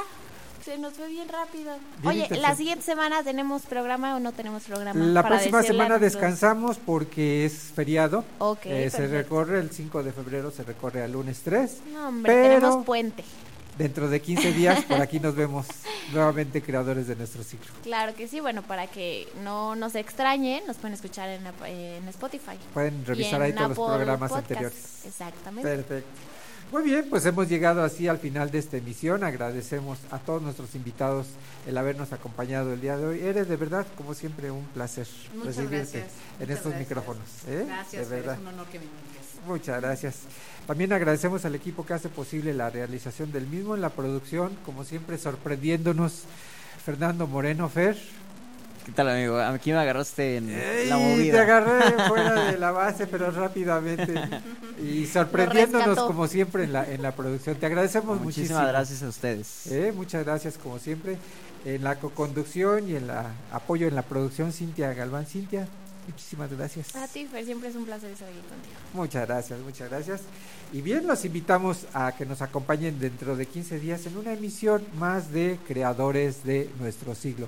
[0.65, 1.75] se nos fue bien rápido.
[2.03, 4.99] Oye, la siguiente semana tenemos programa o no tenemos programa.
[4.99, 8.25] La Para próxima semana nuestros- descansamos porque es feriado.
[8.39, 11.77] Ok, Eh, se recorre el 5 de febrero, se recorre al lunes 3.
[11.93, 13.23] No, hombre, pero tenemos puente.
[13.77, 15.67] dentro de 15 días por aquí nos vemos
[16.13, 17.71] nuevamente creadores de nuestro ciclo.
[17.83, 22.57] Claro que sí, bueno, para que no nos extrañen, nos pueden escuchar en, en Spotify.
[22.73, 24.51] Pueden revisar ahí todos los Apple programas Podcast.
[24.51, 25.05] anteriores.
[25.05, 25.69] Exactamente.
[25.69, 26.09] Perfecto.
[26.71, 29.23] Muy bien, pues hemos llegado así al final de esta emisión.
[29.23, 31.27] Agradecemos a todos nuestros invitados
[31.67, 33.19] el habernos acompañado el día de hoy.
[33.21, 36.03] Eres de verdad, como siempre, un placer Muchas recibirte gracias.
[36.03, 36.89] en muchas estos gracias.
[36.89, 37.27] micrófonos.
[37.47, 37.63] ¿eh?
[37.67, 38.33] Gracias, de verdad.
[38.33, 39.45] es un honor que me invites.
[39.47, 40.15] Muchas gracias.
[40.67, 44.83] También agradecemos al equipo que hace posible la realización del mismo en la producción, como
[44.83, 46.23] siempre sorprendiéndonos
[46.83, 47.95] Fernando Moreno Fer.
[48.85, 49.39] ¿Qué tal, amigo?
[49.39, 51.33] Aquí me agarraste en la movida.
[51.33, 54.13] Te agarré fuera de la base, pero rápidamente.
[54.79, 57.55] Y sorprendiéndonos como siempre en la, en la producción.
[57.55, 58.67] Te agradecemos Muchísimas muchísimo.
[58.67, 59.67] gracias a ustedes.
[59.67, 61.17] Eh, muchas gracias como siempre.
[61.65, 65.25] En la co-conducción y en la apoyo en la producción, Cintia Galván.
[65.25, 65.67] Cintia,
[66.07, 66.95] muchísimas gracias.
[66.95, 68.75] A ti, Fer, siempre es un placer estar aquí contigo.
[68.93, 70.21] Muchas gracias, muchas gracias.
[70.71, 74.83] Y bien, los invitamos a que nos acompañen dentro de 15 días en una emisión
[74.99, 77.47] más de Creadores de nuestro siglo.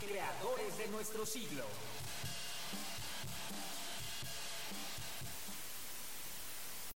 [0.00, 1.64] Creadores de nuestro siglo.